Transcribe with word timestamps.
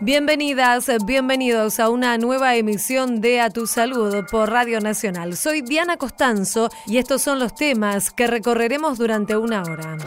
Bienvenidas, 0.00 0.90
bienvenidos 1.04 1.78
a 1.78 1.90
una 1.90 2.16
nueva 2.16 2.56
emisión 2.56 3.20
de 3.20 3.40
A 3.40 3.50
Tu 3.50 3.66
Salud 3.66 4.24
por 4.30 4.50
Radio 4.50 4.80
Nacional. 4.80 5.36
Soy 5.36 5.60
Diana 5.60 5.96
Costanzo 5.96 6.70
y 6.86 6.96
estos 6.96 7.22
son 7.22 7.38
los 7.38 7.54
temas 7.54 8.10
que 8.10 8.26
recorreremos 8.26 8.98
durante 8.98 9.36
una 9.36 9.62
hora. 9.62 9.98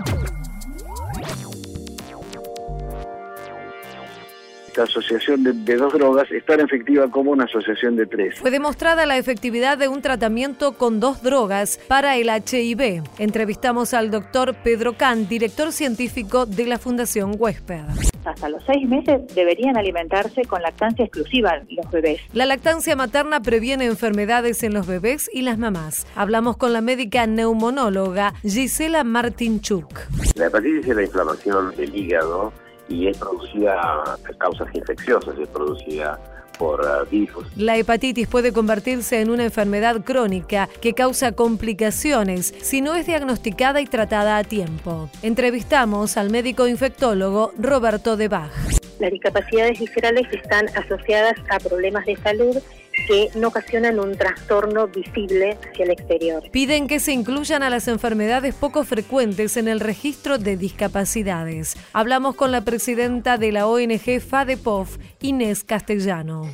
Esta 4.76 4.83
asociación 4.83 5.44
de, 5.44 5.76
dos 5.78 5.94
drogas 5.94 6.29
es 6.31 6.46
tan 6.46 6.60
efectiva 6.60 7.10
como 7.10 7.31
una 7.31 7.46
asociación 7.46 7.96
de 7.96 8.05
tres. 8.05 8.35
Fue 8.39 8.51
demostrada 8.51 9.05
la 9.05 9.17
efectividad 9.17 9.78
de 9.78 9.87
un 9.87 10.01
tratamiento 10.01 10.74
con 10.74 10.99
dos 10.99 11.24
drogas 11.24 11.79
para 11.87 12.17
el 12.17 12.28
HIV. 12.28 13.01
Entrevistamos 13.17 13.93
al 13.93 14.11
doctor 14.11 14.53
Pedro 14.53 14.97
Can, 14.97 15.29
director 15.29 15.71
científico 15.71 16.45
de 16.45 16.66
la 16.66 16.77
Fundación 16.77 17.35
Huésped. 17.39 17.85
Hasta 18.25 18.49
los 18.49 18.63
seis 18.66 18.85
meses 18.89 19.21
deberían 19.34 19.77
alimentarse 19.77 20.41
con 20.41 20.61
lactancia 20.61 21.05
exclusiva 21.05 21.61
los 21.69 21.89
bebés. 21.89 22.19
La 22.33 22.45
lactancia 22.45 22.97
materna 22.97 23.39
previene 23.41 23.85
enfermedades 23.85 24.61
en 24.63 24.73
los 24.73 24.88
bebés 24.88 25.30
y 25.31 25.44
las 25.44 25.57
mamás. 25.57 26.05
Hablamos 26.16 26.57
con 26.57 26.73
la 26.73 26.81
médica 26.81 27.27
neumonóloga 27.27 28.33
Gisela 28.41 29.05
Martinchuk. 29.05 29.88
La 30.35 30.47
hepatitis 30.47 30.88
es 30.88 30.95
la 30.95 31.03
inflamación 31.03 31.73
del 31.77 31.95
hígado 31.95 32.52
y 32.88 33.07
es 33.07 33.17
producida 33.17 34.17
por 34.25 34.38
causas 34.38 34.67
infecciosas, 34.73 35.38
es 35.39 35.48
producida 35.49 36.20
por 36.57 36.81
uh, 36.81 37.09
virus. 37.09 37.45
La 37.58 37.77
hepatitis 37.77 38.27
puede 38.27 38.53
convertirse 38.53 39.21
en 39.21 39.30
una 39.30 39.44
enfermedad 39.44 40.02
crónica 40.03 40.70
que 40.81 40.94
causa 40.94 41.34
complicaciones 41.34 42.53
si 42.61 42.81
no 42.81 42.95
es 42.95 43.05
diagnosticada 43.05 43.81
y 43.81 43.85
tratada 43.85 44.38
a 44.38 44.44
tiempo. 44.44 45.09
Entrevistamos 45.21 46.17
al 46.17 46.30
médico 46.30 46.67
infectólogo 46.67 47.52
Roberto 47.58 48.17
de 48.17 48.27
Bach. 48.27 48.52
Las 48.99 49.11
discapacidades 49.11 49.80
viscerales 49.80 50.25
están 50.31 50.67
asociadas 50.70 51.36
a 51.49 51.59
problemas 51.59 52.06
de 52.06 52.16
salud 52.16 52.58
que 53.07 53.29
no 53.35 53.49
ocasionan 53.49 53.99
un 53.99 54.17
trastorno 54.17 54.88
visible 54.88 55.57
hacia 55.69 55.85
el 55.85 55.91
exterior. 55.91 56.43
Piden 56.51 56.88
que 56.88 56.99
se 56.99 57.11
incluyan 57.11 57.63
a 57.63 57.69
las 57.69 57.88
enfermedades 57.88 58.55
poco 58.55 58.83
frecuentes 58.83 59.57
en 59.57 59.67
el 59.67 59.79
registro 59.79 60.38
de 60.38 60.57
discapacidades. 60.57 61.75
Hablamos 61.93 62.35
con 62.35 62.51
la 62.51 62.61
presidenta 62.61 63.38
de 63.38 63.51
la 63.51 63.67
ONG 63.67 64.21
FADEPOF, 64.21 64.97
Inés 65.21 65.63
Castellano. 65.63 66.49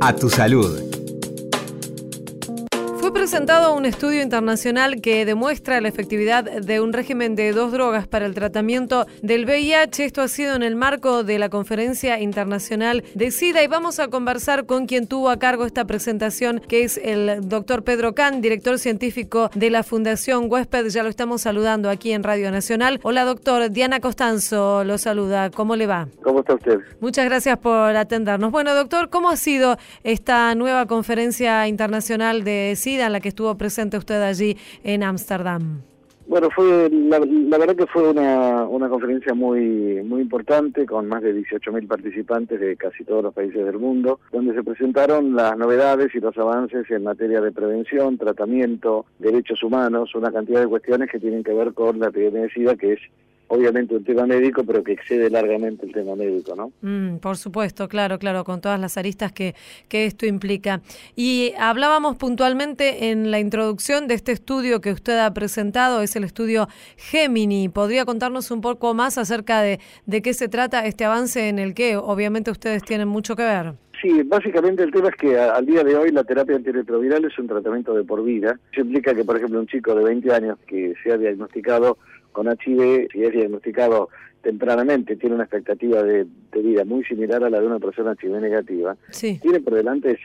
A 0.00 0.14
tu 0.14 0.28
salud 0.28 0.93
presentado 3.14 3.76
un 3.76 3.86
estudio 3.86 4.22
internacional 4.22 5.00
que 5.00 5.24
demuestra 5.24 5.80
la 5.80 5.86
efectividad 5.86 6.44
de 6.44 6.80
un 6.80 6.92
régimen 6.92 7.36
de 7.36 7.52
dos 7.52 7.70
drogas 7.70 8.08
para 8.08 8.26
el 8.26 8.34
tratamiento 8.34 9.06
del 9.22 9.44
VIH. 9.44 10.04
Esto 10.04 10.20
ha 10.20 10.28
sido 10.28 10.56
en 10.56 10.64
el 10.64 10.74
marco 10.74 11.22
de 11.22 11.38
la 11.38 11.48
Conferencia 11.48 12.18
Internacional 12.20 13.04
de 13.14 13.30
SIDA 13.30 13.62
y 13.62 13.68
vamos 13.68 14.00
a 14.00 14.08
conversar 14.08 14.66
con 14.66 14.86
quien 14.86 15.06
tuvo 15.06 15.30
a 15.30 15.38
cargo 15.38 15.64
esta 15.64 15.84
presentación, 15.84 16.60
que 16.68 16.82
es 16.82 16.98
el 17.02 17.48
doctor 17.48 17.84
Pedro 17.84 18.16
Can, 18.16 18.40
director 18.40 18.80
científico 18.80 19.48
de 19.54 19.70
la 19.70 19.84
Fundación 19.84 20.50
Huésped. 20.50 20.88
Ya 20.88 21.04
lo 21.04 21.08
estamos 21.08 21.40
saludando 21.40 21.90
aquí 21.90 22.10
en 22.10 22.24
Radio 22.24 22.50
Nacional. 22.50 22.98
Hola 23.04 23.24
doctor, 23.24 23.70
Diana 23.70 24.00
Costanzo 24.00 24.82
lo 24.82 24.98
saluda. 24.98 25.50
¿Cómo 25.50 25.76
le 25.76 25.86
va? 25.86 26.08
¿Cómo 26.24 26.40
está 26.40 26.54
usted? 26.54 26.80
Muchas 26.98 27.26
gracias 27.26 27.58
por 27.58 27.94
atendernos. 27.94 28.50
Bueno 28.50 28.74
doctor, 28.74 29.08
¿cómo 29.08 29.30
ha 29.30 29.36
sido 29.36 29.78
esta 30.02 30.52
nueva 30.56 30.86
conferencia 30.86 31.68
internacional 31.68 32.42
de 32.42 32.74
SIDA? 32.76 33.03
La 33.08 33.20
que 33.20 33.28
estuvo 33.28 33.56
presente 33.56 33.96
usted 33.96 34.22
allí 34.22 34.56
en 34.82 35.02
Ámsterdam? 35.02 35.82
Bueno, 36.26 36.48
fue 36.50 36.88
la, 36.90 37.18
verdad 37.18 37.76
que 37.76 37.86
fue 37.86 38.08
una, 38.08 38.88
conferencia 38.88 39.34
muy 39.34 40.02
muy 40.02 40.22
importante 40.22 40.86
con 40.86 41.06
más 41.06 41.22
de 41.22 41.34
18.000 41.34 41.86
participantes 41.86 42.58
de 42.58 42.76
casi 42.76 43.04
todos 43.04 43.22
los 43.22 43.34
países 43.34 43.62
del 43.64 43.78
mundo, 43.78 44.20
donde 44.32 44.54
se 44.54 44.62
presentaron 44.62 45.36
las 45.36 45.56
novedades 45.58 46.14
y 46.14 46.20
los 46.20 46.36
avances 46.38 46.90
en 46.90 47.04
materia 47.04 47.42
de 47.42 47.52
prevención, 47.52 48.16
tratamiento, 48.16 49.04
derechos 49.18 49.62
humanos, 49.62 50.14
una 50.14 50.32
cantidad 50.32 50.60
de 50.60 50.66
cuestiones 50.66 51.10
que 51.10 51.20
tienen 51.20 51.44
que 51.44 51.52
ver 51.52 51.74
con 51.74 51.98
la 51.98 52.08
epidemia 52.08 52.42
de 52.42 52.50
SIDA, 52.50 52.76
que 52.76 52.94
es 52.94 53.00
obviamente 53.54 53.94
un 53.94 54.04
tema 54.04 54.26
médico, 54.26 54.64
pero 54.64 54.82
que 54.82 54.92
excede 54.92 55.30
largamente 55.30 55.86
el 55.86 55.92
tema 55.92 56.14
médico, 56.16 56.54
¿no? 56.54 56.72
Mm, 56.82 57.18
por 57.18 57.36
supuesto, 57.36 57.88
claro, 57.88 58.18
claro, 58.18 58.44
con 58.44 58.60
todas 58.60 58.80
las 58.80 58.98
aristas 58.98 59.32
que, 59.32 59.54
que 59.88 60.06
esto 60.06 60.26
implica. 60.26 60.82
Y 61.16 61.52
hablábamos 61.58 62.16
puntualmente 62.16 63.10
en 63.10 63.30
la 63.30 63.40
introducción 63.40 64.08
de 64.08 64.14
este 64.14 64.32
estudio 64.32 64.80
que 64.80 64.92
usted 64.92 65.18
ha 65.18 65.32
presentado, 65.32 66.02
es 66.02 66.16
el 66.16 66.24
estudio 66.24 66.68
Gemini. 66.96 67.68
¿Podría 67.68 68.04
contarnos 68.04 68.50
un 68.50 68.60
poco 68.60 68.94
más 68.94 69.18
acerca 69.18 69.62
de, 69.62 69.80
de 70.06 70.22
qué 70.22 70.34
se 70.34 70.48
trata 70.48 70.86
este 70.86 71.04
avance 71.04 71.48
en 71.48 71.58
el 71.58 71.74
que 71.74 71.96
obviamente 71.96 72.50
ustedes 72.50 72.82
tienen 72.82 73.08
mucho 73.08 73.36
que 73.36 73.42
ver? 73.42 73.74
Sí, 74.04 74.22
básicamente 74.22 74.82
el 74.82 74.90
tema 74.90 75.08
es 75.08 75.16
que 75.16 75.38
al 75.38 75.64
día 75.64 75.82
de 75.82 75.96
hoy 75.96 76.10
la 76.10 76.24
terapia 76.24 76.56
antirretroviral 76.56 77.24
es 77.24 77.38
un 77.38 77.46
tratamiento 77.46 77.94
de 77.94 78.04
por 78.04 78.22
vida. 78.22 78.58
Eso 78.70 78.82
implica 78.82 79.14
que, 79.14 79.24
por 79.24 79.36
ejemplo, 79.36 79.58
un 79.58 79.66
chico 79.66 79.94
de 79.94 80.04
20 80.04 80.30
años 80.30 80.58
que 80.66 80.94
se 81.02 81.10
ha 81.10 81.16
diagnosticado 81.16 81.96
con 82.34 82.48
HIV, 82.48 83.08
si 83.12 83.22
es 83.22 83.32
diagnosticado 83.32 84.10
tempranamente, 84.42 85.16
tiene 85.16 85.36
una 85.36 85.44
expectativa 85.44 86.02
de, 86.02 86.26
vida 86.52 86.84
muy 86.84 87.04
similar 87.04 87.42
a 87.44 87.48
la 87.50 87.60
de 87.60 87.66
una 87.66 87.78
persona 87.78 88.14
HIV 88.20 88.40
negativa, 88.40 88.96
tiene 89.18 89.60
por 89.60 89.74
delante 89.74 90.18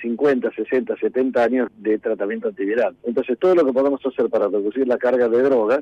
50, 0.00 0.50
60, 0.52 0.96
70 0.96 1.42
años 1.42 1.68
de 1.78 1.98
tratamiento 1.98 2.48
antiviral. 2.48 2.94
Entonces, 3.02 3.38
todo 3.38 3.54
lo 3.54 3.64
que 3.64 3.72
podamos 3.72 4.04
hacer 4.06 4.28
para 4.28 4.48
reducir 4.48 4.86
la 4.86 4.98
carga 4.98 5.28
de 5.28 5.42
drogas 5.42 5.80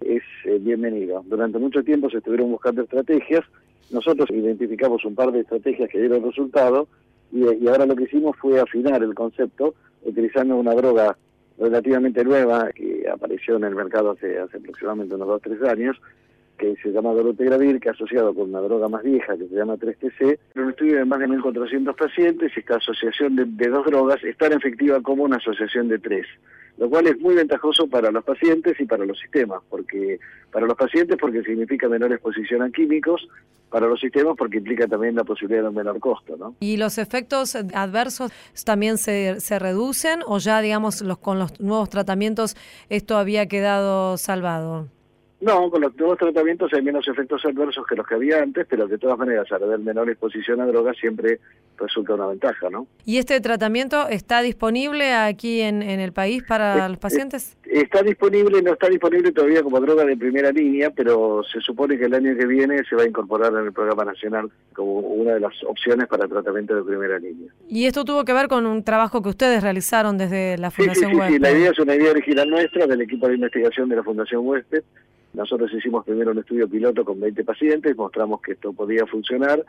es 0.00 0.22
eh, 0.44 0.58
bienvenido. 0.60 1.22
Durante 1.26 1.58
mucho 1.58 1.82
tiempo 1.82 2.08
se 2.08 2.18
estuvieron 2.18 2.50
buscando 2.50 2.82
estrategias, 2.82 3.44
nosotros 3.90 4.30
identificamos 4.30 5.04
un 5.04 5.14
par 5.14 5.32
de 5.32 5.40
estrategias 5.40 5.90
que 5.90 5.98
dieron 5.98 6.24
resultado 6.24 6.88
y, 7.32 7.42
y 7.42 7.68
ahora 7.68 7.86
lo 7.86 7.96
que 7.96 8.04
hicimos 8.04 8.36
fue 8.38 8.60
afinar 8.60 9.02
el 9.02 9.14
concepto 9.14 9.74
utilizando 10.04 10.56
una 10.56 10.74
droga 10.74 11.16
relativamente 11.60 12.24
nueva 12.24 12.70
que 12.72 13.06
apareció 13.12 13.56
en 13.56 13.64
el 13.64 13.74
mercado 13.74 14.12
hace, 14.12 14.38
hace 14.38 14.56
aproximadamente 14.56 15.14
unos 15.14 15.28
2 15.28 15.36
o 15.36 15.40
3 15.40 15.62
años, 15.70 16.00
que 16.56 16.74
se 16.82 16.90
llama 16.90 17.12
dolutegravir, 17.12 17.80
que 17.80 17.90
asociado 17.90 18.34
con 18.34 18.50
una 18.50 18.60
droga 18.60 18.88
más 18.88 19.02
vieja 19.02 19.36
que 19.36 19.46
se 19.46 19.54
llama 19.54 19.76
3TC, 19.76 20.38
en 20.54 20.62
un 20.62 20.70
estudio 20.70 20.96
de 20.96 21.04
más 21.04 21.20
de 21.20 21.28
1.400 21.28 21.94
pacientes, 21.94 22.52
esta 22.56 22.76
asociación 22.76 23.36
de, 23.36 23.44
de, 23.46 23.68
dos 23.68 23.84
drogas 23.86 24.22
es 24.24 24.36
tan 24.36 24.52
efectiva 24.52 25.00
como 25.00 25.24
una 25.24 25.36
asociación 25.36 25.88
de 25.88 25.98
tres, 25.98 26.26
lo 26.78 26.88
cual 26.88 27.06
es 27.06 27.18
muy 27.20 27.34
ventajoso 27.34 27.86
para 27.86 28.10
los 28.10 28.24
pacientes 28.24 28.78
y 28.80 28.84
para 28.84 29.04
los 29.04 29.18
sistemas, 29.18 29.60
porque 29.68 30.18
para 30.50 30.66
los 30.66 30.76
pacientes 30.76 31.16
porque 31.20 31.42
significa 31.42 31.88
menor 31.88 32.12
exposición 32.12 32.62
a 32.62 32.70
químicos, 32.70 33.28
para 33.70 33.86
los 33.86 34.00
sistemas 34.00 34.34
porque 34.36 34.58
implica 34.58 34.86
también 34.86 35.14
la 35.14 35.24
posibilidad 35.24 35.62
de 35.62 35.68
un 35.68 35.74
menor 35.74 36.00
costo. 36.00 36.36
¿no? 36.36 36.56
¿Y 36.60 36.76
los 36.76 36.98
efectos 36.98 37.54
adversos 37.54 38.32
también 38.64 38.98
se, 38.98 39.40
se 39.40 39.58
reducen 39.58 40.20
o 40.26 40.38
ya, 40.38 40.60
digamos, 40.60 41.00
los, 41.02 41.18
con 41.18 41.38
los 41.38 41.60
nuevos 41.60 41.88
tratamientos 41.88 42.56
esto 42.88 43.16
había 43.16 43.46
quedado 43.46 44.16
salvado? 44.18 44.88
No, 45.40 45.70
con 45.70 45.80
los 45.80 45.96
nuevos 45.96 46.18
tratamientos 46.18 46.70
hay 46.74 46.82
menos 46.82 47.08
efectos 47.08 47.42
adversos 47.46 47.86
que 47.86 47.96
los 47.96 48.06
que 48.06 48.14
había 48.14 48.42
antes, 48.42 48.66
pero 48.68 48.86
de 48.86 48.98
todas 48.98 49.18
maneras, 49.18 49.50
al 49.50 49.62
haber 49.62 49.78
menor 49.78 50.10
exposición 50.10 50.60
a 50.60 50.66
drogas 50.66 50.96
siempre 50.98 51.40
resulta 51.78 52.14
una 52.14 52.26
ventaja, 52.26 52.68
¿no? 52.68 52.86
¿Y 53.06 53.16
este 53.16 53.40
tratamiento 53.40 54.06
está 54.08 54.42
disponible 54.42 55.14
aquí 55.14 55.62
en, 55.62 55.82
en 55.82 55.98
el 55.98 56.12
país 56.12 56.42
para 56.46 56.86
los 56.90 56.98
pacientes? 56.98 57.56
Está 57.64 58.02
disponible, 58.02 58.60
no 58.60 58.74
está 58.74 58.88
disponible 58.88 59.32
todavía 59.32 59.62
como 59.62 59.80
droga 59.80 60.04
de 60.04 60.14
primera 60.14 60.52
línea, 60.52 60.90
pero 60.90 61.42
se 61.50 61.60
supone 61.60 61.96
que 61.96 62.04
el 62.04 62.12
año 62.12 62.36
que 62.36 62.44
viene 62.44 62.84
se 62.84 62.94
va 62.94 63.04
a 63.04 63.08
incorporar 63.08 63.50
en 63.54 63.64
el 63.64 63.72
programa 63.72 64.04
nacional 64.04 64.50
como 64.74 64.98
una 64.98 65.34
de 65.34 65.40
las 65.40 65.54
opciones 65.64 66.06
para 66.06 66.28
tratamiento 66.28 66.74
de 66.76 66.82
primera 66.82 67.18
línea. 67.18 67.50
¿Y 67.66 67.86
esto 67.86 68.04
tuvo 68.04 68.26
que 68.26 68.34
ver 68.34 68.48
con 68.48 68.66
un 68.66 68.84
trabajo 68.84 69.22
que 69.22 69.30
ustedes 69.30 69.62
realizaron 69.62 70.18
desde 70.18 70.58
la 70.58 70.70
Fundación 70.70 71.10
sí, 71.10 71.16
sí, 71.16 71.22
sí, 71.26 71.32
sí, 71.32 71.38
la 71.38 71.50
idea 71.50 71.70
es 71.70 71.78
una 71.78 71.94
idea 71.94 72.10
original 72.10 72.50
nuestra 72.50 72.86
del 72.86 73.00
equipo 73.00 73.26
de 73.26 73.36
investigación 73.36 73.88
de 73.88 73.96
la 73.96 74.02
Fundación 74.02 74.46
Huésped 74.46 74.82
nosotros 75.32 75.72
hicimos 75.72 76.04
primero 76.04 76.32
un 76.32 76.38
estudio 76.38 76.68
piloto 76.68 77.04
con 77.04 77.20
20 77.20 77.44
pacientes, 77.44 77.96
mostramos 77.96 78.40
que 78.40 78.52
esto 78.52 78.72
podía 78.72 79.06
funcionar, 79.06 79.64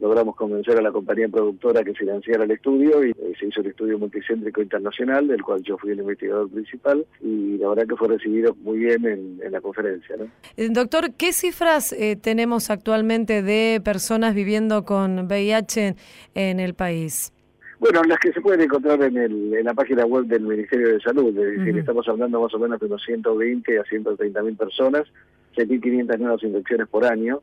logramos 0.00 0.34
convencer 0.34 0.76
a 0.76 0.82
la 0.82 0.90
compañía 0.90 1.28
productora 1.28 1.84
que 1.84 1.94
financiara 1.94 2.44
el 2.44 2.50
estudio 2.50 3.04
y 3.04 3.10
eh, 3.10 3.32
se 3.38 3.46
hizo 3.46 3.60
el 3.60 3.68
estudio 3.68 3.98
multicéntrico 3.98 4.60
internacional, 4.60 5.28
del 5.28 5.42
cual 5.42 5.62
yo 5.62 5.78
fui 5.78 5.92
el 5.92 6.00
investigador 6.00 6.50
principal 6.50 7.06
y 7.20 7.58
la 7.58 7.68
verdad 7.68 7.86
que 7.86 7.96
fue 7.96 8.08
recibido 8.08 8.56
muy 8.62 8.78
bien 8.78 9.06
en, 9.06 9.52
la 9.52 9.60
conferencia. 9.60 10.16
Eh, 10.56 10.68
doctor, 10.70 11.12
¿qué 11.12 11.32
cifras 11.32 11.92
eh, 11.92 12.16
tenemos 12.16 12.70
actualmente 12.70 13.42
de 13.42 13.80
personas 13.84 14.34
viviendo 14.34 14.84
con 14.84 15.26
VIH 15.26 15.94
en 16.34 16.60
el 16.60 16.74
país? 16.74 17.32
Bueno, 17.80 18.02
las 18.04 18.18
que 18.18 18.32
se 18.32 18.40
pueden 18.40 18.60
encontrar 18.60 19.02
en, 19.02 19.16
el, 19.16 19.54
en 19.54 19.64
la 19.64 19.74
página 19.74 20.04
web 20.04 20.26
del 20.26 20.42
Ministerio 20.42 20.88
de 20.94 21.00
Salud, 21.00 21.36
es 21.38 21.58
decir, 21.58 21.78
estamos 21.78 22.08
hablando 22.08 22.40
más 22.40 22.54
o 22.54 22.58
menos 22.58 22.80
de 22.80 22.86
unos 22.86 23.02
120 23.04 23.78
a 23.78 23.84
130 23.84 24.42
mil 24.42 24.56
personas, 24.56 25.04
7.500 25.56 26.18
nuevas 26.18 26.42
infecciones 26.42 26.88
por 26.88 27.04
año, 27.04 27.42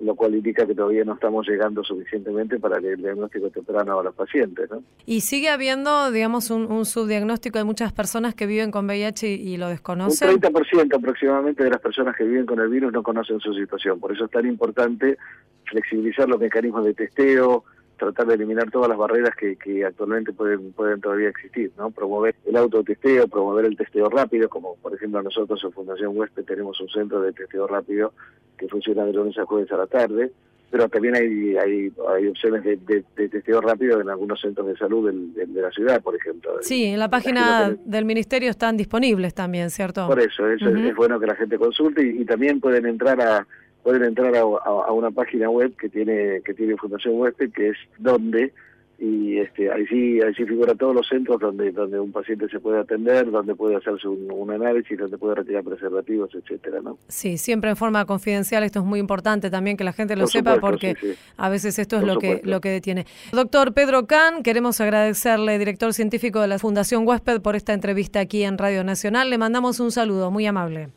lo 0.00 0.14
cual 0.14 0.34
indica 0.34 0.66
que 0.66 0.74
todavía 0.74 1.04
no 1.04 1.14
estamos 1.14 1.46
llegando 1.48 1.82
suficientemente 1.82 2.58
para 2.58 2.78
el 2.78 2.96
diagnóstico 2.96 3.50
temprano 3.50 3.98
a 3.98 4.04
los 4.04 4.14
pacientes. 4.14 4.70
¿no? 4.70 4.82
Y 5.06 5.22
sigue 5.22 5.48
habiendo, 5.48 6.10
digamos, 6.10 6.50
un, 6.50 6.84
subdiagnóstico 6.84 7.58
de 7.58 7.64
muchas 7.64 7.92
personas 7.92 8.34
que 8.34 8.46
viven 8.46 8.70
con 8.70 8.86
VIH 8.86 9.28
y, 9.28 9.56
lo 9.56 9.68
desconocen. 9.68 10.30
Un 10.30 10.40
30% 10.40 10.96
aproximadamente 10.96 11.64
de 11.64 11.70
las 11.70 11.80
personas 11.80 12.16
que 12.16 12.24
viven 12.24 12.46
con 12.46 12.60
el 12.60 12.68
virus 12.68 12.92
no 12.92 13.02
conocen 13.02 13.40
su 13.40 13.52
situación. 13.54 13.98
Por 13.98 14.12
eso 14.12 14.26
es 14.26 14.30
tan 14.30 14.46
importante 14.46 15.18
flexibilizar 15.64 16.28
los 16.28 16.40
mecanismos 16.40 16.84
de 16.84 16.94
testeo, 16.94 17.64
tratar 17.98 18.26
de 18.26 18.34
eliminar 18.34 18.70
todas 18.70 18.88
las 18.88 18.96
barreras 18.96 19.34
que, 19.36 19.56
que 19.56 19.84
actualmente 19.84 20.32
pueden, 20.32 20.72
pueden 20.72 21.00
todavía 21.00 21.28
existir, 21.28 21.70
¿no? 21.76 21.90
Promover 21.90 22.34
el 22.46 22.56
autotesteo, 22.56 23.28
promover 23.28 23.66
el 23.66 23.76
testeo 23.76 24.08
rápido, 24.08 24.48
como 24.48 24.76
por 24.76 24.94
ejemplo 24.94 25.22
nosotros 25.22 25.62
en 25.62 25.72
Fundación 25.72 26.16
Huésped 26.16 26.44
tenemos 26.44 26.80
un 26.80 26.88
centro 26.88 27.20
de 27.20 27.32
testeo 27.32 27.66
rápido 27.66 28.12
que 28.56 28.68
funciona 28.68 29.04
de 29.04 29.12
lunes 29.12 29.36
a 29.38 29.44
jueves 29.44 29.70
a 29.72 29.76
la 29.76 29.86
tarde, 29.86 30.32
pero 30.70 30.88
también 30.88 31.16
hay 31.16 31.56
hay, 31.56 31.92
hay 32.14 32.26
opciones 32.28 32.62
de, 32.64 32.76
de, 32.76 33.28
testeo 33.28 33.60
rápido 33.60 34.00
en 34.00 34.08
algunos 34.08 34.40
centros 34.40 34.66
de 34.66 34.76
salud 34.76 35.10
de, 35.10 35.60
la 35.60 35.70
ciudad, 35.70 36.02
por 36.02 36.14
ejemplo. 36.14 36.52
Sí, 36.60 36.84
en 36.84 36.98
la 36.98 37.08
página 37.08 37.76
del 37.84 38.04
ministerio 38.04 38.50
están 38.50 38.76
disponibles 38.76 39.34
también, 39.34 39.70
¿cierto? 39.70 40.06
Por 40.06 40.20
eso, 40.20 40.48
eso 40.48 40.68
es, 40.68 40.94
bueno 40.94 41.18
que 41.18 41.26
la 41.26 41.36
gente 41.36 41.58
consulte 41.58 42.02
y 42.02 42.24
también 42.24 42.60
pueden 42.60 42.86
entrar 42.86 43.20
a 43.20 43.46
pueden 43.88 44.04
entrar 44.04 44.36
a, 44.36 44.92
una 44.92 45.10
página 45.10 45.48
web 45.48 45.74
que 45.74 45.88
tiene 45.88 46.42
que 46.44 46.52
tiene 46.52 46.76
Fundación 46.76 47.14
Huésped, 47.18 47.52
que 47.52 47.70
es 47.70 47.76
donde 47.96 48.52
y 48.98 49.38
este 49.38 49.72
ahí 49.72 49.86
sí 49.86 50.20
ahí 50.20 50.34
sí 50.34 50.44
figura 50.44 50.74
todos 50.74 50.94
los 50.94 51.08
centros 51.08 51.40
donde 51.40 51.72
donde 51.72 51.98
un 51.98 52.12
paciente 52.12 52.50
se 52.50 52.60
puede 52.60 52.80
atender 52.80 53.30
donde 53.30 53.54
puede 53.54 53.76
hacerse 53.76 54.06
un, 54.08 54.50
análisis 54.50 54.98
donde 54.98 55.16
puede 55.16 55.36
retirar 55.36 55.64
preservativos 55.64 56.34
etcétera 56.34 56.80
no 56.82 56.98
sí 57.06 57.38
siempre 57.38 57.70
en 57.70 57.76
forma 57.76 58.04
confidencial 58.04 58.62
esto 58.62 58.80
es 58.80 58.84
muy 58.84 59.00
importante 59.00 59.48
también 59.48 59.78
que 59.78 59.84
la 59.84 59.94
gente 59.94 60.16
lo 60.16 60.26
sepa 60.26 60.58
porque 60.60 60.94
a 61.38 61.48
veces 61.48 61.78
esto 61.78 61.96
es 61.96 62.02
lo 62.02 62.18
que 62.18 62.42
lo 62.44 62.60
que 62.60 62.68
detiene. 62.68 63.06
Doctor 63.32 63.72
Pedro 63.72 64.06
Can 64.06 64.42
queremos 64.42 64.82
agradecerle 64.82 65.58
director 65.58 65.94
científico 65.94 66.42
de 66.42 66.48
la 66.48 66.58
Fundación 66.58 67.08
Huésped 67.08 67.40
por 67.40 67.56
esta 67.56 67.72
entrevista 67.72 68.20
aquí 68.20 68.42
en 68.42 68.58
Radio 68.58 68.84
Nacional. 68.84 69.30
Le 69.30 69.38
mandamos 69.38 69.80
un 69.80 69.92
saludo 69.92 70.30
muy 70.30 70.44
amable. 70.44 70.88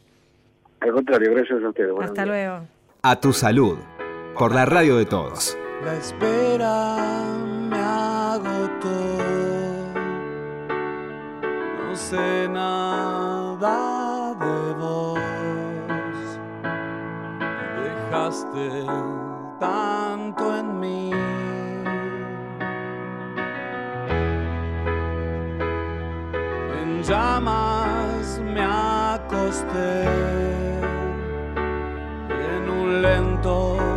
Al 0.81 0.91
contrario 0.91 1.31
gracias 1.35 1.63
a 1.63 1.69
ustedes 1.69 1.93
hasta 2.01 2.25
luego 2.25 2.80
a 3.03 3.15
tu 3.15 3.33
salud, 3.33 3.80
por 4.38 4.53
la 4.53 4.65
radio 4.65 4.98
de 4.98 5.06
todos. 5.06 5.57
La 5.83 5.95
espera 5.95 6.98
me 7.69 7.80
agotó. 7.80 8.89
No 11.83 11.95
sé 11.95 12.48
nada 12.48 14.36
de 14.36 14.74
vos. 14.75 15.19
Dejaste 17.83 18.86
tanto 19.59 20.57
en 20.59 20.80
mí. 20.80 21.12
En 26.81 27.01
llamas 27.01 28.39
me 28.44 28.62
acosté 28.62 30.40
多。 33.41 33.90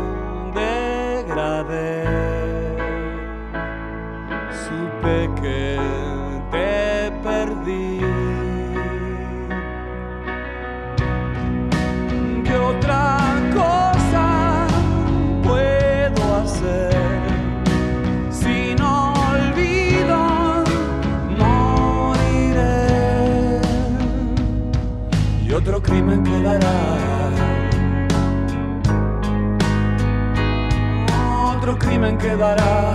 Quedará 32.25 32.94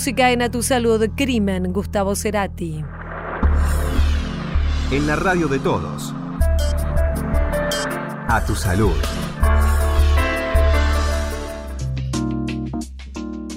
Música 0.00 0.30
en 0.30 0.40
A 0.40 0.50
Tu 0.50 0.62
Salud, 0.62 1.10
Crimen, 1.14 1.74
Gustavo 1.74 2.16
Cerati. 2.16 2.82
en 4.90 5.06
la 5.06 5.14
radio 5.14 5.46
de 5.46 5.58
todos. 5.58 6.14
A 8.26 8.42
tu 8.46 8.54
salud. 8.56 8.94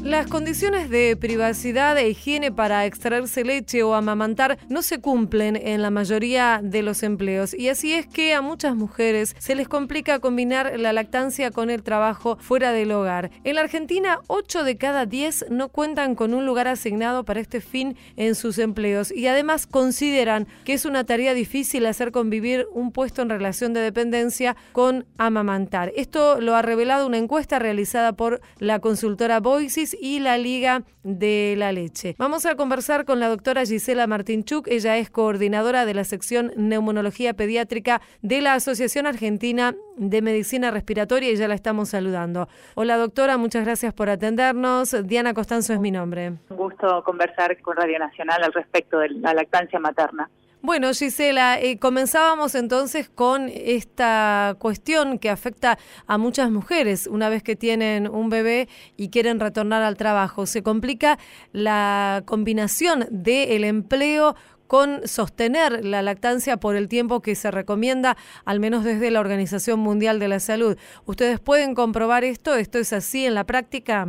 Las 0.03 0.27
condiciones 0.53 0.91
de 0.91 1.17
privacidad 1.19 1.97
e 1.97 2.09
higiene 2.09 2.51
para 2.51 2.85
extraerse 2.85 3.43
leche 3.43 3.81
o 3.81 3.95
amamantar 3.95 4.59
no 4.69 4.83
se 4.83 5.01
cumplen 5.01 5.55
en 5.55 5.81
la 5.81 5.89
mayoría 5.89 6.59
de 6.61 6.83
los 6.83 7.01
empleos 7.01 7.55
y 7.55 7.69
así 7.69 7.93
es 7.95 8.05
que 8.05 8.35
a 8.35 8.43
muchas 8.43 8.75
mujeres 8.75 9.35
se 9.39 9.55
les 9.55 9.67
complica 9.67 10.19
combinar 10.19 10.79
la 10.79 10.93
lactancia 10.93 11.49
con 11.49 11.71
el 11.71 11.81
trabajo 11.81 12.37
fuera 12.39 12.71
del 12.71 12.91
hogar. 12.91 13.31
En 13.43 13.55
la 13.55 13.61
Argentina, 13.61 14.19
8 14.27 14.63
de 14.63 14.77
cada 14.77 15.07
10 15.07 15.47
no 15.49 15.69
cuentan 15.69 16.13
con 16.13 16.35
un 16.35 16.45
lugar 16.45 16.67
asignado 16.67 17.25
para 17.25 17.39
este 17.39 17.59
fin 17.59 17.97
en 18.15 18.35
sus 18.35 18.59
empleos 18.59 19.11
y 19.11 19.25
además 19.25 19.65
consideran 19.65 20.45
que 20.65 20.73
es 20.73 20.85
una 20.85 21.03
tarea 21.03 21.33
difícil 21.33 21.87
hacer 21.87 22.11
convivir 22.11 22.67
un 22.73 22.91
puesto 22.91 23.23
en 23.23 23.29
relación 23.29 23.73
de 23.73 23.79
dependencia 23.79 24.55
con 24.71 25.07
amamantar. 25.17 25.91
Esto 25.95 26.39
lo 26.39 26.55
ha 26.55 26.61
revelado 26.61 27.07
una 27.07 27.17
encuesta 27.17 27.57
realizada 27.57 28.13
por 28.13 28.39
la 28.59 28.77
consultora 28.77 29.39
Voices 29.39 29.97
y 29.99 30.19
la 30.19 30.42
Liga 30.43 30.83
de 31.03 31.55
la 31.57 31.71
Leche. 31.71 32.15
Vamos 32.19 32.45
a 32.45 32.55
conversar 32.55 33.05
con 33.05 33.19
la 33.19 33.29
doctora 33.29 33.65
Gisela 33.65 34.05
Martinchuk. 34.07 34.67
Ella 34.67 34.97
es 34.97 35.09
coordinadora 35.09 35.85
de 35.85 35.93
la 35.93 36.03
sección 36.03 36.51
Neumonología 36.55 37.33
Pediátrica 37.33 38.01
de 38.21 38.41
la 38.41 38.53
Asociación 38.53 39.07
Argentina 39.07 39.75
de 39.97 40.21
Medicina 40.21 40.71
Respiratoria 40.71 41.31
y 41.31 41.35
ya 41.35 41.47
la 41.47 41.55
estamos 41.55 41.89
saludando. 41.89 42.47
Hola 42.75 42.97
doctora, 42.97 43.37
muchas 43.37 43.65
gracias 43.65 43.93
por 43.93 44.09
atendernos. 44.09 44.95
Diana 45.07 45.33
Costanzo 45.33 45.73
es 45.73 45.79
mi 45.79 45.91
nombre. 45.91 46.33
Un 46.49 46.57
gusto 46.57 47.03
conversar 47.03 47.59
con 47.61 47.75
Radio 47.75 47.99
Nacional 47.99 48.43
al 48.43 48.53
respecto 48.53 48.99
de 48.99 49.09
la 49.09 49.33
lactancia 49.33 49.79
materna. 49.79 50.29
Bueno, 50.65 50.93
Gisela, 50.93 51.59
eh, 51.59 51.77
comenzábamos 51.77 52.55
entonces 52.55 53.09
con 53.09 53.49
esta 53.53 54.55
cuestión 54.59 55.19
que 55.19 55.29
afecta 55.29 55.77
a 56.07 56.17
muchas 56.17 56.49
mujeres 56.51 57.05
una 57.05 57.27
vez 57.27 57.43
que 57.43 57.57
tienen 57.57 58.07
un 58.07 58.29
bebé 58.29 58.69
y 58.95 59.09
quieren 59.09 59.41
retornar 59.41 59.83
al 59.83 59.97
trabajo. 59.97 60.45
Se 60.45 60.63
complica 60.63 61.19
la 61.51 62.23
combinación 62.25 63.05
del 63.11 63.65
empleo 63.65 64.35
con 64.65 65.05
sostener 65.05 65.83
la 65.83 66.01
lactancia 66.01 66.55
por 66.55 66.77
el 66.77 66.87
tiempo 66.87 67.19
que 67.19 67.35
se 67.35 67.51
recomienda, 67.51 68.15
al 68.45 68.61
menos 68.61 68.85
desde 68.85 69.11
la 69.11 69.19
Organización 69.19 69.81
Mundial 69.81 70.17
de 70.17 70.29
la 70.29 70.39
Salud. 70.39 70.77
¿Ustedes 71.05 71.41
pueden 71.41 71.75
comprobar 71.75 72.23
esto? 72.23 72.55
¿Esto 72.55 72.77
es 72.77 72.93
así 72.93 73.25
en 73.25 73.33
la 73.33 73.43
práctica? 73.43 74.07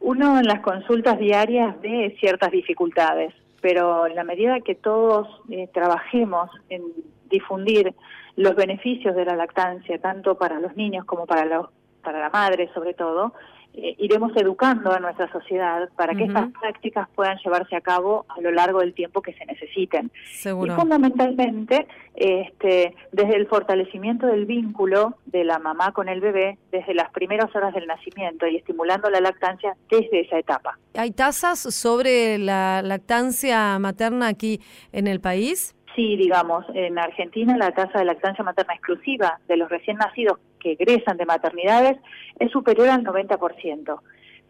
Uno 0.00 0.38
en 0.38 0.46
las 0.46 0.60
consultas 0.60 1.18
diarias 1.18 1.78
ve 1.82 2.16
ciertas 2.18 2.50
dificultades 2.52 3.34
pero 3.64 4.06
en 4.06 4.14
la 4.14 4.24
medida 4.24 4.60
que 4.60 4.74
todos 4.74 5.26
eh, 5.48 5.70
trabajemos 5.72 6.50
en 6.68 6.82
difundir 7.30 7.94
los 8.36 8.54
beneficios 8.54 9.16
de 9.16 9.24
la 9.24 9.36
lactancia, 9.36 9.98
tanto 10.02 10.36
para 10.36 10.60
los 10.60 10.76
niños 10.76 11.06
como 11.06 11.24
para, 11.24 11.46
los, 11.46 11.68
para 12.02 12.18
la 12.18 12.28
madre 12.28 12.70
sobre 12.74 12.92
todo, 12.92 13.32
eh, 13.76 13.96
iremos 13.98 14.30
educando 14.36 14.92
a 14.92 15.00
nuestra 15.00 15.30
sociedad 15.32 15.88
para 15.96 16.14
que 16.14 16.24
estas 16.24 16.50
prácticas 16.60 17.08
puedan 17.14 17.36
llevarse 17.38 17.74
a 17.74 17.80
cabo 17.80 18.24
a 18.28 18.40
lo 18.40 18.52
largo 18.52 18.78
del 18.78 18.94
tiempo 18.94 19.20
que 19.20 19.32
se 19.34 19.44
necesiten. 19.46 20.12
Y 20.44 20.70
fundamentalmente, 20.70 21.88
este, 22.14 22.94
desde 23.10 23.36
el 23.36 23.48
fortalecimiento 23.48 24.28
del 24.28 24.46
vínculo 24.46 25.16
de 25.26 25.42
la 25.42 25.58
mamá 25.58 25.92
con 25.92 26.08
el 26.08 26.20
bebé 26.20 26.56
desde 26.70 26.94
las 26.94 27.10
primeras 27.10 27.54
horas 27.56 27.74
del 27.74 27.88
nacimiento 27.88 28.46
y 28.46 28.56
estimulando 28.56 29.10
la 29.10 29.20
lactancia 29.20 29.76
desde 29.90 30.20
esa 30.20 30.38
etapa. 30.38 30.78
¿Hay 30.94 31.10
tasas 31.10 31.58
sobre 31.58 32.38
la 32.38 32.80
lactancia 32.82 33.76
materna 33.80 34.28
aquí 34.28 34.60
en 34.92 35.08
el 35.08 35.20
país? 35.20 35.74
Sí, 35.94 36.16
digamos, 36.16 36.64
en 36.74 36.98
Argentina 36.98 37.56
la 37.56 37.70
tasa 37.70 38.00
de 38.00 38.04
lactancia 38.04 38.42
materna 38.42 38.74
exclusiva 38.74 39.38
de 39.46 39.56
los 39.56 39.68
recién 39.68 39.96
nacidos 39.96 40.38
que 40.58 40.72
egresan 40.72 41.16
de 41.16 41.26
maternidades 41.26 41.98
es 42.38 42.50
superior 42.50 42.88
al 42.88 43.04
90%. 43.04 44.00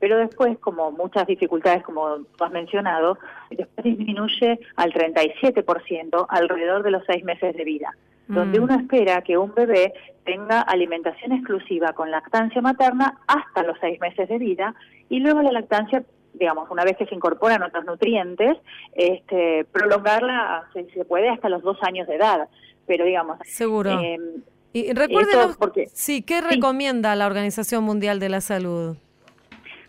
Pero 0.01 0.19
después, 0.19 0.59
como 0.59 0.91
muchas 0.91 1.27
dificultades, 1.27 1.83
como 1.83 2.19
tú 2.37 2.45
has 2.45 2.51
mencionado, 2.51 3.19
después 3.51 3.85
disminuye 3.85 4.59
al 4.77 4.93
37% 4.93 6.27
alrededor 6.29 6.83
de 6.83 6.91
los 6.91 7.03
seis 7.07 7.25
meses 7.25 7.55
de 7.57 7.65
vida, 7.65 7.91
donde 8.27 8.59
mm. 8.59 8.63
uno 8.63 8.75
espera 8.77 9.23
que 9.23 9.37
un 9.39 9.55
bebé 9.55 9.93
tenga 10.25 10.61
alimentación 10.61 11.33
exclusiva 11.33 11.93
con 11.93 12.11
lactancia 12.11 12.61
materna 12.63 13.19
hasta 13.27 13.63
los 13.63 13.79
seis 13.81 14.01
meses 14.01 14.29
de 14.29 14.39
vida 14.39 14.75
y 15.09 15.21
luego 15.21 15.43
la 15.43 15.53
lactancia 15.53 16.03
digamos, 16.35 16.71
una 16.71 16.85
vez 16.85 16.97
que 16.97 17.07
se 17.07 17.15
incorporan 17.15 17.63
otros 17.63 17.85
nutrientes, 17.85 18.59
este, 18.95 19.65
prolongarla, 19.73 20.69
si 20.75 20.85
se 20.91 21.05
puede, 21.05 21.29
hasta 21.29 21.49
los 21.49 21.63
dos 21.63 21.79
años 21.83 22.07
de 22.07 22.17
edad. 22.17 22.49
Pero, 22.87 23.05
digamos... 23.05 23.39
Seguro. 23.45 23.99
Eh, 24.01 24.19
y 24.73 24.93
recuérdenos, 24.93 25.57
porque, 25.57 25.87
sí, 25.93 26.23
¿qué 26.23 26.41
recomienda 26.41 27.15
la 27.15 27.27
Organización 27.27 27.85
Mundial 27.85 28.19
de 28.19 28.29
la 28.29 28.41
Salud? 28.41 28.97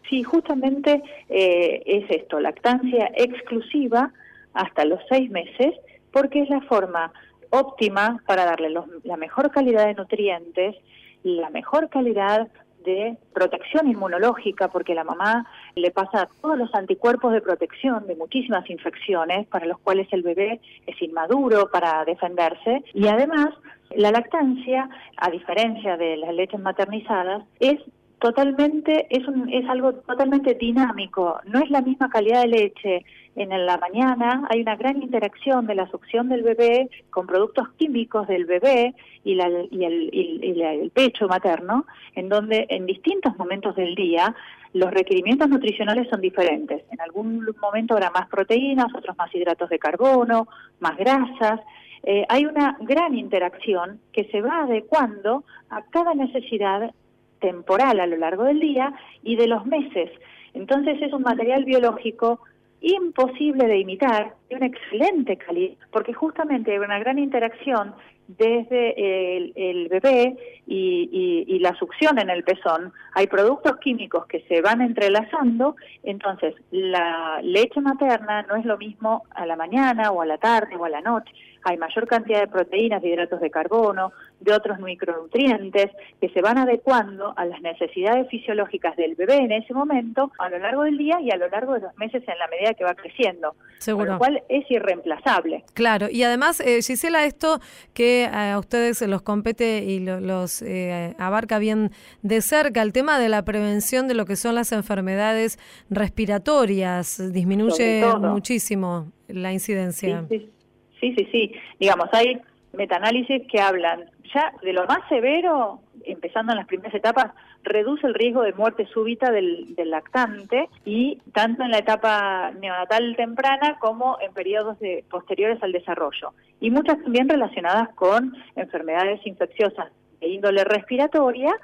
Sí, 0.10 0.22
justamente 0.22 1.02
eh, 1.30 1.82
es 1.86 2.06
esto, 2.12 2.40
lactancia 2.40 3.12
exclusiva 3.16 4.14
hasta 4.54 4.86
los 4.86 5.00
seis 5.10 5.30
meses, 5.32 5.74
porque 6.12 6.42
es 6.44 6.50
la 6.50 6.62
forma 6.62 7.12
óptima 7.50 8.22
para 8.28 8.46
darle 8.46 8.70
la 9.04 9.18
mejor 9.18 9.52
calidad 9.52 9.88
de 9.88 9.96
nutrientes, 9.96 10.76
la 11.24 11.50
mejor 11.50 11.90
calidad 11.90 12.48
de 12.86 13.18
protección 13.34 13.88
inmunológica, 13.88 14.70
porque 14.70 14.96
la 14.96 15.04
mamá 15.04 15.46
le 15.76 15.92
pasa 15.92 16.30
todos 16.42 16.58
los 16.58 16.74
anticuerpos 16.74 17.34
de 17.34 17.42
protección 17.42 18.08
de 18.08 18.16
muchísimas 18.16 18.70
infecciones 18.70 19.48
para 19.48 19.66
los 19.66 19.80
cuales 19.80 20.08
el 20.12 20.22
bebé 20.22 20.62
es 20.88 21.02
inmaduro 21.02 21.70
para 21.72 22.06
defenderse. 22.06 22.84
Y 22.94 23.08
además, 23.08 23.50
la 23.96 24.12
lactancia, 24.12 24.90
a 25.18 25.30
diferencia 25.30 25.98
de 25.98 26.18
las 26.18 26.34
leches 26.34 26.60
maternizadas, 26.60 27.44
es 27.60 27.80
totalmente, 28.26 29.06
es, 29.12 29.28
un, 29.28 29.54
es 29.54 29.70
algo 29.70 29.94
totalmente 29.94 30.56
dinámico, 30.56 31.40
no 31.46 31.60
es 31.60 31.70
la 31.70 31.82
misma 31.82 32.10
calidad 32.10 32.42
de 32.42 32.48
leche 32.48 33.06
en 33.36 33.50
la 33.50 33.78
mañana, 33.78 34.48
hay 34.50 34.62
una 34.62 34.76
gran 34.76 35.04
interacción 35.04 35.68
de 35.68 35.76
la 35.76 35.88
succión 35.92 36.28
del 36.28 36.42
bebé 36.42 36.90
con 37.12 37.28
productos 37.28 37.70
químicos 37.78 38.28
del 38.28 38.46
bebé 38.46 38.96
y, 39.24 39.36
la, 39.36 39.46
el 39.46 40.92
pecho 40.92 41.28
materno, 41.28 41.86
en 42.16 42.28
donde 42.28 42.66
en 42.70 42.88
distintos 42.88 43.38
momentos 43.38 43.76
del 43.76 43.94
día 43.94 44.36
los 44.74 44.90
requerimientos 44.90 45.48
nutricionales 45.48 46.08
son 46.10 46.20
diferentes. 46.20 46.82
En 46.90 47.02
algún 47.02 47.48
momento 47.62 47.94
habrá 47.94 48.10
más 48.10 48.28
proteínas, 48.28 48.88
otros 48.96 49.16
más 49.18 49.34
hidratos 49.36 49.70
de 49.70 49.78
carbono, 49.78 50.48
más 50.80 50.98
grasas. 50.98 51.60
Eh, 52.02 52.26
hay 52.28 52.48
una 52.48 52.76
gran 52.82 53.14
interacción 53.16 54.00
que 54.12 54.24
se 54.32 54.42
va 54.42 54.64
adecuando 54.64 55.44
a 55.70 55.84
cada 55.84 56.16
necesidad 56.16 56.92
temporal 57.40 58.00
a 58.00 58.08
lo 58.08 58.18
largo 58.18 58.44
del 58.44 58.60
día 58.60 58.94
y 59.24 59.36
de 59.36 59.48
los 59.48 59.66
meses. 59.66 60.10
Entonces 60.54 61.02
es 61.02 61.14
un 61.14 61.24
material 61.24 61.66
biológico 61.66 62.40
imposible 62.82 63.68
de 63.68 63.80
imitar, 63.80 64.36
de 64.50 64.56
una 64.56 64.68
excelente 64.68 65.38
calidad, 65.38 65.76
porque 65.92 66.14
justamente 66.14 66.72
hay 66.72 66.78
una 66.78 67.00
gran 67.00 67.20
interacción 67.20 67.96
desde 68.28 69.38
el, 69.38 69.88
bebé 69.90 70.36
y, 70.66 71.60
la 71.60 71.76
succión 71.76 72.20
en 72.20 72.30
el 72.30 72.44
pezón. 72.44 72.94
Hay 73.14 73.28
productos 73.28 73.78
químicos 73.78 74.28
que 74.28 74.42
se 74.42 74.62
van 74.62 74.82
entrelazando, 74.82 75.76
entonces 76.04 76.54
la 76.72 77.40
leche 77.42 77.82
materna 77.82 78.44
no 78.44 78.56
es 78.56 78.66
lo 78.66 78.78
mismo 78.78 79.24
a 79.32 79.46
la 79.46 79.56
mañana 79.56 80.12
o 80.12 80.22
a 80.22 80.26
la 80.26 80.38
tarde 80.38 80.76
o 80.76 80.86
a 80.86 80.90
la 80.90 81.02
noche 81.02 81.32
hay 81.66 81.78
mayor 81.78 82.08
cantidad 82.08 82.42
de 82.42 82.48
proteínas, 82.48 83.02
de 83.02 83.10
hidratos 83.10 83.42
de 83.42 83.50
carbono, 83.50 84.14
de 84.40 84.54
otros 84.54 84.80
micronutrientes 84.80 85.88
que 86.22 86.30
se 86.30 86.42
van 86.42 86.60
adecuando 86.60 87.34
a 87.36 87.46
las 87.46 87.60
necesidades 87.62 88.30
fisiológicas 88.30 88.96
del 88.96 89.16
bebé 89.16 89.38
en 89.38 89.52
ese 89.52 89.74
momento 89.74 90.32
a 90.38 90.48
lo 90.50 90.60
largo 90.60 90.84
del 90.84 90.98
día 90.98 91.20
y 91.22 91.32
a 91.32 91.38
lo 91.38 91.50
largo 91.50 91.74
de 91.74 91.82
los 91.82 91.98
meses 91.98 92.24
en 92.28 92.38
la 92.38 92.48
medida 92.50 92.76
que 92.76 92.84
va 92.84 92.94
creciendo. 92.94 93.56
Seguro. 93.80 94.06
Con 94.06 94.14
lo 94.14 94.20
cual 94.20 94.44
es 94.50 94.70
irreemplazable. 94.70 95.64
Claro, 95.74 96.08
y 96.10 96.24
además, 96.24 96.60
eh, 96.60 96.82
Gisela, 96.82 97.26
esto 97.26 97.60
que 97.94 98.26
a 98.32 98.58
ustedes 98.60 99.02
los 99.02 99.22
compete 99.22 99.84
y 99.84 100.00
los 100.00 100.62
eh, 100.62 101.16
abarca 101.18 101.60
bien 101.60 101.92
de 102.22 102.42
cerca, 102.42 102.82
el 102.82 102.94
tema 102.94 103.20
de 103.20 103.30
la 103.30 103.44
prevención 103.44 104.08
de 104.08 104.14
lo 104.14 104.26
que 104.26 104.36
son 104.36 104.56
las 104.56 104.72
enfermedades 104.72 105.58
respiratorias, 105.90 107.34
disminuye 107.34 108.04
muchísimo 108.20 109.12
la 109.28 109.54
incidencia. 109.54 110.26
sí. 110.30 110.52
Sí, 111.00 111.14
sí, 111.18 111.28
sí. 111.32 111.52
Digamos, 111.80 112.08
hay 112.14 112.42
metaanálisis 112.74 113.44
que 113.52 113.60
hablan 113.60 114.10
ya 114.34 114.54
de 114.64 114.74
lo 114.74 114.86
más 114.86 115.00
severo, 115.10 115.82
empezando 116.06 116.52
en 116.52 116.58
las 116.58 116.68
primeras 116.68 116.94
etapas, 116.94 117.32
reduce 117.64 118.06
el 118.08 118.14
riesgo 118.14 118.42
de 118.42 118.54
muerte 118.54 118.86
súbita 118.88 119.32
del, 119.32 119.76
lactante 119.78 120.70
y 120.86 121.20
tanto 121.34 121.64
en 121.64 121.72
la 121.72 121.80
etapa 121.80 122.52
neonatal 122.60 123.16
temprana 123.16 123.78
como 123.80 124.18
en 124.22 124.34
periodos 124.34 124.80
de, 124.80 125.04
posteriores 125.10 125.62
al 125.64 125.72
desarrollo. 125.72 126.34
Y 126.60 126.72
muchas 126.72 127.02
también 127.02 127.30
relacionadas 127.30 127.90
con 127.96 128.36
enfermedades 128.56 129.26
infecciosas 129.26 129.92
de 130.20 130.28
índole 130.30 130.64
respiratoria, 130.64 131.56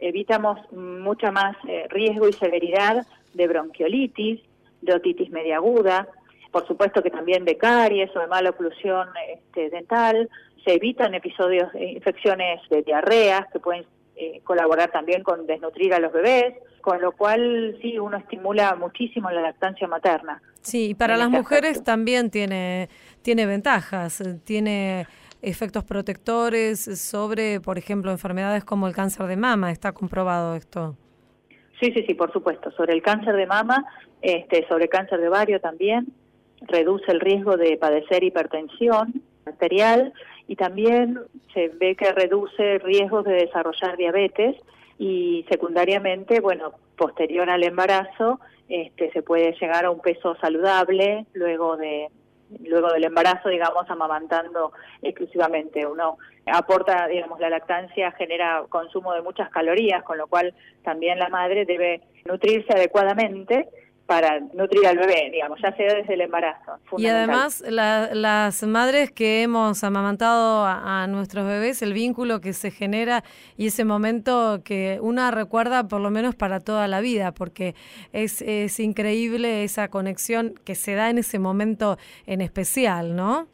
evitamos 0.00 0.58
mucha 0.72 1.30
más 1.30 1.56
eh, 1.68 1.86
riesgo 1.88 2.28
y 2.28 2.32
severidad 2.32 3.06
de 3.34 3.48
bronquiolitis, 3.48 4.40
de 4.80 4.94
otitis 4.94 5.30
media 5.30 5.56
aguda, 5.56 6.08
por 6.50 6.66
supuesto 6.66 7.02
que 7.02 7.10
también 7.10 7.44
de 7.44 7.56
caries 7.56 8.14
o 8.14 8.20
de 8.20 8.26
mala 8.26 8.50
oclusión 8.50 9.08
este, 9.34 9.70
dental, 9.70 10.28
se 10.64 10.74
evitan 10.74 11.14
episodios, 11.14 11.72
de 11.72 11.92
infecciones 11.92 12.60
de 12.70 12.82
diarrea 12.82 13.48
que 13.52 13.60
pueden 13.60 13.84
eh, 14.16 14.40
colaborar 14.44 14.90
también 14.90 15.22
con 15.22 15.46
desnutrir 15.46 15.94
a 15.94 15.98
los 15.98 16.12
bebés, 16.12 16.54
con 16.80 17.00
lo 17.00 17.12
cual 17.12 17.78
sí, 17.80 17.98
uno 17.98 18.18
estimula 18.18 18.74
muchísimo 18.74 19.30
la 19.30 19.40
lactancia 19.40 19.88
materna. 19.88 20.42
Sí, 20.60 20.90
y 20.90 20.94
para 20.94 21.16
las 21.16 21.28
este 21.28 21.38
mujeres 21.38 21.82
también 21.82 22.30
tiene, 22.30 22.88
tiene 23.22 23.46
ventajas, 23.46 24.22
tiene 24.44 25.06
efectos 25.40 25.82
protectores 25.84 26.80
sobre, 27.00 27.60
por 27.60 27.78
ejemplo, 27.78 28.10
enfermedades 28.10 28.64
como 28.64 28.86
el 28.86 28.94
cáncer 28.94 29.26
de 29.26 29.36
mama, 29.36 29.72
¿está 29.72 29.92
comprobado 29.92 30.54
esto? 30.54 30.96
Sí, 31.80 31.90
sí, 31.92 32.04
sí, 32.06 32.14
por 32.14 32.32
supuesto. 32.32 32.70
Sobre 32.72 32.92
el 32.92 33.02
cáncer 33.02 33.34
de 33.34 33.46
mama, 33.46 33.84
este, 34.20 34.66
sobre 34.68 34.88
cáncer 34.88 35.20
de 35.20 35.28
ovario 35.28 35.60
también, 35.60 36.06
reduce 36.68 37.10
el 37.10 37.18
riesgo 37.18 37.56
de 37.56 37.76
padecer 37.76 38.22
hipertensión 38.22 39.20
arterial 39.46 40.12
y 40.48 40.56
también 40.56 41.18
se 41.54 41.68
ve 41.68 41.94
que 41.96 42.12
reduce 42.12 42.78
riesgos 42.78 43.24
de 43.24 43.34
desarrollar 43.34 43.96
diabetes 43.96 44.56
y 44.98 45.44
secundariamente, 45.48 46.40
bueno, 46.40 46.72
posterior 46.96 47.48
al 47.50 47.64
embarazo, 47.64 48.40
este, 48.68 49.10
se 49.12 49.22
puede 49.22 49.52
llegar 49.60 49.84
a 49.84 49.90
un 49.90 50.00
peso 50.00 50.36
saludable 50.36 51.26
luego 51.34 51.76
de 51.76 52.08
luego 52.60 52.92
del 52.92 53.04
embarazo, 53.04 53.48
digamos, 53.48 53.88
amamantando 53.88 54.72
exclusivamente. 55.00 55.86
Uno 55.86 56.18
aporta, 56.46 57.06
digamos, 57.06 57.40
la 57.40 57.48
lactancia 57.48 58.12
genera 58.12 58.64
consumo 58.68 59.14
de 59.14 59.22
muchas 59.22 59.48
calorías, 59.50 60.02
con 60.02 60.18
lo 60.18 60.26
cual 60.26 60.54
también 60.82 61.18
la 61.18 61.28
madre 61.28 61.64
debe 61.64 62.02
nutrirse 62.24 62.72
adecuadamente 62.72 63.68
para 64.12 64.40
nutrir 64.40 64.86
al 64.86 64.98
bebé, 64.98 65.30
digamos, 65.32 65.58
ya 65.62 65.74
sea 65.74 65.94
desde 65.94 66.12
el 66.12 66.20
embarazo. 66.20 66.72
Y 66.98 67.06
además, 67.06 67.64
las 67.66 68.62
madres 68.62 69.10
que 69.10 69.40
hemos 69.40 69.82
amamantado 69.84 70.66
a, 70.66 71.06
nuestros 71.06 71.46
bebés, 71.46 71.80
el 71.80 71.94
vínculo 71.94 72.42
que 72.42 72.52
se 72.52 72.70
genera 72.70 73.24
y 73.56 73.68
ese 73.68 73.86
momento 73.86 74.60
que 74.66 74.98
una 75.00 75.30
recuerda 75.30 75.88
por 75.88 76.02
lo 76.02 76.10
menos 76.10 76.34
para 76.34 76.60
toda 76.60 76.88
la 76.88 77.00
vida, 77.00 77.32
porque 77.32 77.74
es, 78.12 78.42
es 78.42 78.78
increíble 78.80 79.64
esa 79.64 79.88
conexión 79.88 80.56
que 80.62 80.74
se 80.74 80.94
da 80.94 81.08
en 81.08 81.16
ese 81.16 81.38
momento 81.38 81.96
en 82.26 82.42
especial, 82.42 83.16
¿no? 83.16 83.46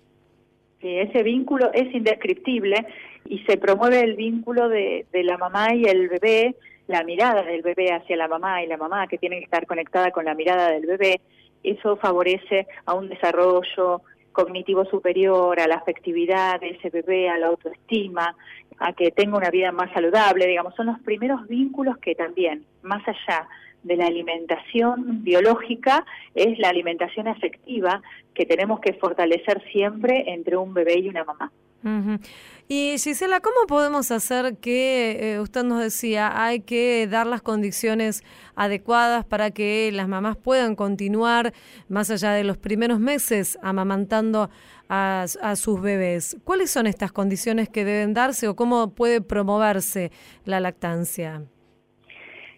Sí, 0.80 0.88
ese 0.88 1.22
vínculo 1.22 1.70
es 1.72 1.94
indescriptible 1.94 2.84
y 3.26 3.38
se 3.44 3.58
promueve 3.58 4.00
el 4.00 4.16
vínculo 4.16 4.68
de, 4.68 5.06
de 5.12 5.22
la 5.22 5.38
mamá 5.38 5.72
y 5.72 5.84
el 5.84 6.08
bebé 6.08 6.56
la 6.88 7.04
mirada 7.04 7.42
del 7.42 7.62
bebé 7.62 7.92
hacia 7.92 8.16
la 8.16 8.28
mamá 8.28 8.62
y 8.62 8.66
la 8.66 8.76
mamá 8.76 9.06
que 9.06 9.18
tiene 9.18 9.38
que 9.38 9.44
estar 9.44 9.66
conectada 9.66 10.10
con 10.10 10.24
la 10.24 10.34
mirada 10.34 10.70
del 10.70 10.86
bebé, 10.86 11.20
eso 11.62 11.96
favorece 11.96 12.66
a 12.86 12.94
un 12.94 13.08
desarrollo 13.08 14.02
cognitivo 14.32 14.84
superior, 14.86 15.60
a 15.60 15.66
la 15.66 15.76
afectividad 15.76 16.60
de 16.60 16.70
ese 16.70 16.90
bebé, 16.90 17.28
a 17.28 17.38
la 17.38 17.48
autoestima, 17.48 18.34
a 18.78 18.92
que 18.92 19.10
tenga 19.10 19.36
una 19.36 19.50
vida 19.50 19.70
más 19.72 19.92
saludable, 19.92 20.46
digamos, 20.46 20.74
son 20.74 20.86
los 20.86 20.98
primeros 21.00 21.46
vínculos 21.46 21.98
que 21.98 22.14
también, 22.14 22.64
más 22.82 23.02
allá 23.06 23.48
de 23.82 23.96
la 23.96 24.06
alimentación 24.06 25.22
biológica, 25.22 26.06
es 26.34 26.58
la 26.58 26.68
alimentación 26.68 27.28
afectiva 27.28 28.00
que 28.34 28.46
tenemos 28.46 28.80
que 28.80 28.94
fortalecer 28.94 29.62
siempre 29.72 30.24
entre 30.32 30.56
un 30.56 30.72
bebé 30.72 31.00
y 31.00 31.08
una 31.08 31.24
mamá. 31.24 31.50
Y 32.70 32.96
Gisela, 32.98 33.40
¿cómo 33.40 33.66
podemos 33.66 34.10
hacer 34.10 34.56
que, 34.56 35.34
eh, 35.34 35.40
usted 35.40 35.64
nos 35.64 35.80
decía, 35.80 36.44
hay 36.44 36.60
que 36.60 37.06
dar 37.06 37.26
las 37.26 37.40
condiciones 37.40 38.24
adecuadas 38.56 39.24
para 39.24 39.50
que 39.52 39.90
las 39.92 40.08
mamás 40.08 40.36
puedan 40.36 40.74
continuar 40.74 41.52
más 41.88 42.10
allá 42.10 42.32
de 42.32 42.44
los 42.44 42.58
primeros 42.58 43.00
meses 43.00 43.58
amamantando 43.62 44.50
a, 44.88 45.26
sus 45.56 45.80
bebés? 45.80 46.36
¿Cuáles 46.44 46.70
son 46.70 46.86
estas 46.86 47.12
condiciones 47.12 47.68
que 47.68 47.84
deben 47.84 48.12
darse 48.12 48.48
o 48.48 48.56
cómo 48.56 48.94
puede 48.94 49.20
promoverse 49.20 50.10
la 50.44 50.60
lactancia? 50.60 51.42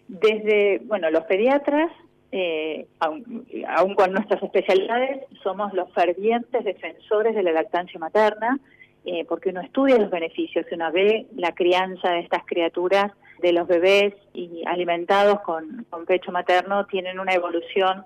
Desde, 0.08 0.80
bueno, 0.86 1.10
los 1.10 1.24
pediatras 1.24 1.90
eh, 2.32 2.86
aún, 3.00 3.94
con 3.94 4.12
nuestras 4.12 4.42
especialidades, 4.42 5.20
somos 5.42 5.72
los 5.72 5.92
fervientes 5.92 6.64
defensores 6.64 7.34
de 7.34 7.42
la 7.42 7.52
lactancia 7.52 7.98
materna 8.00 8.58
eh, 9.04 9.24
porque 9.26 9.48
uno 9.48 9.60
estudia 9.60 9.96
los 9.98 10.10
beneficios, 10.10 10.66
uno 10.72 10.92
ve 10.92 11.26
la 11.36 11.52
crianza 11.52 12.10
de 12.10 12.20
estas 12.20 12.44
criaturas, 12.44 13.12
de 13.40 13.52
los 13.52 13.66
bebés 13.66 14.14
y 14.34 14.62
alimentados 14.66 15.40
con, 15.40 15.86
pecho 16.06 16.30
materno, 16.32 16.86
tienen 16.86 17.18
una 17.18 17.32
evolución 17.32 18.04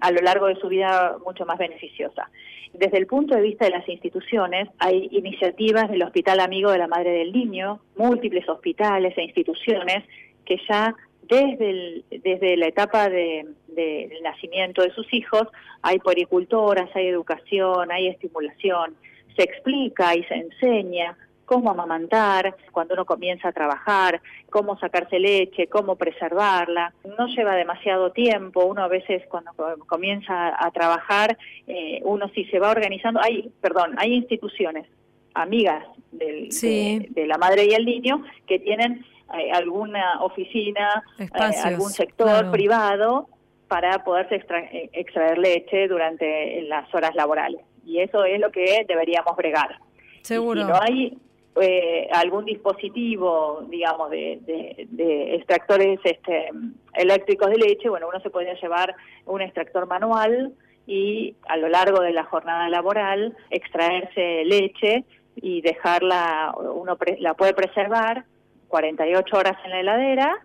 a 0.00 0.10
lo 0.10 0.20
largo 0.20 0.46
de 0.46 0.56
su 0.56 0.68
vida 0.68 1.16
mucho 1.24 1.46
más 1.46 1.56
beneficiosa. 1.58 2.30
Desde 2.74 2.98
el 2.98 3.06
punto 3.06 3.34
de 3.34 3.40
vista 3.40 3.64
de 3.64 3.70
las 3.70 3.88
instituciones, 3.88 4.68
hay 4.78 5.08
iniciativas 5.12 5.88
del 5.90 6.02
Hospital 6.02 6.40
Amigo 6.40 6.70
de 6.70 6.78
la 6.78 6.88
Madre 6.88 7.12
del 7.12 7.32
Niño, 7.32 7.80
múltiples 7.96 8.46
hospitales 8.48 9.16
e 9.16 9.22
instituciones 9.22 10.04
que 10.44 10.58
ya 10.68 10.94
desde, 11.22 12.02
desde 12.10 12.56
la 12.56 12.66
etapa 12.66 13.08
de, 13.08 13.46
del 13.68 14.22
nacimiento 14.22 14.82
de 14.82 14.90
sus 14.90 15.10
hijos 15.14 15.48
hay 15.80 15.98
puericultoras, 15.98 16.90
hay 16.94 17.06
educación, 17.08 17.90
hay 17.90 18.08
estimulación 18.08 18.96
se 19.36 19.42
explica 19.42 20.14
y 20.14 20.24
se 20.24 20.34
enseña 20.34 21.16
cómo 21.44 21.70
amamantar 21.70 22.56
cuando 22.72 22.94
uno 22.94 23.04
comienza 23.04 23.48
a 23.48 23.52
trabajar, 23.52 24.20
cómo 24.50 24.78
sacarse 24.78 25.18
leche, 25.18 25.66
cómo 25.66 25.96
preservarla. 25.96 26.94
No 27.18 27.26
lleva 27.26 27.54
demasiado 27.54 28.12
tiempo, 28.12 28.64
uno 28.64 28.82
a 28.82 28.88
veces 28.88 29.22
cuando 29.28 29.52
comienza 29.86 30.54
a 30.58 30.70
trabajar, 30.70 31.36
eh, 31.66 32.00
uno 32.04 32.28
si 32.34 32.44
se 32.46 32.58
va 32.58 32.70
organizando, 32.70 33.20
hay, 33.22 33.50
perdón, 33.60 33.94
hay 33.98 34.14
instituciones 34.14 34.86
amigas 35.34 35.84
del, 36.12 36.48
de, 36.50 37.26
la 37.26 37.38
madre 37.38 37.66
y 37.66 37.74
el 37.74 37.84
niño 37.84 38.24
que 38.46 38.60
tienen 38.60 39.04
eh, 39.36 39.50
alguna 39.52 40.22
oficina, 40.22 41.02
eh, 41.18 41.28
algún 41.64 41.90
sector 41.90 42.50
privado 42.52 43.28
para 43.66 44.04
poderse 44.04 44.36
extraer 44.92 45.38
leche 45.38 45.88
durante 45.88 46.62
las 46.62 46.92
horas 46.94 47.14
laborales 47.16 47.60
y 47.84 48.00
eso 48.00 48.24
es 48.24 48.40
lo 48.40 48.50
que 48.50 48.84
deberíamos 48.86 49.36
bregar. 49.36 49.78
Seguro. 50.22 50.62
si 50.62 50.66
no 50.66 50.78
hay 50.80 51.18
eh, 51.60 52.08
algún 52.12 52.44
dispositivo, 52.44 53.64
digamos, 53.68 54.10
de, 54.10 54.40
de, 54.88 55.34
extractores 55.36 56.00
este, 56.02 56.48
eléctricos 56.94 57.48
de 57.50 57.58
leche, 57.58 57.88
bueno, 57.88 58.08
uno 58.08 58.20
se 58.20 58.30
podría 58.30 58.54
llevar 58.54 58.94
un 59.26 59.40
extractor 59.40 59.86
manual 59.86 60.52
y 60.86 61.36
a 61.46 61.56
lo 61.56 61.68
largo 61.68 62.00
de 62.00 62.12
la 62.12 62.24
jornada 62.24 62.68
laboral 62.68 63.36
extraerse 63.50 64.44
leche 64.44 65.04
y 65.36 65.60
dejarla, 65.60 66.54
uno 66.58 66.98
la 67.18 67.34
puede 67.34 67.54
preservar 67.54 68.24
48 68.68 69.36
horas 69.36 69.56
en 69.64 69.70
la 69.70 69.80
heladera 69.80 70.38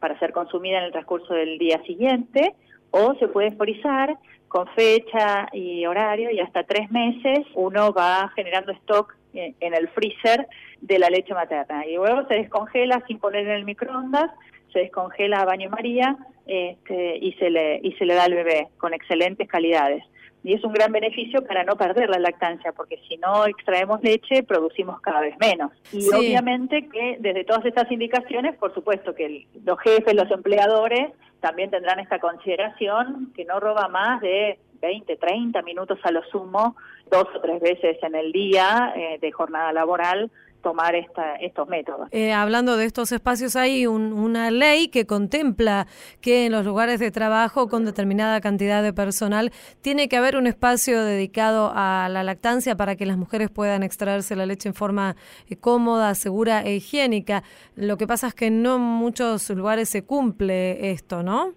para 0.00 0.18
ser 0.18 0.32
consumida 0.32 0.78
en 0.78 0.84
el 0.84 0.92
transcurso 0.92 1.34
del 1.34 1.58
día 1.58 1.80
siguiente 1.84 2.54
o 2.90 3.14
se 3.14 3.28
puede 3.28 3.52
frizar 3.52 4.18
con 4.48 4.66
fecha 4.68 5.48
y 5.52 5.84
horario 5.86 6.30
y 6.30 6.40
hasta 6.40 6.64
tres 6.64 6.90
meses 6.90 7.46
uno 7.54 7.92
va 7.92 8.30
generando 8.34 8.72
stock 8.72 9.14
en 9.34 9.74
el 9.74 9.88
freezer 9.88 10.46
de 10.80 10.98
la 10.98 11.10
leche 11.10 11.34
materna 11.34 11.84
y 11.86 11.96
luego 11.96 12.26
se 12.26 12.34
descongela 12.34 13.04
sin 13.06 13.18
poner 13.18 13.46
en 13.46 13.52
el 13.52 13.64
microondas, 13.64 14.30
se 14.72 14.80
descongela 14.80 15.40
a 15.40 15.44
baño 15.44 15.68
María 15.70 16.16
este, 16.46 17.18
y 17.18 17.32
se 17.34 17.50
le 17.50 17.80
y 17.82 17.92
se 17.92 18.06
le 18.06 18.14
da 18.14 18.24
al 18.24 18.34
bebé 18.34 18.68
con 18.78 18.94
excelentes 18.94 19.48
calidades. 19.48 20.04
Y 20.46 20.52
es 20.52 20.62
un 20.62 20.72
gran 20.72 20.92
beneficio 20.92 21.44
para 21.44 21.64
no 21.64 21.74
perder 21.74 22.08
la 22.08 22.20
lactancia, 22.20 22.70
porque 22.70 23.00
si 23.08 23.16
no 23.16 23.46
extraemos 23.46 24.00
leche, 24.00 24.44
producimos 24.44 25.00
cada 25.00 25.20
vez 25.20 25.34
menos. 25.40 25.72
Y 25.92 26.08
obviamente 26.14 26.88
que 26.88 27.16
desde 27.18 27.42
todas 27.42 27.66
estas 27.66 27.90
indicaciones, 27.90 28.54
por 28.54 28.72
supuesto 28.72 29.12
que 29.12 29.48
los 29.64 29.76
jefes, 29.80 30.14
los 30.14 30.30
empleadores, 30.30 31.10
también 31.40 31.70
tendrán 31.70 31.98
esta 31.98 32.20
consideración 32.20 33.32
que 33.34 33.44
no 33.44 33.58
roba 33.58 33.88
más 33.88 34.20
de 34.20 34.60
20, 34.80 35.16
30 35.16 35.62
minutos 35.62 35.98
a 36.04 36.12
lo 36.12 36.22
sumo, 36.30 36.76
dos 37.10 37.26
o 37.34 37.40
tres 37.40 37.60
veces 37.60 37.98
en 38.04 38.14
el 38.14 38.30
día 38.30 38.92
eh, 38.94 39.18
de 39.20 39.32
jornada 39.32 39.72
laboral 39.72 40.30
tomar 40.62 40.94
esta, 40.94 41.36
estos 41.36 41.68
métodos. 41.68 42.08
Eh, 42.10 42.32
hablando 42.32 42.76
de 42.76 42.84
estos 42.84 43.12
espacios, 43.12 43.56
hay 43.56 43.86
una 43.86 44.50
ley 44.50 44.88
que 44.88 45.06
contempla 45.06 45.86
que 46.20 46.46
en 46.46 46.52
los 46.52 46.64
lugares 46.64 47.00
de 47.00 47.10
trabajo 47.10 47.68
con 47.68 47.84
determinada 47.84 48.40
cantidad 48.40 48.82
de 48.82 48.92
personal 48.92 49.52
tiene 49.80 50.08
que 50.08 50.16
haber 50.16 50.36
un 50.36 50.46
espacio 50.46 51.04
dedicado 51.04 51.72
a 51.74 52.08
la 52.10 52.24
lactancia 52.24 52.76
para 52.76 52.96
que 52.96 53.06
las 53.06 53.16
mujeres 53.16 53.50
puedan 53.50 53.82
extraerse 53.82 54.36
la 54.36 54.46
leche 54.46 54.68
en 54.68 54.74
forma 54.74 55.16
eh, 55.48 55.56
cómoda, 55.56 56.14
segura 56.14 56.62
e 56.62 56.76
higiénica. 56.76 57.42
Lo 57.74 57.96
que 57.96 58.06
pasa 58.06 58.28
es 58.28 58.34
que 58.34 58.50
no 58.50 58.76
en 58.76 58.82
muchos 58.82 59.48
lugares 59.50 59.88
se 59.88 60.04
cumple 60.04 60.90
esto, 60.90 61.22
¿no? 61.22 61.52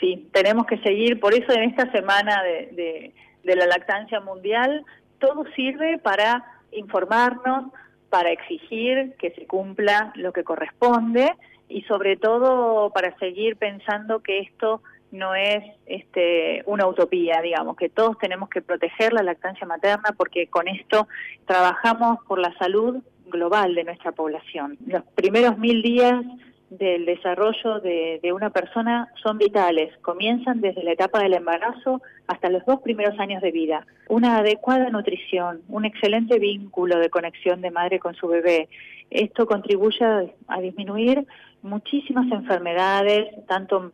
Sí, 0.00 0.28
tenemos 0.32 0.66
que 0.66 0.78
seguir, 0.78 1.18
por 1.18 1.34
eso 1.34 1.52
en 1.52 1.70
esta 1.70 1.90
semana 1.90 2.42
de, 2.42 3.12
de 3.42 3.56
la 3.56 3.66
lactancia 3.66 4.20
mundial, 4.20 4.84
todo 5.18 5.44
sirve 5.56 5.98
para 5.98 6.44
informarnos, 6.72 7.72
para 8.10 8.30
exigir 8.30 9.14
que 9.18 9.30
se 9.30 9.46
cumpla 9.46 10.12
lo 10.16 10.32
que 10.32 10.44
corresponde 10.44 11.34
y 11.68 11.82
sobre 11.82 12.16
todo 12.16 12.90
para 12.90 13.16
seguir 13.18 13.56
pensando 13.56 14.20
que 14.20 14.40
esto 14.40 14.82
no 15.10 15.34
es 15.34 15.64
este, 15.86 16.62
una 16.66 16.86
utopía, 16.86 17.40
digamos, 17.40 17.76
que 17.76 17.88
todos 17.88 18.18
tenemos 18.18 18.48
que 18.48 18.62
proteger 18.62 19.12
la 19.12 19.22
lactancia 19.22 19.66
materna 19.66 20.14
porque 20.16 20.48
con 20.48 20.68
esto 20.68 21.08
trabajamos 21.46 22.18
por 22.26 22.38
la 22.38 22.52
salud 22.58 22.98
global 23.26 23.74
de 23.74 23.84
nuestra 23.84 24.12
población. 24.12 24.76
Los 24.86 25.02
primeros 25.14 25.58
mil 25.58 25.82
días 25.82 26.24
del 26.70 27.06
desarrollo 27.06 27.80
de, 27.80 28.20
de, 28.22 28.32
una 28.32 28.50
persona 28.50 29.08
son 29.22 29.38
vitales. 29.38 29.96
Comienzan 30.02 30.60
desde 30.60 30.82
la 30.82 30.92
etapa 30.92 31.22
del 31.22 31.34
embarazo 31.34 32.02
hasta 32.26 32.50
los 32.50 32.64
dos 32.66 32.80
primeros 32.80 33.18
años 33.18 33.42
de 33.42 33.50
vida. 33.50 33.86
Una 34.08 34.38
adecuada 34.38 34.90
nutrición, 34.90 35.62
un 35.68 35.84
excelente 35.84 36.38
vínculo 36.38 36.98
de 36.98 37.10
conexión 37.10 37.60
de 37.60 37.70
madre 37.70 37.98
con 37.98 38.14
su 38.14 38.28
bebé. 38.28 38.68
Esto 39.10 39.46
contribuye 39.46 40.04
a, 40.48 40.60
disminuir 40.60 41.26
muchísimas 41.62 42.30
enfermedades, 42.30 43.46
tanto 43.46 43.92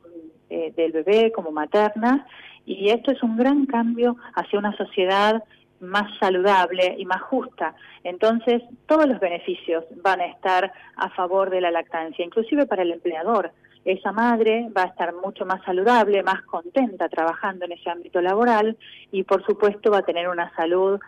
eh, 0.50 0.72
del 0.76 0.92
bebé 0.92 1.32
como 1.32 1.52
materna, 1.52 2.26
y 2.66 2.88
esto 2.88 3.10
es 3.12 3.22
un 3.22 3.37
gran 3.37 3.66
cambio 3.66 4.16
hacia 4.34 4.58
una 4.58 4.76
sociedad 4.76 5.44
más 5.80 6.10
saludable 6.18 6.94
y 6.98 7.04
más 7.04 7.22
justa. 7.22 7.74
Entonces, 8.02 8.62
todos 8.87 9.06
los 9.06 9.20
beneficios 9.20 9.84
van 10.02 10.20
a 10.20 10.26
estar 10.26 10.72
a 10.96 11.10
favor 11.10 11.50
de 11.50 11.60
la 11.60 11.70
lactancia, 11.70 12.24
inclusive 12.24 12.66
para 12.66 12.82
el 12.82 12.92
empleador. 12.92 13.52
Esa 13.84 14.12
madre 14.12 14.70
va 14.74 14.84
a 14.84 14.87
estar 14.87 15.12
mucho 15.14 15.44
más 15.44 15.62
saludable, 15.64 16.22
más 16.22 16.42
contenta 16.42 17.08
trabajando 17.08 17.66
en 17.66 17.72
ese 17.72 17.90
ámbito 17.90 18.22
laboral 18.22 18.78
y, 19.12 19.24
por 19.24 19.44
supuesto, 19.44 19.90
va 19.90 19.98
a 19.98 20.04
tener 20.04 20.28
una 20.28 20.54
salud 20.56 20.98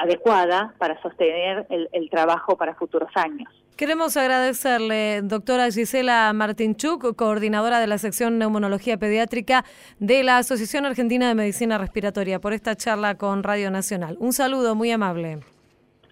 adecuada 0.00 0.74
para 0.78 1.00
sostener 1.02 1.66
el, 1.70 1.88
el 1.92 2.10
trabajo 2.10 2.56
para 2.56 2.74
futuros 2.74 3.10
años. 3.14 3.48
Queremos 3.76 4.16
agradecerle, 4.16 5.22
doctora 5.22 5.70
Gisela 5.70 6.32
Martinchuk, 6.32 7.14
coordinadora 7.14 7.78
de 7.78 7.86
la 7.86 7.98
sección 7.98 8.36
Neumonología 8.36 8.96
Pediátrica 8.96 9.64
de 10.00 10.24
la 10.24 10.38
Asociación 10.38 10.84
Argentina 10.84 11.28
de 11.28 11.36
Medicina 11.36 11.78
Respiratoria, 11.78 12.40
por 12.40 12.52
esta 12.52 12.74
charla 12.74 13.14
con 13.14 13.44
Radio 13.44 13.70
Nacional. 13.70 14.16
Un 14.18 14.32
saludo 14.32 14.74
muy 14.74 14.90
amable. 14.90 15.38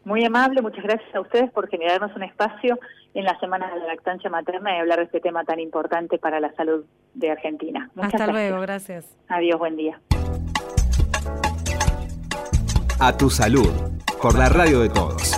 Muy 0.05 0.25
amable, 0.25 0.63
muchas 0.63 0.85
gracias 0.85 1.13
a 1.13 1.21
ustedes 1.21 1.51
por 1.51 1.69
generarnos 1.69 2.15
un 2.15 2.23
espacio 2.23 2.79
en 3.15 3.25
la 3.25 3.37
Semana 3.41 3.69
de 3.75 3.81
la 3.81 3.87
Lactancia 3.87 4.31
Materna 4.31 4.77
y 4.77 4.79
hablar 4.79 4.99
de 4.99 5.07
este 5.07 5.19
tema 5.19 5.43
tan 5.43 5.59
importante 5.59 6.19
para 6.19 6.39
la 6.39 6.55
salud 6.55 6.85
de 7.15 7.33
Argentina. 7.33 7.91
Muchas 7.97 8.15
Hasta 8.15 8.27
gracias. 8.27 8.49
luego, 8.51 8.63
gracias. 8.63 9.19
Adiós, 9.29 9.59
buen 9.59 9.75
día. 9.75 10.01
A 12.99 13.15
tu 13.15 13.29
salud, 13.29 13.69
por 14.23 14.39
la 14.39 14.49
radio 14.49 14.81
de 14.81 14.89
todos. 14.89 15.33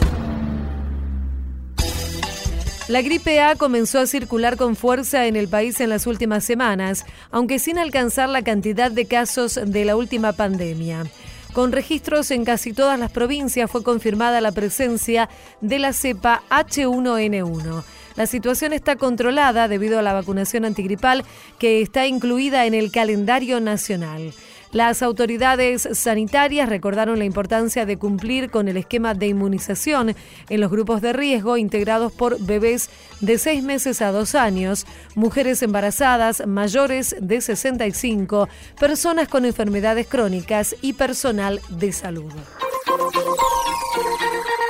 La 2.87 3.03
gripe 3.03 3.41
A 3.41 3.57
comenzó 3.57 3.99
a 3.99 4.07
circular 4.07 4.57
con 4.57 4.77
fuerza 4.77 5.27
en 5.27 5.35
el 5.35 5.49
país 5.49 5.81
en 5.81 5.91
las 5.91 6.07
últimas 6.07 6.45
semanas, 6.45 7.05
aunque 7.33 7.59
sin 7.59 7.77
alcanzar 7.77 8.29
la 8.29 8.43
cantidad 8.43 8.93
de 8.93 9.07
casos 9.07 9.59
de 9.61 9.85
la 9.85 9.97
última 9.97 10.35
pandemia. 10.35 11.07
Con 11.53 11.73
registros 11.73 12.31
en 12.31 12.45
casi 12.45 12.73
todas 12.73 12.97
las 12.97 13.11
provincias 13.11 13.69
fue 13.69 13.83
confirmada 13.83 14.41
la 14.41 14.53
presencia 14.53 15.29
de 15.61 15.81
la 15.81 15.93
cepa 15.93 16.45
H1N1. 16.51 17.83
La 18.15 18.27
situación 18.27 18.73
está 18.73 18.95
controlada 18.95 19.67
debido 19.67 19.99
a 19.99 20.03
la 20.03 20.13
vacunación 20.13 20.65
antigripal 20.65 21.25
que 21.59 21.83
está 21.83 22.07
incluida 22.07 22.67
en 22.67 22.75
el 22.75 22.93
calendario 22.93 23.59
nacional. 23.59 24.33
Las 24.73 25.03
autoridades 25.03 25.89
sanitarias 25.93 26.69
recordaron 26.69 27.19
la 27.19 27.25
importancia 27.25 27.87
de 27.87 27.97
cumplir 27.97 28.51
con 28.51 28.69
el 28.69 28.77
esquema 28.77 29.15
de 29.15 29.29
inmunización 29.29 30.15
en 30.49 30.61
los 30.61 30.71
grupos 30.71 31.01
de 31.01 31.13
riesgo 31.13 31.57
integrados 31.57 32.13
por 32.13 32.39
bebés 32.39 32.91
de 33.21 33.39
6 33.39 33.63
meses 33.63 34.03
a 34.03 34.13
2 34.13 34.35
años, 34.35 34.87
mujeres 35.15 35.63
embarazadas, 35.63 36.47
mayores 36.47 37.17
de 37.21 37.41
65, 37.41 38.49
personas 38.79 39.29
con 39.29 39.45
enfermedades 39.45 40.07
crónicas 40.07 40.77
y 40.83 40.93
personal 40.93 41.61
de 41.71 41.93
salud. 41.93 42.33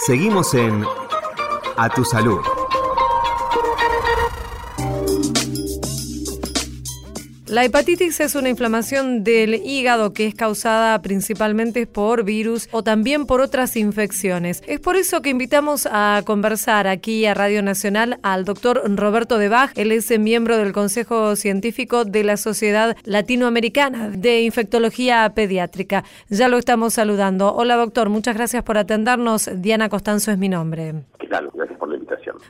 Seguimos 0.06 0.54
en 0.54 0.84
A 1.76 1.88
Tu 1.90 2.04
Salud. 2.04 2.40
La 7.48 7.64
hepatitis 7.64 8.20
es 8.20 8.34
una 8.34 8.50
inflamación 8.50 9.24
del 9.24 9.54
hígado 9.54 10.12
que 10.12 10.26
es 10.26 10.34
causada 10.34 11.00
principalmente 11.00 11.86
por 11.86 12.22
virus 12.22 12.68
o 12.72 12.82
también 12.82 13.24
por 13.24 13.40
otras 13.40 13.74
infecciones. 13.76 14.62
Es 14.66 14.80
por 14.80 14.96
eso 14.96 15.22
que 15.22 15.30
invitamos 15.30 15.88
a 15.90 16.20
conversar 16.26 16.86
aquí 16.86 17.24
a 17.24 17.32
Radio 17.32 17.62
Nacional 17.62 18.18
al 18.22 18.44
doctor 18.44 18.82
Roberto 18.94 19.38
de 19.38 19.48
Bach. 19.48 19.70
Él 19.76 19.92
es 19.92 20.18
miembro 20.18 20.58
del 20.58 20.74
Consejo 20.74 21.36
Científico 21.36 22.04
de 22.04 22.22
la 22.22 22.36
Sociedad 22.36 22.94
Latinoamericana 23.04 24.10
de 24.10 24.42
Infectología 24.42 25.32
Pediátrica. 25.34 26.04
Ya 26.28 26.48
lo 26.48 26.58
estamos 26.58 26.92
saludando. 26.92 27.54
Hola 27.54 27.76
doctor, 27.76 28.10
muchas 28.10 28.36
gracias 28.36 28.62
por 28.62 28.76
atendernos. 28.76 29.48
Diana 29.54 29.88
Costanzo 29.88 30.32
es 30.32 30.36
mi 30.36 30.50
nombre. 30.50 30.96
¿Qué 31.18 31.26
tal? 31.28 31.48
Gracias 31.54 31.78
por. 31.78 31.87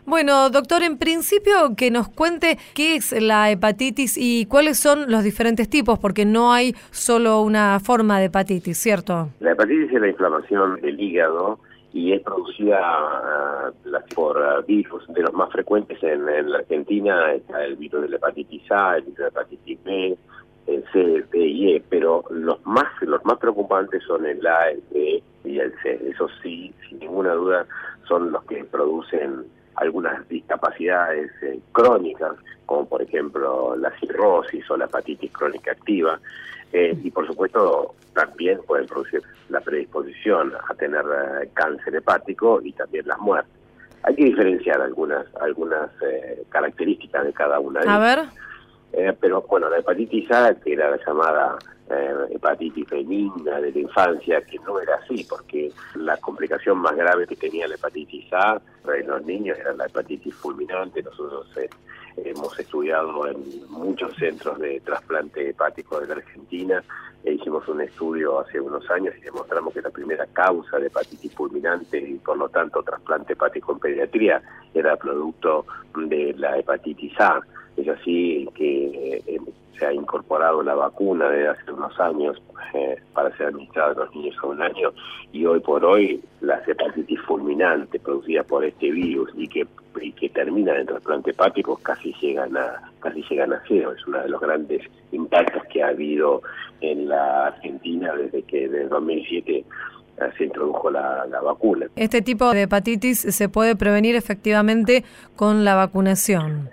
Bueno, 0.05 0.51
doctor, 0.51 0.83
en 0.83 0.99
principio 0.99 1.75
que 1.77 1.91
nos 1.91 2.09
cuente 2.09 2.59
qué 2.75 2.97
es 2.97 3.13
la 3.21 3.51
hepatitis 3.51 4.17
y 4.17 4.47
cuáles 4.47 4.79
son 4.79 5.11
los 5.11 5.25
diferentes 5.25 5.69
tipos, 5.69 5.99
porque 5.99 6.25
no 6.25 6.53
hay 6.53 6.75
solo 6.91 7.43
una 7.43 7.81
forma 7.81 8.19
de 8.19 8.27
hepatitis, 8.27 8.79
¿cierto? 8.79 9.29
La 9.41 9.53
hepatitis 9.53 9.93
es 9.93 10.01
la 10.01 10.09
inflamación 10.09 10.81
del 10.81 11.01
hígado 11.01 11.59
y 11.93 12.13
es 12.13 12.23
producida 12.23 13.73
uh, 13.85 14.15
por 14.15 14.37
uh, 14.37 14.65
virus. 14.67 15.05
De 15.09 15.23
los 15.23 15.33
más 15.33 15.51
frecuentes 15.51 16.03
en, 16.03 16.29
en, 16.29 16.51
la 16.51 16.59
Argentina 16.59 17.33
está 17.33 17.65
el 17.65 17.77
virus 17.77 18.03
de 18.03 18.09
la 18.11 18.17
hepatitis 18.17 18.63
A, 18.71 18.97
el 18.97 19.03
virus 19.03 19.17
de 19.17 19.23
la 19.23 19.29
hepatitis 19.29 19.85
B, 19.85 20.19
el 20.67 20.85
C, 20.93 21.01
el 21.01 21.31
D 21.31 21.39
y 21.39 21.77
E, 21.77 21.83
pero 21.89 22.25
los 22.31 22.65
más 22.67 22.87
los 23.01 23.25
más 23.25 23.39
preocupantes 23.39 24.03
son 24.05 24.27
el 24.27 24.47
A, 24.47 24.71
el 24.71 24.83
B 24.91 25.23
y 25.45 25.59
el 25.59 25.73
C. 25.83 25.99
Eso 26.11 26.29
sí, 26.43 26.73
sin 26.89 26.99
ninguna 26.99 27.33
duda, 27.33 27.67
son 28.07 28.31
los 28.33 28.45
que 28.45 28.65
producen 28.65 29.47
algunas 29.81 30.29
discapacidades 30.29 31.31
eh, 31.43 31.59
crónicas, 31.73 32.33
como 32.67 32.87
por 32.87 33.03
ejemplo 33.03 33.77
la 33.77 33.91
cirrosis 33.99 34.69
o 34.71 34.77
la 34.77 34.85
hepatitis 34.85 35.33
crónica 35.33 35.73
activa, 35.73 36.19
eh, 36.73 36.97
y 37.03 37.11
por 37.11 37.27
supuesto 37.27 37.95
también 38.13 38.61
pueden 38.67 38.87
producir 38.87 39.23
la 39.49 39.61
predisposición 39.61 40.53
a 40.69 40.75
tener 40.75 41.03
eh, 41.03 41.49
cáncer 41.55 41.95
hepático 41.97 42.61
y 42.63 42.73
también 42.73 43.07
las 43.07 43.19
muertes. 43.19 43.53
Hay 44.03 44.15
que 44.15 44.25
diferenciar 44.25 44.81
algunas 44.81 45.27
algunas 45.41 45.91
eh, 46.03 46.43
características 46.51 47.25
de 47.25 47.33
cada 47.33 47.59
una 47.59 47.81
de 47.81 47.87
ellas. 47.87 47.97
A 47.97 47.99
ver. 47.99 49.17
Pero 49.21 49.43
bueno, 49.43 49.69
la 49.69 49.79
hepatitis 49.79 50.31
A, 50.33 50.55
que 50.55 50.73
era 50.73 50.91
la 50.91 50.99
llamada 51.07 51.59
eh, 51.91 52.15
hepatitis 52.31 52.89
benigna 52.89 53.61
de 53.61 53.73
la 53.73 53.79
infancia, 53.79 54.43
que 54.43 54.59
no 54.59 54.79
era 54.79 54.97
así, 54.97 55.25
porque 55.29 55.71
la 55.95 56.17
complicación 56.19 56.79
más 56.79 56.95
grave 56.97 57.27
que 57.27 57.37
tenía 57.37 57.67
la 57.67 57.77
hepatitis 57.77 58.33
A 58.33 58.61
en 58.95 59.07
los 59.07 59.25
niños 59.25 59.59
era 59.59 59.73
la 59.73 59.87
hepatitis 59.87 60.35
fulminante. 60.35 61.03
Nosotros 61.03 61.47
eh, 61.57 61.69
hemos 62.25 62.59
estudiado 62.59 63.27
en 63.27 63.69
muchos 63.71 64.15
centros 64.17 64.59
de 64.59 64.81
trasplante 64.81 65.51
hepático 65.51 66.01
de 66.01 66.09
la 66.09 66.15
Argentina. 66.15 66.83
E 67.25 67.33
hicimos 67.33 67.67
un 67.69 67.81
estudio 67.81 68.41
hace 68.41 68.61
unos 68.61 68.89
años 68.91 69.15
y 69.19 69.21
demostramos 69.23 69.75
que 69.75 69.83
la 69.83 69.91
primera 69.91 70.27
causa 70.27 70.79
de 70.79 70.87
hepatitis 70.87 71.35
fulminante 71.35 71.99
y 71.99 72.15
por 72.15 72.37
lo 72.37 72.49
tanto 72.49 72.83
trasplante 72.83 73.33
hepático 73.33 73.73
en 73.73 73.79
pediatría 73.81 74.43
era 74.73 74.97
producto 74.97 75.67
de 75.97 76.35
la 76.37 76.59
hepatitis 76.59 77.19
A. 77.19 77.41
Es 77.79 77.89
así 77.89 78.49
que 78.55 79.23
eh, 79.27 79.41
se 79.79 79.87
ha 79.87 79.93
incorporado 79.93 80.63
la 80.63 80.75
vacuna 80.75 81.31
desde 81.31 81.49
hace 81.49 81.73
unos 81.73 81.99
años 82.01 82.43
eh, 82.75 82.97
para 83.15 83.35
ser 83.37 83.49
administrada 83.49 83.93
a 83.93 83.95
los 83.95 84.15
niños 84.15 84.37
a 84.43 84.47
un 84.47 84.61
año 84.61 84.93
y 85.33 85.47
hoy 85.47 85.61
por 85.61 85.85
hoy 85.85 86.21
la 86.41 86.61
hepatitis 86.67 87.21
fulminante 87.23 88.01
producida 88.01 88.43
por 88.43 88.65
este 88.65 88.91
virus 88.91 89.31
y 89.37 89.49
que 89.49 89.67
y 90.01 90.13
que 90.13 90.29
termina 90.29 90.79
en 90.79 90.87
trasplante 90.87 91.31
hepático 91.31 91.77
casi 91.83 92.13
llegan 92.21 92.57
a 92.57 92.91
casi 93.01 93.23
llegan 93.23 93.53
a 93.53 93.63
cero 93.67 93.93
es 93.97 94.07
uno 94.07 94.21
de 94.21 94.29
los 94.29 94.41
grandes 94.41 94.83
impactos 95.13 95.63
que 95.73 95.83
ha 95.83 95.89
habido 95.89 96.43
en 96.81 97.09
la 97.09 97.47
Argentina 97.47 98.15
desde 98.15 98.43
que 98.43 98.65
el 98.65 98.89
2007 98.89 99.53
eh, 99.57 99.65
se 100.37 100.45
introdujo 100.45 100.91
la, 100.91 101.27
la, 101.27 101.41
vacuna. 101.41 101.87
Este 101.95 102.23
tipo 102.23 102.51
de 102.53 102.63
hepatitis 102.63 103.21
se 103.21 103.49
puede 103.49 103.77
prevenir 103.77 104.17
efectivamente 104.17 105.05
con 105.37 105.65
la 105.65 105.75
vacunación. 105.75 106.71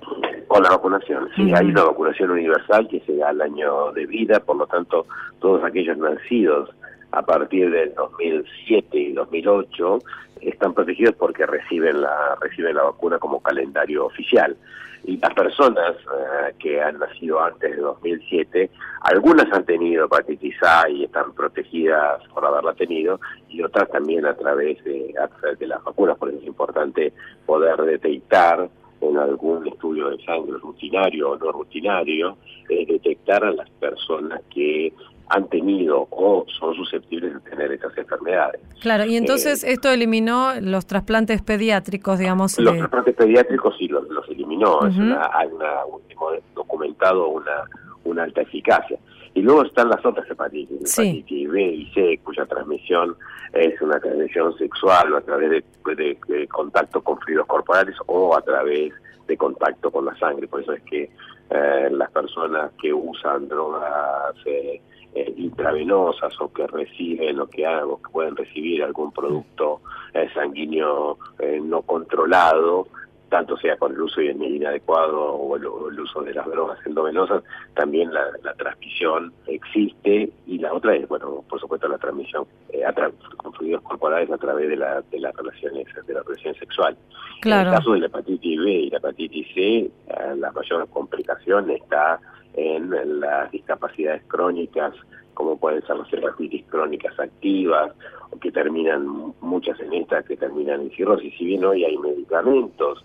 Con 0.56 0.64
la 0.64 0.70
vacunación, 0.70 1.30
sí, 1.36 1.52
hay 1.54 1.66
una 1.66 1.84
vacunación 1.84 2.32
universal 2.32 2.88
que 2.88 3.02
se 3.02 3.18
da 3.18 3.28
al 3.28 3.42
año 3.42 3.92
de 3.92 4.06
vida, 4.06 4.40
por 4.40 4.56
lo 4.56 4.66
tanto, 4.66 5.06
todos 5.42 5.62
aquellos 5.66 5.98
nacidos 5.98 6.70
a 7.12 7.22
partir 7.24 7.70
del 7.70 7.94
2007 7.94 8.98
y 8.98 9.12
2008 9.12 10.00
están 10.40 10.74
protegidos 10.74 11.14
porque 11.16 11.46
reciben 11.46 12.00
la 12.00 12.38
reciben 12.40 12.74
la 12.74 12.84
vacuna 12.84 13.20
como 13.20 13.42
calendario 13.42 14.06
oficial. 14.06 14.56
Y 15.04 15.18
las 15.18 15.34
personas 15.34 15.92
eh, 15.92 16.54
que 16.58 16.82
han 16.82 17.00
nacido 17.00 17.44
antes 17.44 17.76
de 17.76 17.82
2007, 17.82 18.70
algunas 19.02 19.52
han 19.52 19.66
tenido 19.66 20.06
hepatitis 20.06 20.56
A 20.64 20.90
y 20.90 21.04
están 21.04 21.34
protegidas 21.34 22.26
por 22.34 22.46
haberla 22.46 22.74
tenido, 22.76 23.20
y 23.50 23.62
otras 23.62 23.92
también 23.92 24.26
a 24.26 24.34
través 24.36 24.82
de, 24.86 25.14
a 25.22 25.28
través 25.28 25.60
de 25.60 25.68
las 25.68 25.84
vacunas, 25.84 26.18
por 26.18 26.30
eso 26.30 26.38
es 26.40 26.48
importante 26.48 27.12
poder 27.46 27.76
detectar 27.82 28.70
en 29.10 29.18
algún 29.18 29.68
estudio 29.68 30.10
de 30.10 30.24
sangre 30.26 30.58
rutinario 30.62 31.32
o 31.32 31.38
no 31.38 31.52
rutinario, 31.52 32.38
es 32.70 32.88
detectar 32.88 33.44
a 33.44 33.52
las 33.52 33.70
personas 33.72 34.42
que 34.54 34.92
han 35.30 35.48
tenido 35.50 36.08
o 36.12 36.46
son 36.60 36.76
susceptibles 36.76 37.34
de 37.34 37.40
tener 37.50 37.72
estas 37.72 37.98
enfermedades. 37.98 38.62
Claro, 38.82 39.06
y 39.06 39.16
entonces 39.16 39.64
Eh, 39.64 39.72
esto 39.72 39.90
eliminó 39.90 40.52
los 40.62 40.86
trasplantes 40.86 41.42
pediátricos, 41.42 42.20
digamos. 42.20 42.60
Los 42.60 42.74
de- 42.74 42.80
trasplantes 42.80 43.16
pediátricos 43.16 43.76
sí 43.80 43.88
los, 43.88 44.08
los 44.10 44.28
eliminó, 44.30 44.86
es 44.86 44.94
Ujú. 44.94 45.02
una, 45.04 45.30
hay 45.34 45.48
una, 45.48 45.72
hemos 46.10 46.34
documentado 46.54 47.28
una, 47.30 47.64
una 48.04 48.24
alta 48.24 48.42
eficacia. 48.42 49.00
Y 49.36 49.42
luego 49.42 49.64
están 49.66 49.90
las 49.90 50.04
otras 50.06 50.28
hepatitis, 50.32 50.90
Sí. 50.92 51.02
hepatitis 51.02 51.52
B 51.52 51.62
y 51.64 51.92
C, 51.94 52.20
cuya 52.24 52.46
transmisión 52.48 53.16
es 53.54 53.80
una 53.82 54.00
transmisión 54.00 54.58
sexual 54.58 55.14
o 55.14 55.18
a 55.18 55.22
través 55.22 55.50
de, 55.52 55.64
de- 55.96 56.18
de 56.28 56.48
contacto 56.48 57.02
con 57.04 57.20
fluidos 57.20 57.46
corporales 57.46 57.96
o 58.08 58.36
a 58.36 58.42
través 58.42 58.92
de 59.28 59.38
contacto 59.38 59.92
con 59.92 60.06
la 60.06 60.16
sangre. 60.18 60.48
Por 60.48 60.62
eso 60.62 60.74
es 60.74 60.82
que 60.84 61.10
eh, 61.50 61.90
las 61.92 62.10
personas 62.12 62.72
que 62.82 62.92
usan 62.94 63.48
drogas 63.48 64.36
eh, 64.46 64.82
eh, 65.14 65.34
intravenosas 65.38 66.34
o 66.42 66.52
que 66.52 66.66
reciben 66.68 67.40
o 67.40 67.48
que, 67.48 67.68
o 67.68 68.02
que 68.02 68.10
pueden 68.12 68.36
recibir 68.36 68.84
algún 68.84 69.12
producto 69.12 69.82
eh, 70.14 70.28
sanguíneo 70.34 71.18
eh, 71.40 71.60
no 71.64 71.82
controlado, 71.84 72.88
tanto 73.30 73.58
sea 73.58 73.78
con 73.78 73.92
el 73.94 74.02
uso 74.02 74.22
inadecuado 74.22 75.20
o 75.34 75.56
el, 75.56 75.66
o 75.66 75.90
el 75.90 76.00
uso 76.00 76.22
de 76.22 76.34
las 76.34 76.46
drogas 76.46 76.80
endovenosas, 76.86 77.44
también 77.74 78.14
la, 78.14 78.26
la 78.44 78.54
transmisión 78.54 79.34
existe 79.48 80.30
y 80.46 80.58
la 80.60 80.74
otra 80.74 80.96
es, 80.96 81.08
bueno, 81.08 81.44
por 81.50 81.60
supuesto 81.60 81.88
la 81.88 81.98
transmisión 81.98 82.46
eh, 82.70 82.86
a 82.86 82.94
tra- 82.94 83.12
con 83.38 83.54
fluidos 83.54 83.82
corporales 83.82 84.30
a 84.32 84.38
través 84.38 84.70
de, 84.70 84.76
la, 84.78 85.02
de 85.02 85.20
las 85.20 85.36
relaciones 85.36 85.88
de 86.08 86.14
la 86.14 86.22
relación 86.24 86.56
sexual. 86.56 86.96
Claro. 87.42 87.70
En 87.70 87.74
el 87.74 87.80
caso 87.80 87.94
de 87.94 88.00
la 88.00 88.06
hepatitis 88.08 88.60
B 88.60 88.72
y 88.72 88.90
la 88.90 88.98
hepatitis 88.98 89.48
C, 89.54 89.62
eh, 89.62 89.92
la 90.38 90.52
mayor 90.52 90.88
complicación 90.90 91.70
está 91.72 92.20
en 92.56 93.20
las 93.20 93.52
discapacidades 93.52 94.24
crónicas, 94.28 94.94
como 95.34 95.58
pueden 95.58 95.86
ser 95.86 95.98
las 95.98 96.12
hepatitis 96.14 96.66
crónicas 96.68 97.20
activas, 97.20 97.92
o 98.32 98.40
que 98.40 98.52
terminan, 98.52 99.34
muchas 99.42 99.80
en 99.80 99.94
estas 99.94 100.26
que 100.26 100.38
terminan 100.38 100.82
en 100.82 100.92
cirrosis. 100.92 101.34
Si 101.38 101.46
bien 101.46 101.66
hoy 101.66 101.84
hay 101.84 101.98
medicamentos 101.98 103.04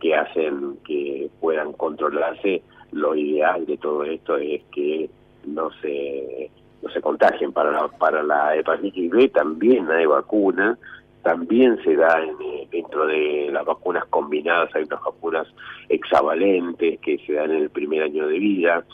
que 0.00 0.14
hacen 0.14 0.78
que 0.84 1.30
puedan 1.40 1.72
controlarse, 1.72 2.62
lo 2.92 3.14
ideal 3.14 3.66
de 3.66 3.76
todo 3.76 4.04
esto 4.04 4.36
es 4.36 4.62
que 4.72 5.08
no 5.46 5.70
se 5.82 6.50
no 6.82 6.90
se 6.90 7.00
contagien. 7.00 7.52
Para 7.52 7.72
la, 7.72 7.88
para 7.88 8.22
la 8.22 8.56
hepatitis 8.56 9.10
B 9.10 9.28
también 9.28 9.90
hay 9.90 10.06
vacuna, 10.06 10.78
también 11.22 11.82
se 11.82 11.96
da 11.96 12.22
en, 12.22 12.30
eh, 12.40 12.68
dentro 12.70 13.06
de 13.06 13.50
las 13.52 13.64
vacunas 13.64 14.04
combinadas, 14.06 14.74
hay 14.74 14.84
unas 14.84 15.02
vacunas 15.02 15.46
hexavalentes 15.88 17.00
que 17.00 17.18
se 17.18 17.34
dan 17.34 17.50
en 17.50 17.62
el 17.62 17.70
primer 17.70 18.02
año 18.02 18.26
de 18.26 18.38
vida, 18.38 18.84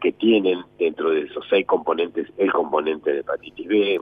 que 0.00 0.12
tienen 0.12 0.62
dentro 0.78 1.10
de 1.10 1.22
esos 1.22 1.44
seis 1.48 1.66
componentes 1.66 2.28
el 2.38 2.52
componente 2.52 3.12
de 3.12 3.20
hepatitis 3.20 3.68
B. 3.68 4.00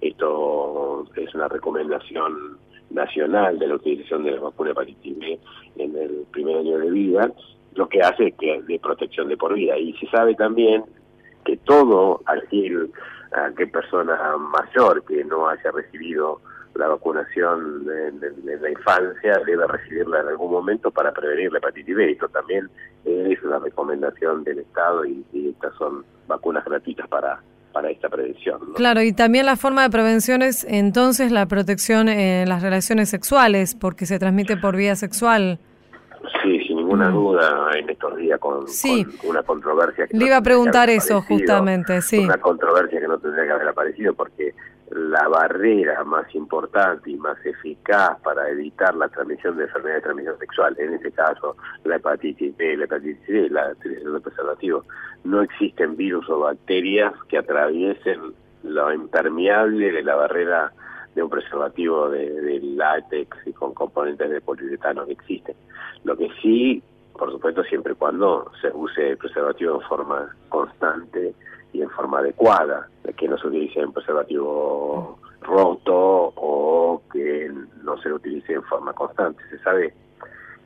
Esto 0.00 1.06
es 1.16 1.34
una 1.34 1.48
recomendación 1.48 2.58
nacional 2.90 3.58
de 3.58 3.68
la 3.68 3.76
utilización 3.76 4.24
de 4.24 4.32
la 4.32 4.40
vacuna 4.40 4.70
hepatitis 4.70 5.18
B 5.18 5.38
en 5.76 5.96
el 5.96 6.26
primer 6.30 6.58
año 6.58 6.78
de 6.78 6.90
vida, 6.90 7.30
lo 7.74 7.88
que 7.88 8.00
hace 8.00 8.28
es 8.28 8.34
que 8.34 8.60
de 8.62 8.78
protección 8.78 9.28
de 9.28 9.36
por 9.36 9.54
vida. 9.54 9.78
Y 9.78 9.92
se 9.94 10.06
sabe 10.08 10.34
también 10.34 10.84
que 11.44 11.56
todo 11.58 12.20
aquel, 12.26 12.90
aquel 13.32 13.70
persona 13.70 14.36
mayor 14.36 15.04
que 15.04 15.24
no 15.24 15.48
haya 15.48 15.70
recibido 15.70 16.40
la 16.74 16.88
vacunación 16.88 17.84
en, 17.88 18.22
en- 18.24 18.48
en 18.48 18.62
la 18.62 18.70
infancia 18.70 19.40
debe 19.46 19.66
recibirla 19.66 20.20
en 20.20 20.28
algún 20.28 20.50
momento 20.52 20.90
para 20.90 21.12
prevenir 21.12 21.52
la 21.52 21.58
hepatitis 21.58 21.96
B. 21.96 22.12
Esto 22.12 22.28
también 22.28 22.68
es 23.04 23.42
una 23.42 23.58
recomendación 23.58 24.44
del 24.44 24.60
Estado 24.60 25.04
y, 25.04 25.24
y 25.32 25.48
estas 25.50 25.74
son 25.76 26.04
vacunas 26.28 26.64
gratuitas 26.64 27.08
para, 27.08 27.40
para 27.72 27.90
esta 27.90 28.08
prevención. 28.08 28.60
¿no? 28.68 28.74
Claro, 28.74 29.02
y 29.02 29.12
también 29.12 29.46
la 29.46 29.56
forma 29.56 29.82
de 29.82 29.90
prevención 29.90 30.42
es 30.42 30.64
entonces 30.68 31.32
la 31.32 31.46
protección 31.46 32.08
en 32.08 32.48
las 32.48 32.62
relaciones 32.62 33.08
sexuales, 33.08 33.74
porque 33.74 34.06
se 34.06 34.18
transmite 34.18 34.56
por 34.56 34.76
vía 34.76 34.94
sexual. 34.96 35.58
Sí, 36.42 36.58
sin 36.66 36.76
ninguna 36.76 37.08
Mm. 37.10 37.14
duda, 37.14 37.70
en 37.78 37.88
estos 37.88 38.14
días 38.16 38.38
con, 38.38 38.68
Sí. 38.68 39.04
con 39.20 39.30
una 39.30 39.42
controversia 39.42 40.06
que 40.06 40.12
Le 40.14 40.20
no 40.20 40.26
iba 40.26 40.36
a 40.36 40.42
preguntar 40.42 40.90
eso 40.90 41.22
justamente, 41.22 42.02
sí. 42.02 42.18
Una 42.18 42.36
controversia 42.38 43.00
que 43.00 43.08
no 43.08 43.18
tendría 43.18 43.44
que 43.44 43.52
haber 43.52 43.68
aparecido 43.68 44.12
porque 44.14 44.54
la 44.90 45.28
barrera 45.28 46.02
más 46.04 46.34
importante 46.34 47.10
y 47.10 47.16
más 47.16 47.38
eficaz 47.44 48.20
para 48.22 48.48
evitar 48.50 48.94
la 48.96 49.08
transmisión 49.08 49.56
de 49.56 49.64
enfermedades 49.64 50.02
de 50.02 50.06
transmisión 50.06 50.38
sexual, 50.38 50.76
en 50.78 50.94
este 50.94 51.12
caso 51.12 51.56
la 51.84 51.96
hepatitis 51.96 52.56
B, 52.56 52.76
la 52.76 52.84
hepatitis 52.84 53.26
C, 53.26 53.48
la 53.50 53.70
utilización 53.70 54.14
de 54.14 54.20
preservativos, 54.20 54.86
no 55.24 55.42
existen 55.42 55.96
virus 55.96 56.28
o 56.28 56.40
bacterias 56.40 57.12
que 57.28 57.38
atraviesen 57.38 58.20
lo 58.64 58.92
impermeable 58.92 59.92
de 59.92 60.02
la 60.02 60.16
barrera 60.16 60.72
de 61.14 61.22
un 61.22 61.30
preservativo 61.30 62.08
de, 62.08 62.28
de 62.28 62.60
látex 62.60 63.36
y 63.46 63.52
con 63.52 63.74
componentes 63.74 64.30
de 64.30 64.40
poliuretano 64.40 65.06
que 65.06 65.12
existen. 65.12 65.56
Lo 66.04 66.16
que 66.16 66.28
sí, 66.42 66.82
por 67.12 67.30
supuesto, 67.30 67.62
siempre 67.64 67.92
y 67.92 67.96
cuando 67.96 68.50
se 68.60 68.68
use 68.72 69.10
el 69.10 69.18
preservativo 69.18 69.80
en 69.80 69.88
forma 69.88 70.34
constante 70.48 71.34
y 71.72 71.82
en 71.82 71.90
forma 71.90 72.18
adecuada, 72.18 72.88
de 73.04 73.12
que 73.12 73.28
no 73.28 73.38
se 73.38 73.46
utilice 73.46 73.84
un 73.84 73.92
preservativo 73.92 75.18
roto 75.42 76.32
o 76.36 77.02
que 77.12 77.50
no 77.82 77.96
se 77.98 78.08
lo 78.08 78.16
utilice 78.16 78.54
en 78.54 78.62
forma 78.64 78.92
constante. 78.92 79.42
Se 79.50 79.58
sabe 79.60 79.94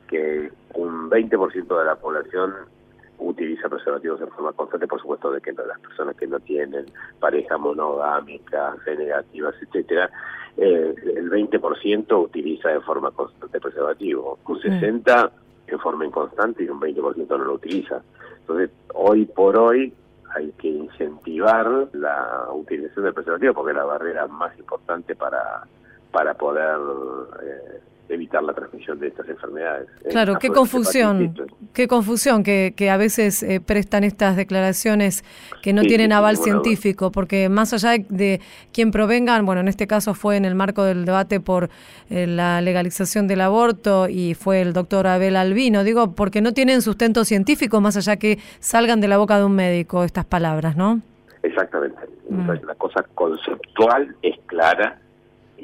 que 0.07 0.51
un 0.73 1.09
20% 1.09 1.79
de 1.79 1.85
la 1.85 1.95
población 1.95 2.53
utiliza 3.17 3.69
preservativos 3.69 4.21
en 4.21 4.29
forma 4.29 4.53
constante, 4.53 4.87
por 4.87 4.99
supuesto 4.99 5.31
de 5.31 5.41
que 5.41 5.53
no, 5.53 5.65
las 5.65 5.79
personas 5.79 6.15
que 6.15 6.27
no 6.27 6.39
tienen 6.39 6.85
pareja 7.19 7.57
monogámica, 7.57 8.75
C 8.83 8.95
negativas, 8.95 9.55
etcétera, 9.61 10.09
eh, 10.57 10.93
el 11.15 11.29
20% 11.29 12.23
utiliza 12.23 12.71
en 12.71 12.81
forma 12.81 13.11
constante 13.11 13.59
preservativo, 13.59 14.39
un 14.45 14.59
60% 14.59 15.31
en 15.67 15.79
forma 15.79 16.05
inconstante 16.05 16.63
y 16.63 16.69
un 16.69 16.79
20% 16.79 17.27
no 17.29 17.37
lo 17.37 17.53
utiliza. 17.53 18.01
Entonces, 18.41 18.69
hoy 18.93 19.25
por 19.25 19.57
hoy 19.57 19.93
hay 20.35 20.51
que 20.53 20.67
incentivar 20.67 21.87
la 21.93 22.47
utilización 22.53 23.05
del 23.05 23.13
preservativo 23.13 23.53
porque 23.53 23.71
es 23.71 23.77
la 23.77 23.85
barrera 23.85 24.27
más 24.27 24.57
importante 24.59 25.15
para, 25.15 25.63
para 26.11 26.33
poder 26.33 26.77
eh, 27.43 27.79
evitar 28.09 28.43
la 28.43 28.53
transmisión 28.53 28.99
de 28.99 29.07
estas 29.07 29.27
enfermedades. 29.29 29.87
En 30.03 30.11
Claro, 30.11 30.37
qué 30.39 30.49
confusión, 30.49 31.35
qué 31.73 31.87
confusión 31.87 32.43
que, 32.43 32.73
que 32.75 32.89
a 32.89 32.97
veces 32.97 33.41
eh, 33.43 33.59
prestan 33.59 34.03
estas 34.03 34.35
declaraciones 34.35 35.23
que 35.61 35.73
no 35.73 35.81
Sí, 35.81 35.87
tienen 35.87 36.09
sí, 36.09 36.13
aval 36.13 36.35
duda. 36.35 36.43
científico, 36.45 37.11
porque 37.11 37.49
más 37.49 37.73
allá 37.73 37.91
de, 37.91 38.05
de 38.09 38.41
quien 38.71 38.91
provengan, 38.91 39.45
bueno, 39.45 39.61
en 39.61 39.67
este 39.67 39.87
caso 39.87 40.13
fue 40.13 40.37
en 40.37 40.45
el 40.45 40.55
marco 40.55 40.83
del 40.83 41.05
debate 41.05 41.39
por 41.39 41.69
eh, 42.09 42.27
la 42.27 42.61
legalización 42.61 43.27
del 43.27 43.41
aborto 43.41 44.07
y 44.07 44.33
fue 44.35 44.61
el 44.61 44.73
doctor 44.73 45.07
Abel 45.07 45.35
Albino, 45.35 45.83
digo, 45.83 46.13
porque 46.13 46.41
no 46.41 46.53
tienen 46.53 46.81
sustento 46.81 47.25
científico 47.25 47.81
más 47.81 47.97
allá 47.97 48.17
que 48.17 48.39
salgan 48.59 49.01
de 49.01 49.07
la 49.07 49.17
boca 49.17 49.37
de 49.37 49.45
un 49.45 49.55
médico 49.55 50.03
estas 50.03 50.25
palabras, 50.25 50.75
¿no? 50.77 51.01
Exactamente. 51.43 51.97
Mm. 52.29 52.49
La 52.65 52.75
cosa 52.75 53.03
conceptual 53.13 54.15
es 54.21 54.35
clara 54.47 54.99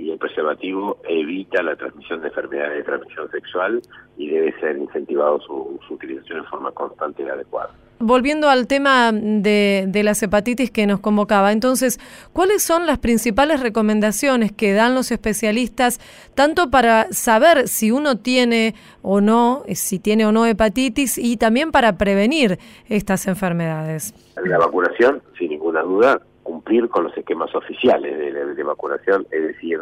y 0.02 0.10
el 0.10 0.18
preservativo 0.18 0.98
evita 1.08 1.62
la 1.62 1.76
transmisión 1.76 2.22
de 2.22 2.30
enfermedades 2.30 2.78
de 2.78 2.84
transmisión 2.84 3.30
sexual 3.30 3.82
y 4.18 4.30
debe 4.30 4.60
ser 4.60 4.78
incentivado 4.78 5.40
su, 5.42 5.80
su 5.88 5.94
utilización 5.94 6.40
en 6.40 6.46
forma 6.46 6.72
constante 6.72 7.22
y 7.24 7.30
adecuada. 7.30 7.70
Volviendo 8.00 8.50
al 8.50 8.66
tema 8.66 9.12
de, 9.14 9.86
de 9.88 10.04
las 10.04 10.24
hepatitis 10.24 10.72
que 10.72 10.88
nos 10.88 11.02
convocaba, 11.02 11.52
entonces, 11.52 12.00
¿cuáles 12.34 12.64
son 12.64 12.88
las 12.88 12.98
principales 12.98 13.60
recomendaciones 13.60 14.52
que 14.52 14.74
dan 14.74 14.96
los 14.96 15.12
especialistas, 15.12 16.00
tanto 16.34 16.72
para 16.72 17.12
saber 17.12 17.68
si 17.68 17.92
uno 17.92 18.18
tiene 18.18 18.74
o 19.04 19.22
no, 19.22 19.64
si 19.76 20.00
tiene 20.00 20.26
o 20.26 20.32
no 20.32 20.48
hepatitis, 20.48 21.20
y 21.20 21.38
también 21.38 21.72
para 21.72 22.00
prevenir 22.00 22.58
estas 22.90 23.28
enfermedades? 23.28 24.16
La 24.44 24.58
vacunación, 24.58 25.22
sin 25.38 25.50
ninguna 25.52 25.84
duda, 25.84 26.20
cumplir 26.62 26.90
con 26.90 27.06
los 27.06 27.18
esquemas 27.18 27.54
oficiales 27.56 28.56
de, 28.56 28.64
vacunación, 28.64 29.26
es 29.32 29.42
decir, 29.48 29.80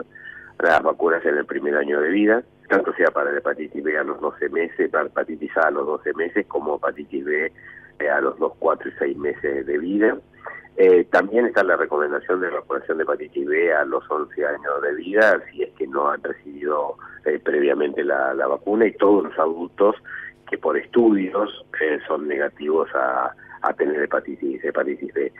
las 0.60 0.82
vacunas 0.82 1.24
en 1.26 1.38
el 1.38 1.46
primer 1.46 1.76
año 1.76 2.00
de 2.00 2.10
vida, 2.10 2.44
tanto 2.70 2.94
sea 2.94 3.12
para 3.12 3.32
la 3.32 3.40
hepatitis 3.40 3.84
B 3.84 3.98
a 3.98 4.04
los 4.04 4.20
12 4.22 4.50
meses, 4.50 4.90
para 4.90 5.08
hepatitis 5.08 5.58
A 5.58 5.68
a 5.68 5.72
los 5.72 5.86
12 5.86 6.14
meses, 6.14 6.46
como 6.48 6.78
hepatitis 6.78 7.26
B 7.26 7.52
eh, 8.00 8.10
a 8.10 8.22
los 8.22 8.40
2, 8.40 8.54
4 8.60 8.90
y 8.90 8.94
6 8.98 9.18
meses 9.18 9.66
de 9.66 9.78
vida. 9.78 10.18
Eh, 10.78 11.04
también 11.12 11.48
está 11.48 11.64
la 11.64 11.76
recomendación 11.76 12.40
de 12.40 12.50
vacunación 12.50 12.98
de 12.98 13.04
hepatitis 13.04 13.46
B 13.46 13.74
a 13.74 13.84
los 13.84 14.10
11 14.10 14.46
años 14.46 14.82
de 14.82 14.94
vida, 14.96 15.42
si 15.52 15.64
es 15.64 15.72
que 15.74 15.86
no 15.86 16.10
han 16.10 16.24
recibido 16.24 16.96
eh, 17.26 17.40
previamente 17.44 18.06
la, 18.06 18.34
la 18.34 18.48
vacuna, 18.48 18.88
y 18.88 18.94
todos 18.94 19.26
los 19.26 19.38
adultos 19.38 19.98
que 20.50 20.58
por 20.58 20.78
estudios 20.78 21.66
eh, 21.82 22.00
son 22.08 22.30
negativos 22.30 22.88
a, 22.96 23.36
a 23.62 23.74
tener 23.74 24.02
hepatitis, 24.04 24.64
hepatitis 24.64 25.14
B. 25.14 25.32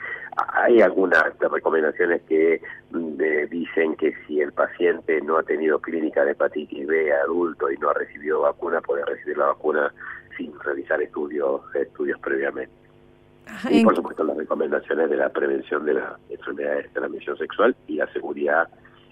Hay 0.54 0.82
algunas 0.82 1.24
recomendaciones 1.40 2.22
que 2.24 2.62
mm, 2.92 3.18
dicen 3.50 3.96
que 3.96 4.14
si 4.26 4.42
el 4.42 4.52
paciente 4.52 5.22
no 5.22 5.38
ha 5.38 5.44
tenido 5.44 5.80
clínica 5.80 6.24
de 6.26 6.32
hepatitis 6.32 6.88
B 6.88 7.14
adulto 7.14 7.72
y 7.72 7.78
no 7.78 7.90
ha 7.90 7.94
recibido 7.94 8.42
vacuna, 8.42 8.82
puede 8.82 9.06
recibir 9.06 9.38
la 9.38 9.48
vacuna 9.48 9.94
sin 10.38 10.58
realizar 10.60 11.02
estudios, 11.02 11.62
estudios 11.76 12.20
previamente. 12.20 12.74
Y 13.70 13.84
por 13.84 13.96
supuesto 13.96 14.24
las 14.24 14.38
recomendaciones 14.38 15.10
de 15.10 15.18
la 15.18 15.30
prevención 15.30 15.86
de 15.86 15.96
las 15.96 16.14
enfermedades 16.30 16.84
de 16.84 17.00
transmisión 17.00 17.38
sexual 17.38 17.76
y 17.88 17.96
la 17.96 18.12
seguridad 18.14 18.70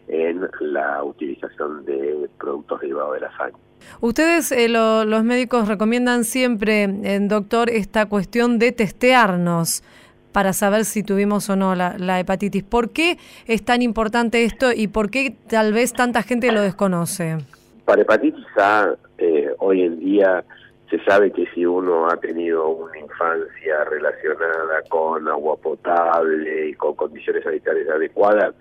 en 0.07 0.47
la 0.59 1.03
utilización 1.03 1.85
de 1.85 2.29
productos 2.39 2.81
derivados 2.81 3.15
de 3.15 3.19
la 3.21 3.37
sangre. 3.37 3.57
Ustedes, 4.01 4.51
eh, 4.51 4.67
los 4.69 5.23
médicos, 5.23 5.67
recomiendan 5.67 6.23
siempre, 6.23 6.83
eh, 6.83 7.19
doctor, 7.21 7.69
esta 7.69 8.07
cuestión 8.07 8.59
de 8.59 8.71
testearnos 8.71 9.83
para 10.31 10.53
saber 10.53 10.85
si 10.85 11.03
tuvimos 11.03 11.49
o 11.49 11.55
no 11.55 11.73
la, 11.73 12.19
hepatitis. 12.19 12.63
¿Por 12.63 12.91
qué 12.91 13.17
es 13.47 13.65
tan 13.65 13.81
importante 13.81 14.43
esto 14.43 14.71
y 14.71 14.87
por 14.87 15.09
qué 15.09 15.35
tal 15.49 15.73
vez 15.73 15.93
tanta 15.93 16.21
gente 16.21 16.51
lo 16.51 16.61
desconoce? 16.61 17.37
Para 17.85 18.01
hepatitis 18.01 18.45
A, 18.57 18.93
eh, 19.17 19.49
hoy 19.59 19.81
en 19.81 19.99
día 19.99 20.43
se 20.89 21.03
sabe 21.05 21.31
que 21.31 21.45
si 21.53 21.65
uno 21.65 22.07
ha 22.07 22.17
tenido 22.17 22.69
una 22.69 22.97
infancia 22.99 23.83
relacionada 23.89 24.83
con 24.89 25.27
agua 25.27 25.57
potable 25.57 26.69
y 26.69 26.73
con 26.75 26.93
condiciones 26.95 27.43
sanitarias 27.43 27.89
adecuadas, 27.89 28.53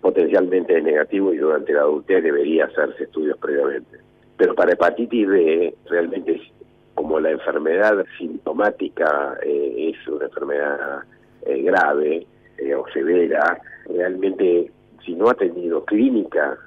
potencialmente 0.00 0.76
es 0.76 0.84
negativo 0.84 1.32
y 1.32 1.38
durante 1.38 1.72
la 1.72 1.80
adultez 1.80 2.22
debería 2.22 2.66
hacerse 2.66 3.04
estudios 3.04 3.38
previamente. 3.38 3.98
Pero 4.36 4.54
para 4.54 4.72
hepatitis 4.72 5.26
B, 5.26 5.74
realmente 5.86 6.40
como 6.96 7.20
la 7.20 7.30
enfermedad 7.30 8.04
sintomática 8.18 9.36
eh, 9.42 9.92
es 9.92 10.08
una 10.08 10.24
enfermedad 10.24 11.02
eh, 11.44 11.62
grave 11.62 12.26
eh, 12.56 12.74
o 12.74 12.86
severa, 12.88 13.60
realmente 13.86 14.70
si 15.04 15.14
no 15.14 15.28
ha 15.28 15.34
tenido 15.34 15.84
clínica, 15.84 16.58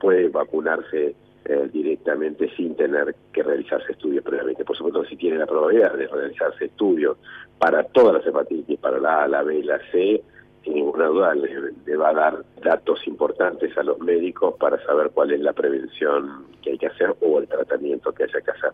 puede 0.00 0.28
vacunarse 0.28 1.14
directamente 1.72 2.50
sin 2.56 2.74
tener 2.74 3.14
que 3.32 3.44
realizarse 3.44 3.92
estudios 3.92 4.24
previamente. 4.24 4.64
Por 4.64 4.76
supuesto, 4.76 5.04
si 5.04 5.14
tiene 5.16 5.38
la 5.38 5.46
probabilidad 5.46 5.94
de 5.94 6.08
realizarse 6.08 6.64
estudios 6.64 7.16
para 7.58 7.84
todas 7.84 8.14
las 8.14 8.26
hepatitis, 8.26 8.80
para 8.80 8.98
la 8.98 9.24
A, 9.24 9.28
la 9.28 9.42
B 9.42 9.62
la 9.62 9.78
C, 9.92 10.24
sin 10.64 10.74
ninguna 10.74 11.06
duda 11.06 11.34
le, 11.34 11.96
va 11.96 12.08
a 12.08 12.14
dar 12.14 12.44
datos 12.62 13.06
importantes 13.06 13.76
a 13.76 13.82
los 13.82 13.98
médicos 14.00 14.54
para 14.58 14.82
saber 14.84 15.10
cuál 15.12 15.32
es 15.32 15.40
la 15.40 15.52
prevención 15.52 16.46
que 16.62 16.70
hay 16.70 16.78
que 16.78 16.86
hacer 16.86 17.14
o 17.20 17.38
el 17.38 17.46
tratamiento 17.46 18.12
que 18.12 18.24
haya 18.24 18.40
que 18.40 18.50
hacer. 18.50 18.70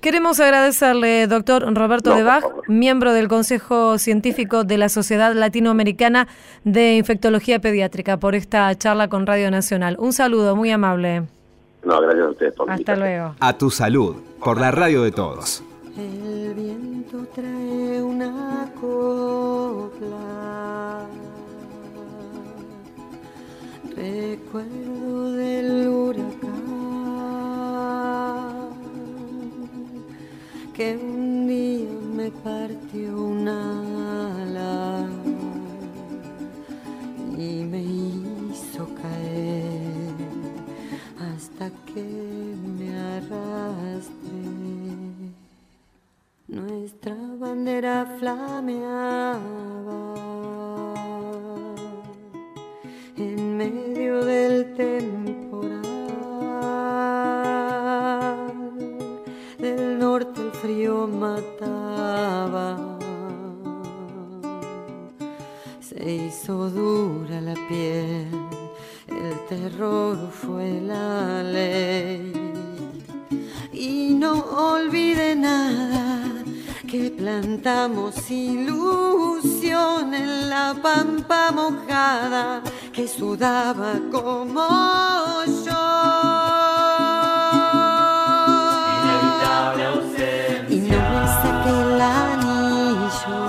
Queremos 0.00 0.38
agradecerle, 0.38 1.26
doctor 1.26 1.74
Roberto 1.74 2.14
de 2.14 2.22
Bach, 2.22 2.44
miembro 2.68 3.12
del 3.12 3.26
Consejo 3.26 3.98
Científico 3.98 4.62
de 4.62 4.78
la 4.78 4.88
Sociedad 4.88 5.34
Latinoamericana 5.34 6.28
de 6.62 6.96
Infectología 6.96 7.58
Pediátrica, 7.58 8.16
por 8.16 8.36
esta 8.36 8.72
charla 8.76 9.08
con 9.08 9.26
Radio 9.26 9.50
Nacional. 9.50 9.96
Un 9.98 10.12
saludo 10.12 10.54
muy 10.54 10.70
amable. 10.70 11.24
No, 11.84 12.00
gracias 12.00 12.26
a 12.26 12.30
ustedes 12.30 12.54
por 12.54 12.70
Hasta 12.70 12.96
luego. 12.96 13.34
A 13.40 13.58
tu 13.58 13.70
salud, 13.70 14.16
por 14.44 14.60
la 14.60 14.70
radio 14.70 15.02
de 15.02 15.10
todos. 15.10 15.64
El 15.96 16.54
viento 16.54 17.26
trae 17.34 18.00
una 18.00 18.70
copla 18.80 20.27
Recuerdo 23.98 25.32
del 25.32 25.88
huracán 25.88 26.28
que 30.72 30.96
un 30.96 31.48
día 31.48 31.90
me 32.14 32.30
partió 32.30 33.24
un 33.24 33.48
ala 33.48 35.04
y 37.36 37.64
me 37.64 37.82
hizo 37.82 38.88
caer 39.02 40.14
hasta 41.34 41.70
que 41.92 42.04
me 42.78 42.96
arrastré. 42.96 44.44
Nuestra 46.46 47.16
bandera 47.40 48.06
flameaba 48.20 49.38
del 54.16 54.74
temporal. 54.74 55.82
Del 59.58 59.98
norte 59.98 60.40
el 60.40 60.50
frío 60.52 61.06
mataba. 61.06 62.78
Se 65.80 66.10
hizo 66.10 66.70
dura 66.70 67.40
la 67.40 67.54
piel, 67.68 68.28
el 69.08 69.46
terror 69.48 70.30
fue 70.30 70.80
la 70.80 71.42
ley. 71.42 72.32
Y 73.72 74.14
no 74.14 74.32
olvide 74.72 75.36
nada 75.36 76.44
que 76.86 77.10
plantamos 77.10 78.30
ilusión 78.30 80.14
en 80.14 80.48
la 80.48 80.74
pampa 80.82 81.52
mojada 81.52 82.62
que 82.98 83.06
sudaba 83.06 83.92
como 84.10 84.66
yo. 85.64 85.84
Inevitable 88.98 89.84
ausencia. 89.84 90.74
Y 90.74 90.78
no 90.90 90.98
me 91.12 91.22
saqué 91.40 91.72
el 91.86 92.00
anillo, 92.26 93.40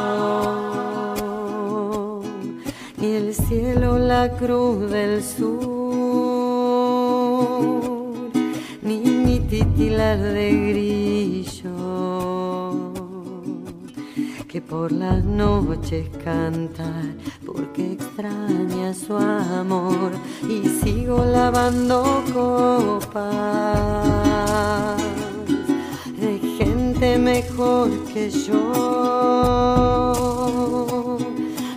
ni 2.98 3.10
el 3.22 3.28
cielo 3.34 3.90
la 3.98 4.24
cruz 4.38 4.78
del 4.92 5.24
sur, 5.24 5.50
ni 8.84 8.98
mi 9.00 9.40
titilar 9.40 10.20
de 10.20 10.48
grillo 10.70 11.80
que 14.48 14.62
por 14.62 14.92
las 14.92 15.24
noches 15.24 16.10
cantar 16.24 17.06
porque 17.80 17.94
extraña 17.94 18.94
su 18.94 19.16
amor 19.16 20.12
y 20.48 20.68
sigo 20.68 21.24
lavando 21.24 22.24
copas. 22.34 23.26
De 26.20 26.40
gente 26.58 27.18
mejor 27.18 27.90
que 28.06 28.30
yo. 28.30 28.74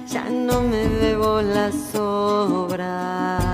Ya 0.08 0.28
no 0.28 0.62
me 0.62 0.88
bebo 0.88 1.40
las 1.42 1.74
sobras, 1.92 3.44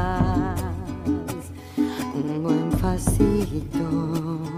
un 2.14 2.42
buen 2.42 2.72
facito 2.72 4.57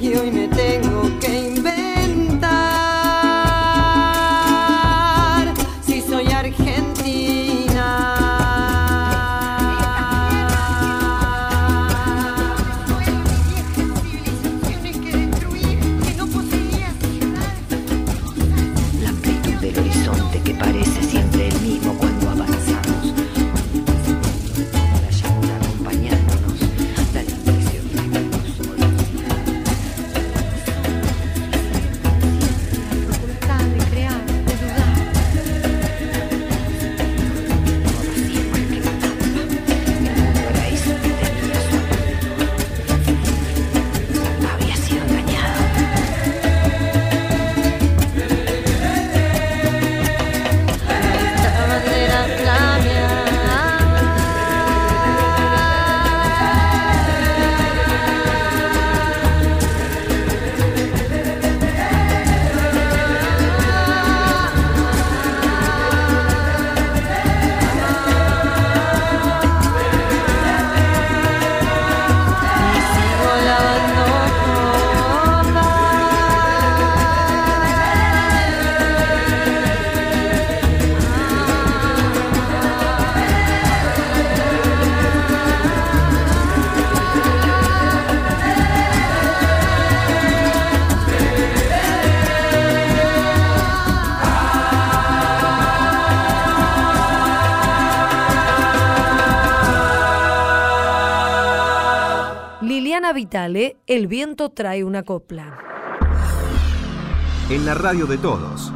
y 0.00 0.14
hoy 0.14 0.30
me 0.30 0.48
tengo 0.48 1.17
El 103.86 104.06
viento 104.06 104.48
trae 104.48 104.84
una 104.84 105.02
copla. 105.02 105.58
En 107.50 107.66
la 107.66 107.74
radio 107.74 108.06
de 108.06 108.16
todos. 108.16 108.72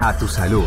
A 0.00 0.16
tu 0.18 0.26
salud. 0.26 0.66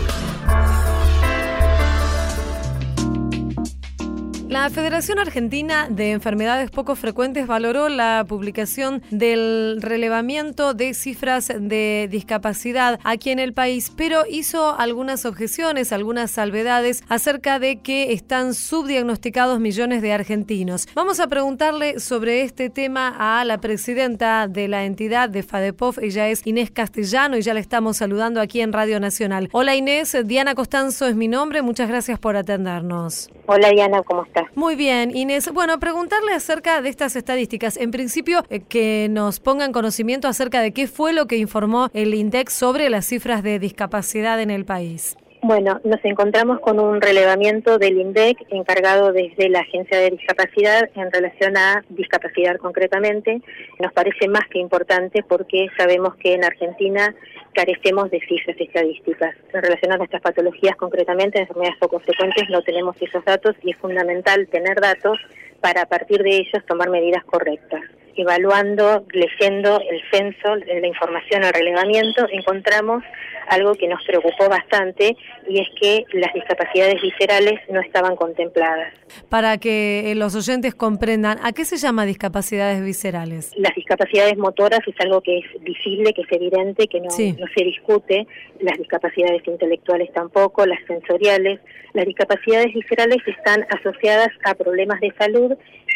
La 4.65 4.71
Federación 4.71 5.19
Argentina 5.19 5.85
de 5.91 6.09
Enfermedades 6.09 6.71
Poco 6.71 6.95
Frecuentes 6.95 7.45
valoró 7.45 7.87
la 7.87 8.25
publicación 8.27 9.03
del 9.11 9.77
relevamiento 9.79 10.73
de 10.73 10.95
cifras 10.95 11.53
de 11.55 12.07
discapacidad 12.09 12.99
aquí 13.03 13.29
en 13.29 13.37
el 13.37 13.53
país, 13.53 13.93
pero 13.95 14.23
hizo 14.27 14.75
algunas 14.75 15.25
objeciones, 15.25 15.93
algunas 15.93 16.31
salvedades 16.31 17.03
acerca 17.09 17.59
de 17.59 17.79
que 17.81 18.11
están 18.11 18.55
subdiagnosticados 18.55 19.59
millones 19.59 20.01
de 20.01 20.13
argentinos. 20.13 20.87
Vamos 20.95 21.19
a 21.19 21.27
preguntarle 21.27 21.99
sobre 21.99 22.41
este 22.41 22.71
tema 22.71 23.15
a 23.19 23.45
la 23.45 23.59
presidenta 23.59 24.47
de 24.47 24.67
la 24.67 24.85
entidad 24.85 25.29
de 25.29 25.43
FADEPOF, 25.43 25.99
ella 25.99 26.27
es 26.29 26.41
Inés 26.43 26.71
Castellano 26.71 27.37
y 27.37 27.43
ya 27.43 27.53
la 27.53 27.59
estamos 27.59 27.97
saludando 27.97 28.41
aquí 28.41 28.61
en 28.61 28.73
Radio 28.73 28.99
Nacional. 28.99 29.47
Hola 29.51 29.75
Inés, 29.75 30.17
Diana 30.25 30.55
Costanzo 30.55 31.05
es 31.05 31.15
mi 31.15 31.27
nombre, 31.27 31.61
muchas 31.61 31.87
gracias 31.87 32.17
por 32.17 32.35
atendernos. 32.35 33.29
Hola 33.45 33.69
Diana, 33.69 34.01
¿cómo 34.01 34.23
estás? 34.23 34.54
Muy 34.55 34.77
bien, 34.77 35.15
Inés. 35.15 35.51
Bueno, 35.53 35.79
preguntarle 35.81 36.31
acerca 36.33 36.81
de 36.81 36.87
estas 36.87 37.17
estadísticas. 37.17 37.75
En 37.75 37.91
principio, 37.91 38.45
eh, 38.49 38.61
que 38.61 39.07
nos 39.09 39.41
pongan 39.41 39.73
conocimiento 39.73 40.29
acerca 40.29 40.61
de 40.61 40.71
qué 40.71 40.87
fue 40.87 41.11
lo 41.11 41.27
que 41.27 41.35
informó 41.35 41.89
el 41.93 42.13
INDEX 42.13 42.53
sobre 42.53 42.89
las 42.89 43.05
cifras 43.05 43.43
de 43.43 43.59
discapacidad 43.59 44.39
en 44.39 44.51
el 44.51 44.63
país. 44.63 45.17
Bueno, 45.47 45.79
nos 45.83 46.03
encontramos 46.03 46.59
con 46.59 46.79
un 46.79 46.99
relevamiento 46.99 47.77
del 47.77 47.99
INDEC 47.99 48.47
encargado 48.49 49.13
desde 49.13 49.47
la 49.47 49.59
Agencia 49.59 49.99
de 49.99 50.09
Discapacidad 50.09 50.89
en 50.95 51.11
relación 51.11 51.55
a 51.55 51.85
discapacidad 51.89 52.57
concretamente. 52.57 53.43
Nos 53.77 53.93
parece 53.93 54.27
más 54.27 54.47
que 54.49 54.57
importante 54.57 55.21
porque 55.21 55.67
sabemos 55.77 56.15
que 56.15 56.33
en 56.33 56.43
Argentina 56.43 57.13
carecemos 57.53 58.09
de 58.09 58.21
cifras 58.21 58.59
estadísticas. 58.59 59.35
En 59.53 59.61
relación 59.61 59.91
a 59.91 59.97
nuestras 59.97 60.23
patologías 60.23 60.75
concretamente, 60.77 61.39
enfermedades 61.39 61.77
poco 61.77 61.99
frecuentes, 61.99 62.49
no 62.49 62.63
tenemos 62.63 62.99
esos 62.99 63.23
datos 63.23 63.55
y 63.61 63.69
es 63.69 63.77
fundamental 63.77 64.47
tener 64.47 64.81
datos 64.81 65.19
para 65.61 65.83
a 65.83 65.85
partir 65.85 66.23
de 66.23 66.37
ellos 66.37 66.65
tomar 66.65 66.89
medidas 66.89 67.23
correctas 67.23 67.83
evaluando, 68.15 69.05
leyendo 69.11 69.79
el 69.79 70.01
censo, 70.11 70.55
la 70.55 70.87
información, 70.87 71.43
el 71.43 71.53
relevamiento, 71.53 72.27
encontramos 72.31 73.03
algo 73.47 73.75
que 73.75 73.87
nos 73.87 74.03
preocupó 74.05 74.49
bastante 74.49 75.15
y 75.47 75.59
es 75.59 75.67
que 75.79 76.03
las 76.13 76.33
discapacidades 76.33 77.01
viscerales 77.01 77.59
no 77.69 77.79
estaban 77.79 78.15
contempladas. 78.15 78.93
Para 79.29 79.57
que 79.57 80.11
eh, 80.11 80.15
los 80.15 80.35
oyentes 80.35 80.73
comprendan, 80.75 81.37
¿a 81.43 81.51
qué 81.51 81.65
se 81.65 81.77
llama 81.77 82.05
discapacidades 82.05 82.83
viscerales? 82.83 83.51
Las 83.57 83.75
discapacidades 83.75 84.37
motoras 84.37 84.79
es 84.87 84.95
algo 84.99 85.21
que 85.21 85.39
es 85.39 85.63
visible, 85.63 86.13
que 86.13 86.21
es 86.21 86.31
evidente, 86.31 86.87
que 86.87 86.99
no, 86.99 87.09
no 87.09 87.47
se 87.55 87.63
discute, 87.63 88.27
las 88.59 88.77
discapacidades 88.77 89.41
intelectuales 89.47 90.11
tampoco, 90.13 90.65
las 90.65 90.79
sensoriales. 90.87 91.59
Las 91.93 92.05
discapacidades 92.05 92.73
viscerales 92.73 93.19
están 93.25 93.65
asociadas 93.69 94.29
a 94.43 94.53
problemas 94.55 94.99
de 94.99 95.13
salud 95.17 95.53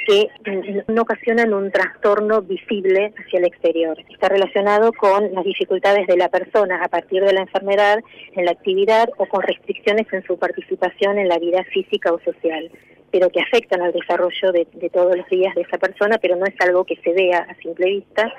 que 0.09 0.83
no 0.87 1.03
ocasionan 1.03 1.53
un 1.53 1.71
trastorno 1.71 2.41
visible 2.41 3.13
hacia 3.15 3.39
el 3.39 3.45
exterior. 3.45 3.95
Está 4.09 4.29
relacionado 4.29 4.91
con 4.91 5.31
las 5.33 5.45
dificultades 5.45 6.07
de 6.07 6.17
la 6.17 6.29
persona 6.29 6.83
a 6.83 6.87
partir 6.87 7.23
de 7.23 7.33
la 7.33 7.41
enfermedad 7.41 7.99
en 8.35 8.45
la 8.45 8.51
actividad 8.51 9.09
o 9.17 9.27
con 9.27 9.43
restricciones 9.43 10.11
en 10.11 10.23
su 10.23 10.39
participación 10.39 11.19
en 11.19 11.27
la 11.27 11.37
vida 11.37 11.63
física 11.71 12.11
o 12.11 12.19
social 12.21 12.71
pero 13.11 13.29
que 13.29 13.41
afectan 13.41 13.81
al 13.81 13.91
desarrollo 13.91 14.51
de, 14.51 14.65
todos 14.91 15.15
los 15.15 15.27
días 15.29 15.53
de 15.55 15.61
esa 15.61 15.77
persona, 15.77 16.17
pero 16.21 16.35
no 16.35 16.45
es 16.45 16.53
algo 16.59 16.83
que 16.83 16.95
se 16.97 17.13
vea 17.13 17.39
a 17.39 17.55
simple 17.55 17.87
vista, 17.87 18.31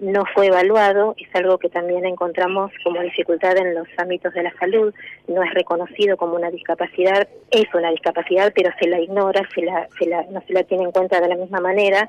no 0.00 0.24
fue 0.34 0.46
evaluado, 0.46 1.14
es 1.18 1.28
algo 1.34 1.58
que 1.58 1.68
también 1.68 2.04
encontramos 2.04 2.72
como 2.82 3.00
dificultad 3.00 3.56
en 3.56 3.74
los 3.74 3.88
ámbitos 3.96 4.32
de 4.34 4.42
la 4.42 4.52
salud, 4.58 4.94
no 5.28 5.42
es 5.42 5.52
reconocido 5.54 6.16
como 6.16 6.36
una 6.36 6.50
discapacidad, 6.50 7.28
es 7.50 7.66
una 7.74 7.90
discapacidad, 7.90 8.52
pero 8.54 8.70
se 8.80 8.88
la 8.88 9.00
ignora, 9.00 9.42
se 9.54 9.62
la, 9.62 9.88
se 9.98 10.06
la, 10.06 10.22
no 10.30 10.42
se 10.46 10.52
la 10.52 10.64
tiene 10.64 10.84
en 10.84 10.92
cuenta 10.92 11.20
de 11.20 11.28
la 11.28 11.36
misma 11.36 11.60
manera. 11.60 12.08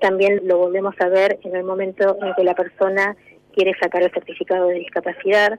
También 0.00 0.40
lo 0.44 0.58
volvemos 0.58 0.94
a 1.00 1.08
ver 1.08 1.38
en 1.44 1.56
el 1.56 1.64
momento 1.64 2.18
en 2.20 2.34
que 2.34 2.44
la 2.44 2.54
persona 2.54 3.16
quiere 3.54 3.72
sacar 3.80 4.02
el 4.02 4.10
certificado 4.10 4.66
de 4.68 4.80
discapacidad, 4.80 5.58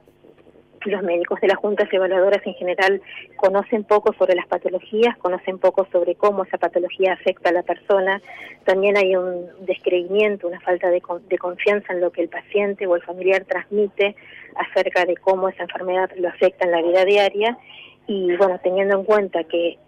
los 0.86 1.02
médicos 1.02 1.40
de 1.40 1.48
las 1.48 1.58
juntas 1.58 1.88
evaluadoras 1.92 2.46
en 2.46 2.54
general 2.54 3.00
conocen 3.36 3.84
poco 3.84 4.12
sobre 4.14 4.34
las 4.34 4.46
patologías, 4.46 5.16
conocen 5.18 5.58
poco 5.58 5.86
sobre 5.92 6.14
cómo 6.14 6.44
esa 6.44 6.58
patología 6.58 7.12
afecta 7.12 7.50
a 7.50 7.52
la 7.52 7.62
persona. 7.62 8.20
También 8.64 8.96
hay 8.96 9.16
un 9.16 9.46
descreimiento, 9.60 10.48
una 10.48 10.60
falta 10.60 10.88
de, 10.88 11.02
de 11.28 11.38
confianza 11.38 11.92
en 11.92 12.00
lo 12.00 12.10
que 12.10 12.22
el 12.22 12.28
paciente 12.28 12.86
o 12.86 12.96
el 12.96 13.02
familiar 13.02 13.44
transmite 13.44 14.16
acerca 14.56 15.04
de 15.04 15.16
cómo 15.16 15.48
esa 15.48 15.64
enfermedad 15.64 16.10
lo 16.16 16.28
afecta 16.28 16.64
en 16.64 16.72
la 16.72 16.82
vida 16.82 17.04
diaria. 17.04 17.58
Y 18.06 18.36
bueno, 18.36 18.60
teniendo 18.62 18.96
en 18.96 19.04
cuenta 19.04 19.44
que 19.44 19.78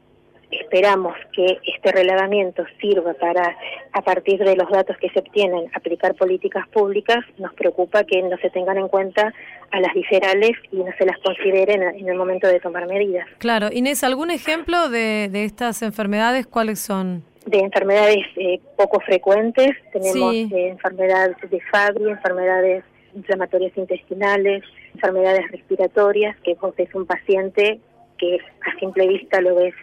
esperamos 0.51 1.15
que 1.33 1.59
este 1.65 1.93
relevamiento 1.93 2.65
sirva 2.81 3.15
para, 3.15 3.57
a 3.93 4.03
partir 4.03 4.39
de 4.39 4.57
los 4.57 4.69
datos 4.71 4.97
que 4.99 5.11
se 5.11 5.21
obtienen, 5.21 5.71
aplicar 5.75 6.15
políticas 6.15 6.67
públicas, 6.69 7.19
nos 7.39 7.53
preocupa 7.55 8.05
que 8.05 8.23
no 8.23 8.37
se 8.39 8.51
tengan 8.51 8.79
en 8.79 8.89
cuenta 8.89 9.33
a 9.71 9.81
las 9.81 9.93
viscerales 9.95 10.53
y 10.73 10.77
no 10.77 10.91
se 10.99 11.05
las 11.05 11.19
consideren 11.19 11.83
en 11.83 12.09
el 12.09 12.17
momento 12.17 12.49
de 12.49 12.61
tomar 12.61 12.87
medidas. 12.87 13.27
Claro. 13.39 13.69
Inés, 13.73 14.03
¿algún 14.03 14.31
ejemplo 14.31 14.89
de, 14.89 15.29
de 15.31 15.45
estas 15.45 15.83
enfermedades? 15.83 16.47
¿Cuáles 16.47 16.81
son? 16.81 17.23
De 17.47 17.59
enfermedades 17.59 18.25
eh, 18.37 18.61
poco 18.77 19.01
frecuentes, 19.01 19.71
tenemos 19.93 20.35
eh, 20.35 20.69
enfermedades 20.69 21.37
de 21.51 21.61
Fabry, 21.71 22.11
enfermedades 22.11 22.85
inflamatorias 23.15 23.77
intestinales, 23.77 24.63
enfermedades 24.95 25.51
respiratorias, 25.51 26.37
que 26.45 26.55
vos 26.55 26.75
ves 26.77 26.95
un 26.95 27.07
paciente 27.07 27.81
que 28.19 28.39
a 28.67 28.79
simple 28.79 29.07
vista 29.07 29.41
lo 29.41 29.55
ves 29.55 29.75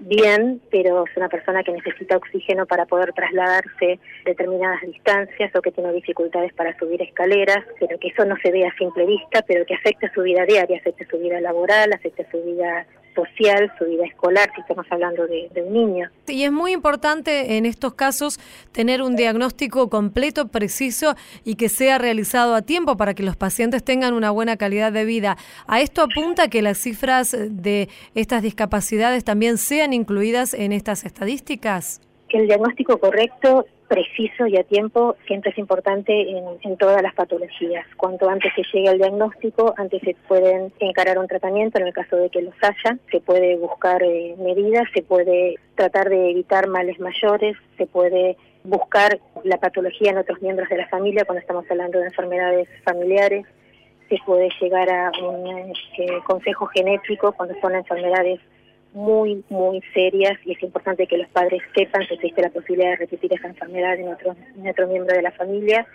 bien, 0.00 0.60
pero 0.70 1.04
es 1.06 1.16
una 1.16 1.28
persona 1.28 1.62
que 1.62 1.72
necesita 1.72 2.16
oxígeno 2.16 2.66
para 2.66 2.86
poder 2.86 3.12
trasladarse 3.12 3.98
determinadas 4.24 4.80
distancias 4.82 5.54
o 5.54 5.62
que 5.62 5.72
tiene 5.72 5.92
dificultades 5.92 6.52
para 6.54 6.76
subir 6.78 7.02
escaleras, 7.02 7.64
pero 7.78 7.98
que 7.98 8.08
eso 8.08 8.24
no 8.24 8.36
se 8.42 8.50
ve 8.50 8.66
a 8.66 8.74
simple 8.76 9.06
vista, 9.06 9.42
pero 9.46 9.64
que 9.64 9.74
afecta 9.74 10.10
su 10.12 10.22
vida 10.22 10.44
diaria, 10.46 10.78
afecta 10.78 11.04
su 11.10 11.18
vida 11.18 11.40
laboral, 11.40 11.92
afecta 11.92 12.24
su 12.30 12.42
vida 12.42 12.86
social, 13.14 13.72
su 13.78 13.84
vida 13.84 14.04
escolar, 14.04 14.50
si 14.54 14.60
estamos 14.60 14.86
hablando 14.90 15.26
de, 15.26 15.50
un 15.62 15.72
niño. 15.72 16.10
Y 16.26 16.44
es 16.44 16.52
muy 16.52 16.72
importante 16.72 17.56
en 17.56 17.66
estos 17.66 17.94
casos 17.94 18.38
tener 18.72 19.02
un 19.02 19.16
diagnóstico 19.16 19.88
completo, 19.90 20.48
preciso 20.48 21.14
y 21.44 21.56
que 21.56 21.68
sea 21.68 21.98
realizado 21.98 22.54
a 22.54 22.62
tiempo 22.62 22.96
para 22.96 23.14
que 23.14 23.22
los 23.22 23.36
pacientes 23.36 23.84
tengan 23.84 24.14
una 24.14 24.30
buena 24.30 24.56
calidad 24.56 24.92
de 24.92 25.04
vida. 25.04 25.36
¿A 25.66 25.80
esto 25.80 26.02
apunta 26.02 26.48
que 26.48 26.62
las 26.62 26.78
cifras 26.78 27.36
de 27.38 27.88
estas 28.14 28.42
discapacidades 28.42 29.24
también 29.24 29.58
sean 29.58 29.92
incluidas 29.92 30.54
en 30.54 30.72
estas 30.72 31.04
estadísticas? 31.04 32.00
Que 32.28 32.38
el 32.38 32.46
diagnóstico 32.46 32.98
correcto 32.98 33.66
preciso 33.90 34.46
y 34.46 34.56
a 34.56 34.62
tiempo 34.62 35.16
siempre 35.26 35.50
es 35.50 35.58
importante 35.58 36.12
en, 36.62 36.76
todas 36.76 37.02
las 37.02 37.12
patologías. 37.12 37.84
Cuanto 37.96 38.30
antes 38.30 38.52
se 38.54 38.62
llegue 38.72 38.88
al 38.88 38.98
diagnóstico, 38.98 39.74
antes 39.76 40.00
se 40.02 40.14
pueden 40.28 40.72
encarar 40.78 41.18
un 41.18 41.26
tratamiento 41.26 41.80
en 41.80 41.88
el 41.88 41.92
caso 41.92 42.14
de 42.14 42.30
que 42.30 42.40
los 42.40 42.54
haya, 42.62 42.96
se 43.10 43.18
puede 43.20 43.56
buscar 43.56 44.00
eh, 44.04 44.36
medidas, 44.38 44.84
se 44.94 45.02
puede 45.02 45.56
tratar 45.74 46.08
de 46.08 46.30
evitar 46.30 46.68
males 46.68 47.00
mayores, 47.00 47.56
se 47.76 47.86
puede 47.86 48.36
buscar 48.62 49.18
la 49.42 49.58
patología 49.58 50.12
en 50.12 50.18
otros 50.18 50.40
miembros 50.40 50.68
de 50.68 50.76
la 50.76 50.88
familia 50.88 51.24
cuando 51.24 51.40
estamos 51.40 51.64
hablando 51.68 51.98
de 51.98 52.06
enfermedades 52.06 52.68
familiares, 52.84 53.44
se 54.08 54.18
puede 54.24 54.50
llegar 54.60 54.88
a 54.88 55.10
un 55.20 55.72
eh, 55.98 56.20
consejo 56.24 56.66
genético 56.66 57.32
cuando 57.32 57.56
son 57.60 57.74
enfermedades 57.74 58.38
muy, 58.92 59.44
muy 59.48 59.82
serias 59.94 60.38
y 60.44 60.52
es 60.52 60.62
importante 60.62 61.06
que 61.06 61.18
los 61.18 61.28
padres 61.28 61.62
sepan 61.74 62.06
que 62.08 62.14
existe 62.14 62.42
la 62.42 62.50
posibilidad 62.50 62.90
de 62.90 62.96
repetir 62.96 63.32
esa 63.32 63.48
enfermedad 63.48 63.94
en 63.94 64.08
otro, 64.08 64.34
en 64.56 64.68
otro 64.68 64.86
miembro 64.88 65.14
de 65.14 65.22
la 65.22 65.32
familia. 65.32 65.86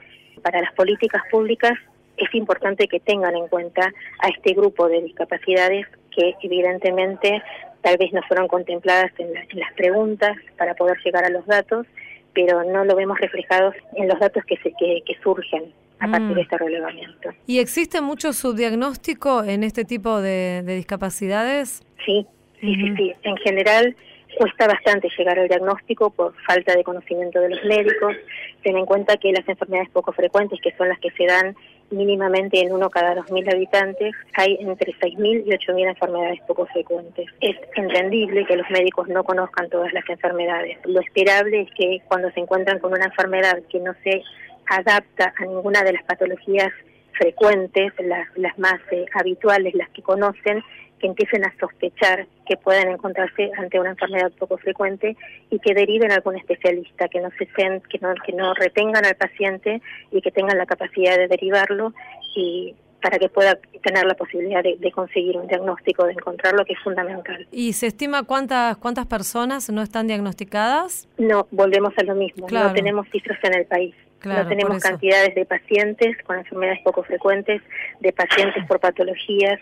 Para 0.41 0.61
las 0.61 0.73
políticas 0.73 1.21
públicas 1.29 1.73
es 2.17 2.33
importante 2.33 2.87
que 2.87 2.99
tengan 2.99 3.35
en 3.35 3.47
cuenta 3.47 3.91
a 4.19 4.27
este 4.29 4.53
grupo 4.53 4.87
de 4.87 5.01
discapacidades 5.01 5.85
que 6.15 6.35
evidentemente 6.41 7.41
tal 7.81 7.97
vez 7.97 8.13
no 8.13 8.21
fueron 8.23 8.47
contempladas 8.47 9.11
en, 9.17 9.33
las 9.33 9.73
preguntas 9.73 10.37
para 10.57 10.73
poder 10.73 10.97
llegar 11.03 11.25
a 11.25 11.29
los 11.29 11.45
datos, 11.45 11.85
pero 12.33 12.63
no 12.63 12.85
lo 12.85 12.95
vemos 12.95 13.19
reflejado 13.19 13.73
en 13.95 14.07
los 14.07 14.19
datos 14.19 14.43
que, 14.45 14.57
se, 14.57 14.71
que, 14.71 15.17
surgen 15.21 15.73
a 15.99 16.09
partir 16.09 16.29
de 16.29 16.35
mm. 16.35 16.39
este 16.39 16.57
relevamiento. 16.57 17.29
¿Y 17.45 17.59
existe 17.59 18.01
mucho 18.01 18.33
subdiagnóstico 18.33 19.43
en 19.43 19.63
este 19.63 19.85
tipo 19.85 20.21
de, 20.21 20.63
de 20.65 20.75
discapacidades? 20.75 21.83
Sí, 22.05 22.25
Sí, 22.65 22.75
sí, 22.75 22.93
sí. 22.97 23.13
En 23.23 23.37
general, 23.37 23.95
Cuesta 24.35 24.67
bastante 24.67 25.07
llegar 25.17 25.39
al 25.39 25.47
diagnóstico 25.47 26.09
por 26.09 26.33
falta 26.45 26.75
de 26.75 26.83
conocimiento 26.83 27.39
de 27.39 27.49
los 27.49 27.63
médicos. 27.63 28.15
Ten 28.63 28.75
en 28.75 28.85
cuenta 28.85 29.15
que 29.15 29.31
las 29.31 29.47
enfermedades 29.47 29.89
poco 29.91 30.11
frecuentes, 30.11 30.59
que 30.61 30.75
son 30.75 30.89
las 30.89 30.99
que 30.99 31.09
se 31.11 31.25
dan 31.25 31.55
mínimamente 31.89 32.59
en 32.59 32.73
uno 32.73 32.89
cada 32.89 33.15
2.000 33.15 33.53
habitantes, 33.53 34.13
hay 34.33 34.57
entre 34.59 34.91
6.000 34.93 35.43
y 35.45 35.49
8.000 35.51 35.87
enfermedades 35.87 36.41
poco 36.47 36.65
frecuentes. 36.65 37.27
Es 37.39 37.55
entendible 37.75 38.45
que 38.45 38.57
los 38.57 38.69
médicos 38.71 39.07
no 39.07 39.23
conozcan 39.23 39.69
todas 39.69 39.93
las 39.93 40.07
enfermedades. 40.09 40.79
Lo 40.83 40.99
esperable 40.99 41.61
es 41.61 41.69
que 41.77 42.01
cuando 42.07 42.29
se 42.31 42.41
encuentran 42.41 42.79
con 42.79 42.91
una 42.91 43.05
enfermedad 43.05 43.59
que 43.69 43.79
no 43.79 43.93
se 44.03 44.21
adapta 44.67 45.33
a 45.37 45.45
ninguna 45.45 45.83
de 45.83 45.93
las 45.93 46.03
patologías 46.03 46.73
frecuentes, 47.13 47.93
las, 47.99 48.27
las 48.35 48.57
más 48.59 48.81
eh, 48.91 49.05
habituales, 49.13 49.73
las 49.75 49.89
que 49.91 50.01
conocen, 50.01 50.61
que 50.99 51.07
empiecen 51.07 51.45
a 51.45 51.53
sospechar 51.59 52.27
que 52.47 52.57
puedan 52.57 52.89
encontrarse 52.89 53.51
ante 53.57 53.79
una 53.79 53.91
enfermedad 53.91 54.31
poco 54.37 54.57
frecuente 54.57 55.17
y 55.49 55.59
que 55.59 55.73
deriven 55.73 56.11
a 56.11 56.15
algún 56.15 56.37
especialista, 56.37 57.07
que 57.07 57.19
no 57.19 57.29
se 57.37 57.45
que 57.47 57.99
no, 57.99 58.13
que 58.25 58.33
no 58.33 58.53
retengan 58.53 59.05
al 59.05 59.15
paciente 59.15 59.81
y 60.11 60.21
que 60.21 60.31
tengan 60.31 60.57
la 60.57 60.65
capacidad 60.65 61.17
de 61.17 61.27
derivarlo 61.27 61.93
y 62.35 62.75
para 63.05 63.19
que 63.19 63.29
pueda 63.29 63.59
tener 63.83 64.03
la 64.05 64.15
posibilidad 64.15 64.63
de, 64.63 64.91
conseguir 64.91 65.37
un 65.37 65.47
diagnóstico, 65.47 66.05
de 66.05 66.13
encontrarlo, 66.13 66.65
que 66.65 66.73
es 66.73 66.79
fundamental. 66.79 67.47
¿Y 67.51 67.73
se 67.73 67.85
estima 67.85 68.23
cuántas 68.23 68.77
cuántas 68.77 69.05
personas 69.05 69.69
no 69.69 69.83
están 69.83 70.07
diagnosticadas? 70.07 71.07
No, 71.19 71.47
volvemos 71.51 71.93
a 71.97 72.03
lo 72.03 72.15
mismo. 72.15 72.47
No 72.51 72.73
tenemos 72.73 73.07
cifras 73.11 73.37
en 73.43 73.59
el 73.59 73.65
país. 73.67 73.93
no 74.23 74.47
tenemos 74.47 74.81
cantidades 74.81 75.35
de 75.35 75.45
pacientes 75.45 76.17
con 76.25 76.39
enfermedades 76.39 76.81
poco 76.83 77.03
frecuentes, 77.03 77.61
de 77.99 78.11
pacientes 78.11 78.65
por 78.67 78.79
patologías. 78.79 79.59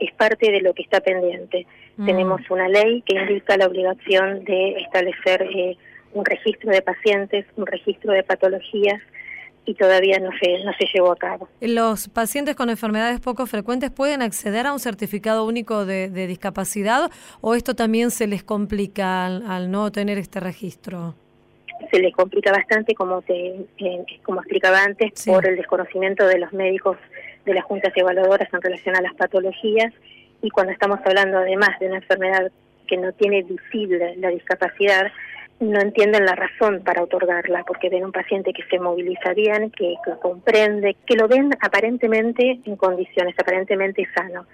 Es 0.00 0.12
parte 0.14 0.50
de 0.50 0.60
lo 0.60 0.74
que 0.74 0.82
está 0.82 1.00
pendiente. 1.00 1.66
Mm. 1.96 2.06
Tenemos 2.06 2.40
una 2.50 2.68
ley 2.68 3.02
que 3.02 3.16
indica 3.16 3.56
la 3.56 3.66
obligación 3.66 4.44
de 4.44 4.78
establecer 4.78 5.42
eh, 5.42 5.76
un 6.12 6.24
registro 6.24 6.70
de 6.70 6.82
pacientes, 6.82 7.46
un 7.56 7.66
registro 7.66 8.12
de 8.12 8.22
patologías 8.22 9.00
y 9.66 9.74
todavía 9.74 10.18
no 10.20 10.30
se, 10.40 10.64
no 10.64 10.72
se 10.78 10.86
llevó 10.94 11.12
a 11.12 11.16
cabo. 11.16 11.48
¿Los 11.60 12.08
pacientes 12.08 12.54
con 12.54 12.70
enfermedades 12.70 13.20
poco 13.20 13.46
frecuentes 13.46 13.90
pueden 13.90 14.22
acceder 14.22 14.66
a 14.66 14.72
un 14.72 14.78
certificado 14.78 15.44
único 15.44 15.84
de, 15.84 16.08
discapacidad 16.08 17.10
o 17.40 17.54
esto 17.54 17.74
también 17.74 18.10
se 18.10 18.26
les 18.26 18.42
complica 18.42 19.26
al, 19.26 19.70
no 19.70 19.90
tener 19.90 20.18
este 20.18 20.40
registro? 20.40 21.14
Se 21.90 21.98
les 21.98 22.14
complica 22.14 22.52
bastante, 22.52 22.94
como, 22.94 23.20
te, 23.22 23.34
eh, 23.78 24.04
como 24.22 24.40
explicaba 24.40 24.82
antes, 24.82 25.26
por 25.26 25.46
el 25.46 25.56
desconocimiento 25.56 26.26
de 26.26 26.38
los 26.38 26.52
médicos 26.52 26.96
de 27.46 27.54
las 27.54 27.64
juntas 27.64 27.92
evaluadoras 27.96 28.52
en 28.52 28.60
relación 28.60 28.96
a 28.96 29.00
las 29.00 29.14
patologías 29.14 29.92
y 30.42 30.50
cuando 30.50 30.72
estamos 30.72 30.98
hablando 31.04 31.38
además 31.38 31.78
de 31.80 31.86
una 31.86 31.96
enfermedad 31.96 32.50
que 32.86 32.96
no 32.96 33.12
tiene 33.12 33.42
visible 33.42 34.16
la 34.16 34.28
discapacidad, 34.28 35.10
no 35.60 35.80
entienden 35.80 36.26
la 36.26 36.34
razón 36.34 36.82
para 36.84 37.02
otorgarla, 37.02 37.64
porque 37.66 37.88
ven 37.88 38.04
un 38.04 38.12
paciente 38.12 38.52
que 38.52 38.62
se 38.64 38.78
moviliza 38.78 39.32
bien, 39.32 39.70
que, 39.70 39.94
comprende, 40.20 40.96
que 41.06 41.16
lo 41.16 41.28
ven 41.28 41.50
aparentemente 41.60 42.60
en 42.64 42.76
condiciones, 42.76 43.34
aparentemente 43.38 44.06
sano. 44.14 44.46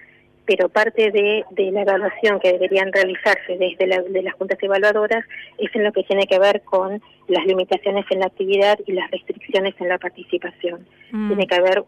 Pero 0.45 0.69
parte 0.69 1.11
de, 1.11 1.45
la 1.71 1.83
evaluación 1.83 2.41
que 2.41 2.53
deberían 2.53 2.93
realizarse 2.93 3.57
desde 3.59 4.03
de 4.11 4.23
las 4.23 4.35
juntas 4.35 4.59
evaluadoras 4.61 5.25
es 5.59 5.75
en 5.75 5.85
lo 5.85 5.93
que 5.93 6.03
tiene 6.05 6.27
que 6.27 6.39
ver 6.39 6.63
con 6.63 7.01
las 7.29 7.47
limitaciones 7.47 8.05
en 8.11 8.21
la 8.21 8.27
actividad 8.27 8.79
y 8.87 8.93
las 8.93 9.11
restricciones 9.11 9.75
en 9.81 9.89
la 9.89 9.99
participación. 9.99 10.87
Mm. 11.13 11.29
Tiene 11.29 11.47
que 11.47 11.55
haber 11.55 11.85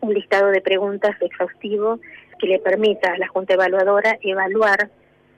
un 0.00 0.14
listado 0.14 0.48
de 0.48 0.60
preguntas 0.60 1.16
exhaustivo 1.20 1.98
que 2.38 2.46
le 2.46 2.58
permita 2.58 3.12
a 3.12 3.18
la 3.18 3.28
junta 3.28 3.54
evaluadora 3.54 4.18
evaluar 4.22 4.90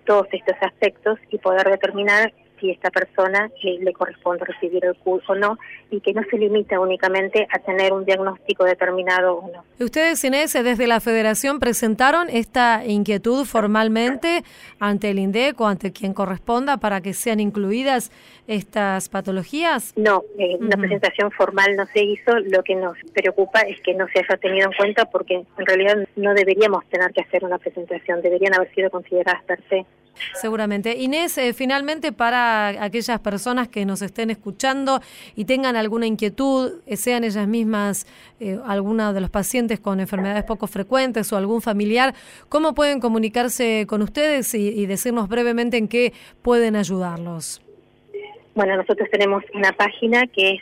todos 0.04 0.26
estos 0.32 0.56
aspectos 0.60 1.18
y 1.30 1.38
poder 1.38 1.68
determinar 1.68 2.32
si 2.60 2.70
esta 2.70 2.90
persona 2.90 3.50
le, 3.62 3.92
corresponde 3.92 4.44
recibir 4.44 4.84
el 4.84 4.94
curso 4.96 5.32
o 5.32 5.34
no 5.34 5.58
y 5.90 6.00
que 6.00 6.12
no 6.12 6.22
se 6.30 6.38
limita 6.38 6.78
únicamente 6.80 7.46
a 7.50 7.58
tener 7.58 7.92
un 7.92 8.04
diagnóstico 8.04 8.64
determinado 8.64 9.36
o 9.36 9.50
no. 9.50 9.64
Ustedes, 9.84 10.22
Inés, 10.24 10.52
desde 10.52 10.86
la 10.86 11.00
Federación 11.00 11.60
presentaron 11.60 12.28
esta 12.30 12.84
inquietud 12.84 13.44
formalmente 13.44 14.44
ante 14.78 15.10
el 15.10 15.18
INDEC 15.18 15.60
o 15.60 15.66
ante 15.66 15.92
quien 15.92 16.14
corresponda 16.14 16.76
para 16.76 17.00
que 17.00 17.14
sean 17.14 17.40
incluidas 17.40 18.10
estas 18.48 19.08
patologías? 19.10 19.92
No, 19.96 20.24
eh, 20.38 20.56
una 20.58 20.76
presentación 20.76 21.30
formal 21.30 21.76
no 21.76 21.86
se 21.86 22.02
hizo. 22.02 22.38
Lo 22.38 22.62
que 22.62 22.74
nos 22.74 22.96
preocupa 23.12 23.60
es 23.60 23.80
que 23.82 23.94
no 23.94 24.06
se 24.08 24.20
haya 24.20 24.36
tenido 24.38 24.66
en 24.70 24.76
cuenta 24.76 25.04
porque 25.04 25.34
en 25.34 25.66
realidad 25.66 26.08
no 26.16 26.34
deberíamos 26.34 26.84
tener 26.88 27.12
que 27.12 27.20
hacer 27.20 27.44
una 27.44 27.58
presentación, 27.58 28.22
deberían 28.22 28.54
haber 28.54 28.74
sido 28.74 28.90
consideradas 28.90 29.44
per 29.44 29.60
se. 29.68 29.84
Seguramente. 30.34 30.96
Inés, 30.96 31.36
eh, 31.38 31.52
finalmente 31.52 32.12
para 32.12 32.68
aquellas 32.82 33.20
personas 33.20 33.68
que 33.68 33.84
nos 33.84 34.02
estén 34.02 34.30
escuchando 34.30 35.00
y 35.36 35.44
tengan 35.44 35.76
alguna 35.76 36.06
inquietud, 36.06 36.80
eh, 36.86 36.96
sean 36.96 37.24
ellas 37.24 37.46
mismas 37.46 38.06
eh, 38.40 38.58
alguna 38.66 39.12
de 39.12 39.20
los 39.20 39.30
pacientes 39.30 39.80
con 39.80 40.00
enfermedades 40.00 40.44
poco 40.44 40.66
frecuentes 40.66 41.32
o 41.32 41.36
algún 41.36 41.60
familiar, 41.60 42.14
¿cómo 42.48 42.74
pueden 42.74 43.00
comunicarse 43.00 43.86
con 43.88 44.02
ustedes 44.02 44.54
y, 44.54 44.86
decirnos 44.86 45.28
brevemente 45.28 45.76
en 45.76 45.88
qué 45.88 46.12
pueden 46.42 46.76
ayudarlos? 46.76 47.60
Bueno, 48.54 48.76
nosotros 48.76 49.08
tenemos 49.10 49.44
una 49.54 49.72
página 49.72 50.26
que 50.26 50.52
es 50.52 50.60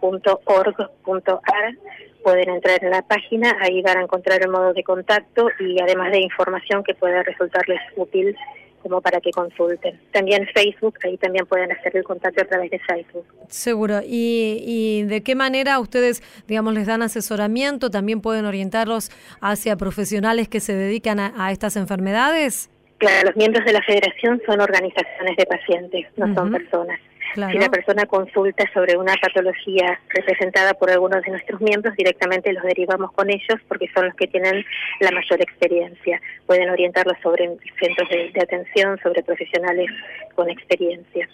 www.fadepov.org.ar 0.00 1.74
pueden 2.22 2.50
entrar 2.50 2.84
en 2.84 2.90
la 2.90 3.02
página, 3.02 3.56
ahí 3.60 3.82
van 3.82 3.98
a 3.98 4.02
encontrar 4.02 4.42
el 4.42 4.50
modo 4.50 4.72
de 4.72 4.82
contacto 4.82 5.48
y 5.58 5.80
además 5.80 6.12
de 6.12 6.20
información 6.20 6.84
que 6.84 6.94
pueda 6.94 7.22
resultarles 7.22 7.80
útil 7.96 8.36
como 8.82 9.00
para 9.00 9.20
que 9.20 9.30
consulten. 9.30 10.00
También 10.10 10.46
Facebook, 10.54 10.94
ahí 11.04 11.16
también 11.18 11.46
pueden 11.46 11.70
hacer 11.72 11.96
el 11.96 12.02
contacto 12.02 12.42
a 12.42 12.46
través 12.46 12.70
de 12.70 12.78
Facebook. 12.78 13.26
Seguro. 13.48 14.00
¿Y, 14.02 14.62
y 14.66 15.02
de 15.04 15.22
qué 15.22 15.34
manera 15.34 15.78
ustedes, 15.80 16.22
digamos, 16.46 16.72
les 16.72 16.86
dan 16.86 17.02
asesoramiento? 17.02 17.90
¿También 17.90 18.22
pueden 18.22 18.46
orientarlos 18.46 19.10
hacia 19.40 19.76
profesionales 19.76 20.48
que 20.48 20.60
se 20.60 20.74
dedican 20.74 21.20
a, 21.20 21.52
estas 21.52 21.76
enfermedades? 21.76 22.70
Claro, 22.98 23.28
los 23.28 23.36
miembros 23.36 23.64
de 23.66 23.72
la 23.72 23.82
federación 23.82 24.40
son 24.46 24.60
organizaciones 24.60 25.36
de 25.36 25.46
pacientes, 25.46 26.06
no 26.16 26.34
son 26.34 26.52
personas. 26.52 27.00
Si 27.34 27.58
la 27.58 27.68
persona 27.68 28.06
consulta 28.06 28.64
sobre 28.72 28.96
una 28.96 29.14
patología 29.20 30.00
representada 30.08 30.74
por 30.74 30.90
algunos 30.90 31.22
de 31.22 31.30
nuestros 31.30 31.60
miembros, 31.60 31.94
directamente 31.96 32.52
los 32.52 32.62
derivamos 32.64 33.12
con 33.12 33.30
ellos 33.30 33.60
porque 33.68 33.88
son 33.94 34.06
los 34.06 34.14
que 34.14 34.26
tienen 34.26 34.64
la 35.00 35.10
mayor 35.10 35.40
experiencia. 35.40 36.20
Pueden 36.46 36.70
orientarlos 36.70 37.16
sobre 37.22 37.48
centros 37.78 38.08
de, 38.08 38.40
atención, 38.40 38.98
sobre 39.02 39.22
profesionales 39.22 39.90
con 40.34 40.50
experiencia. 40.50 41.28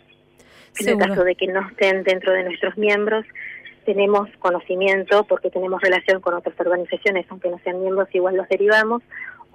En 0.80 0.88
el 0.88 0.98
caso 0.98 1.24
de 1.24 1.34
que 1.34 1.46
no 1.46 1.66
estén 1.68 2.02
dentro 2.02 2.32
de 2.32 2.44
nuestros 2.44 2.76
miembros, 2.76 3.24
tenemos 3.86 4.28
conocimiento 4.40 5.24
porque 5.24 5.48
tenemos 5.48 5.80
relación 5.80 6.20
con 6.20 6.34
otras 6.34 6.58
organizaciones, 6.60 7.24
aunque 7.30 7.48
no 7.48 7.58
sean 7.60 7.80
miembros, 7.80 8.08
igual 8.12 8.36
los 8.36 8.48
derivamos, 8.48 9.02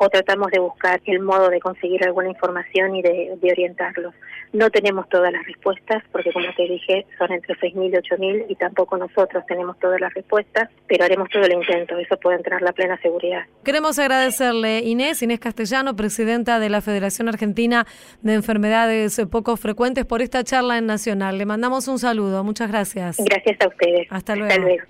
o 0.04 0.10
tratamos 0.10 0.49
de 0.49 0.58
buscar 0.58 0.99
el 1.06 1.20
modo 1.20 1.49
de 1.49 1.60
conseguir 1.60 2.04
alguna 2.04 2.28
información 2.28 2.95
y 2.95 3.04
de, 3.04 3.38
orientarlos. 3.39 4.16
No 4.52 4.72
tenemos 4.72 5.08
todas 5.10 5.32
las 5.32 5.45
respuestas, 5.45 6.04
porque 6.12 6.34
como 6.34 6.47
te 6.58 6.64
dije, 6.64 7.06
son 7.20 7.32
entre 7.32 7.54
6.000 7.54 7.88
y 7.88 7.91
8.000 7.91 8.45
y 8.49 8.56
tampoco 8.56 8.97
nosotros 8.97 9.45
tenemos 9.45 9.78
todas 9.78 10.02
las 10.02 10.12
respuestas, 10.16 10.70
pero 10.88 11.06
haremos 11.06 11.30
todo 11.30 11.43
el 11.43 11.54
intento, 11.54 11.99
eso 11.99 12.18
pueden 12.18 12.41
tener 12.41 12.64
la 12.64 12.72
plena 12.72 12.99
seguridad. 12.99 13.43
Queremos 13.64 13.99
agradecerle 13.99 14.80
Inés, 14.80 15.22
Inés 15.22 15.39
Castellano, 15.39 15.95
presidenta 15.95 16.60
de 16.60 16.70
la 16.70 16.82
Federación 16.82 17.30
Argentina 17.30 17.86
de 18.24 18.34
Enfermedades 18.34 19.22
Poco 19.30 19.56
Frecuentes, 19.56 20.06
por 20.06 20.24
esta 20.24 20.43
charla 20.43 20.80
en 20.80 20.88
Nacional. 20.88 21.38
Le 21.38 21.45
mandamos 21.45 21.88
un 21.88 21.99
saludo, 21.99 22.43
muchas 22.43 22.72
gracias. 22.72 23.18
Gracias 23.20 23.56
a 23.62 23.68
ustedes. 23.68 24.08
Hasta 24.10 24.36
luego. 24.36 24.52
Hasta 24.52 24.62
luego. 24.64 24.84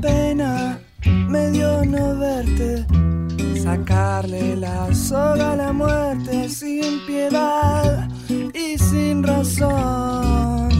Pena 0.00 0.80
me 1.04 1.50
dio 1.50 1.84
no 1.84 2.18
verte, 2.18 2.86
sacarle 3.62 4.56
la 4.56 4.94
soga 4.94 5.52
a 5.52 5.56
la 5.56 5.72
muerte 5.72 6.48
sin 6.48 7.04
piedad 7.06 8.08
y 8.28 8.78
sin 8.78 9.22
razón. 9.22 10.70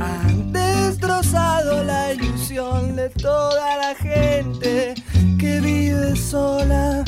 Han 0.00 0.52
destrozado 0.52 1.82
la 1.82 2.12
ilusión 2.12 2.94
de 2.94 3.08
toda 3.10 3.76
la 3.76 3.94
gente 3.96 4.94
que 5.38 5.60
vive 5.60 6.14
sola, 6.14 7.02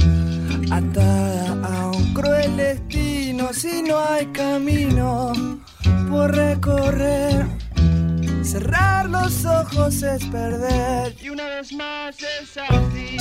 atada 0.72 1.57
a 1.62 1.90
un 1.90 2.12
cruel 2.12 2.57
destino 2.57 3.53
si 3.53 3.82
no 3.82 3.99
hay 3.99 4.26
camino 4.26 5.32
por 6.11 6.34
recorrer. 6.34 7.55
Cerrar 8.47 9.11
los 9.11 9.44
ojos 9.44 10.03
es 10.05 10.24
perder. 10.26 11.16
Y 11.20 11.30
una 11.30 11.49
vez 11.49 11.72
más 11.72 12.16
es 12.16 12.57
así. 12.57 13.16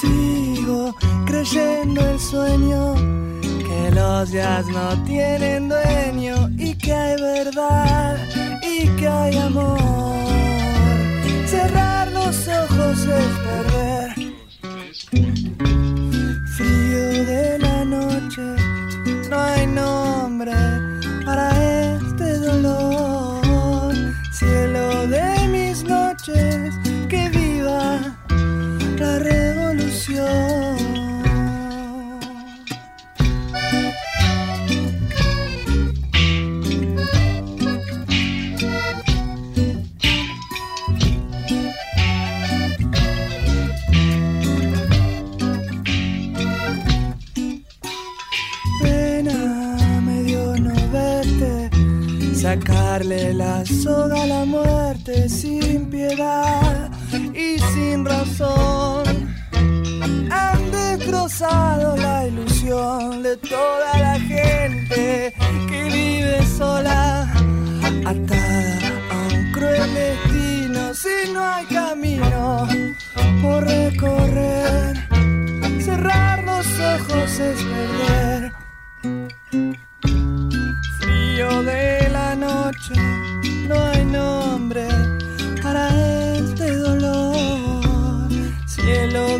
Sigo 0.00 0.94
creyendo 1.24 2.06
el 2.10 2.20
sueño 2.20 2.94
que 3.40 3.90
los 3.94 4.30
días 4.30 4.66
no 4.66 5.02
tienen 5.04 5.70
dueño 5.70 6.50
y 6.58 6.74
que 6.74 6.92
hay 6.92 7.20
verdad 7.22 8.39
que 8.88 9.08
hay 9.08 9.36
amor. 9.38 9.78
Cerrar 11.46 12.10
los 12.12 12.48
ojos 12.48 12.98
es 13.06 13.30
perder. 13.46 14.10
Frío 16.56 17.24
de 17.24 17.58
la 17.58 17.84
noche, 17.84 18.42
no 19.28 19.38
hay 19.38 19.66
nombre 19.66 20.79
sacarle 52.90 53.32
la 53.34 53.64
soga 53.64 54.22
a 54.22 54.26
la 54.26 54.44
muerte 54.44 55.28
sin 55.28 55.88
piedad 55.90 56.90
y 57.32 57.56
sin 57.72 58.04
razón. 58.04 59.04
Han 60.30 60.70
destrozado 60.72 61.96
la 61.96 62.26
ilusión 62.26 63.22
de 63.22 63.36
toda 63.36 63.96
la 63.96 64.18
gente 64.18 65.32
que 65.68 65.84
vive 65.84 66.44
sola, 66.58 67.32
atada 68.06 68.90
a 69.12 69.34
un 69.34 69.52
cruel 69.52 69.94
destino. 69.94 70.92
Si 70.92 71.32
no 71.32 71.40
hay 71.44 71.66
camino 71.66 72.66
por 73.40 73.64
recorrer, 73.64 74.96
cerrar 75.80 76.42
los 76.42 76.66
ojos 76.80 77.38
es 77.38 77.58
perder. 77.62 78.49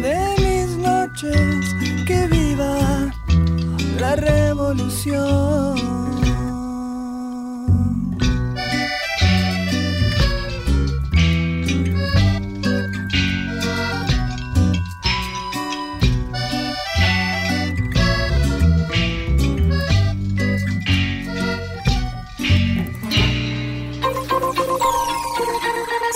De 0.03 0.19
mis 0.39 0.77
noches, 0.77 1.75
que 2.07 2.27
viva 2.27 3.13
la 3.99 4.17
revolución. 4.17 5.91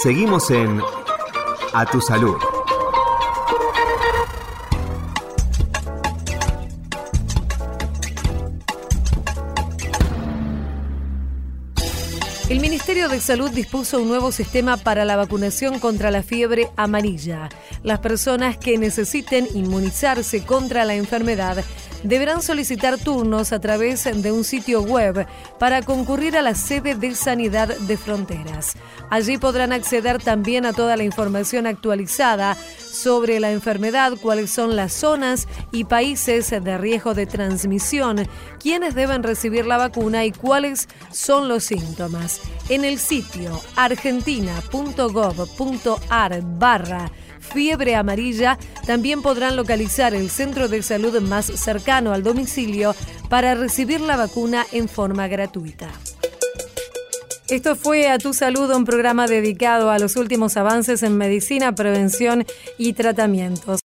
Seguimos 0.03 0.51
en 0.51 0.82
A 1.72 1.87
Tu 1.87 1.99
Salud. 2.03 2.53
Salud 13.24 13.50
dispuso 13.50 14.02
un 14.02 14.08
nuevo 14.08 14.30
sistema 14.32 14.76
para 14.76 15.06
la 15.06 15.16
vacunación 15.16 15.78
contra 15.78 16.10
la 16.10 16.22
fiebre 16.22 16.68
amarilla. 16.76 17.48
Las 17.82 18.00
personas 18.00 18.58
que 18.58 18.76
necesiten 18.76 19.48
inmunizarse 19.54 20.44
contra 20.44 20.84
la 20.84 20.94
enfermedad 20.94 21.64
deberán 22.05 22.42
solicitar 22.42 22.98
turnos 22.98 23.52
a 23.52 23.61
través 23.61 24.05
de 24.05 24.30
un 24.30 24.44
sitio 24.44 24.82
web 24.82 25.26
para 25.59 25.82
concurrir 25.82 26.36
a 26.36 26.42
la 26.42 26.55
sede 26.55 26.94
de 26.94 27.14
Sanidad 27.14 27.76
de 27.76 27.96
Fronteras. 27.96 28.76
Allí 29.11 29.38
podrán 29.38 29.72
acceder 29.72 30.22
también 30.22 30.66
a 30.66 30.72
toda 30.72 30.96
la 30.96 31.02
información 31.02 31.66
actualizada 31.66 32.57
sobre 32.92 33.40
la 33.40 33.50
enfermedad, 33.50 34.12
cuáles 34.20 34.50
son 34.50 34.76
las 34.76 34.92
zonas 34.92 35.48
y 35.72 35.84
países 35.84 36.50
de 36.50 36.78
riesgo 36.78 37.14
de 37.14 37.26
transmisión, 37.26 38.28
quiénes 38.61 38.94
deben 38.94 39.22
recibir 39.22 39.64
la 39.66 39.78
vacuna 39.78 40.24
y 40.24 40.32
cuáles 40.32 40.88
son 41.11 41.48
los 41.48 41.64
síntomas. 41.64 42.40
En 42.68 42.84
el 42.84 42.98
sitio 42.98 43.61
argentina.gov.ar 43.76 46.42
barra 46.42 47.11
fiebre 47.53 47.95
amarilla, 47.95 48.59
también 48.86 49.22
podrán 49.22 49.57
localizar 49.57 50.14
el 50.14 50.30
centro 50.30 50.68
de 50.68 50.82
salud 50.82 51.20
más 51.20 51.47
cercano 51.47 52.12
al 52.12 52.22
domicilio 52.22 52.95
para 53.28 53.55
recibir 53.55 54.01
la 54.01 54.16
vacuna 54.16 54.66
en 54.72 54.88
forma 54.88 55.28
gratuita. 55.28 55.88
Esto 57.49 57.76
fue 57.76 58.09
A 58.09 58.18
Tu 58.18 58.32
Salud, 58.32 58.70
un 58.74 58.86
programa 58.86 59.26
dedicado 59.26 59.90
a 59.90 59.99
los 59.99 60.16
últimos 60.16 60.57
avances 60.57 61.03
en 61.03 61.18
medicina, 61.18 61.74
prevención 61.74 62.47
y 62.78 62.95
tratamientos. 62.95 63.84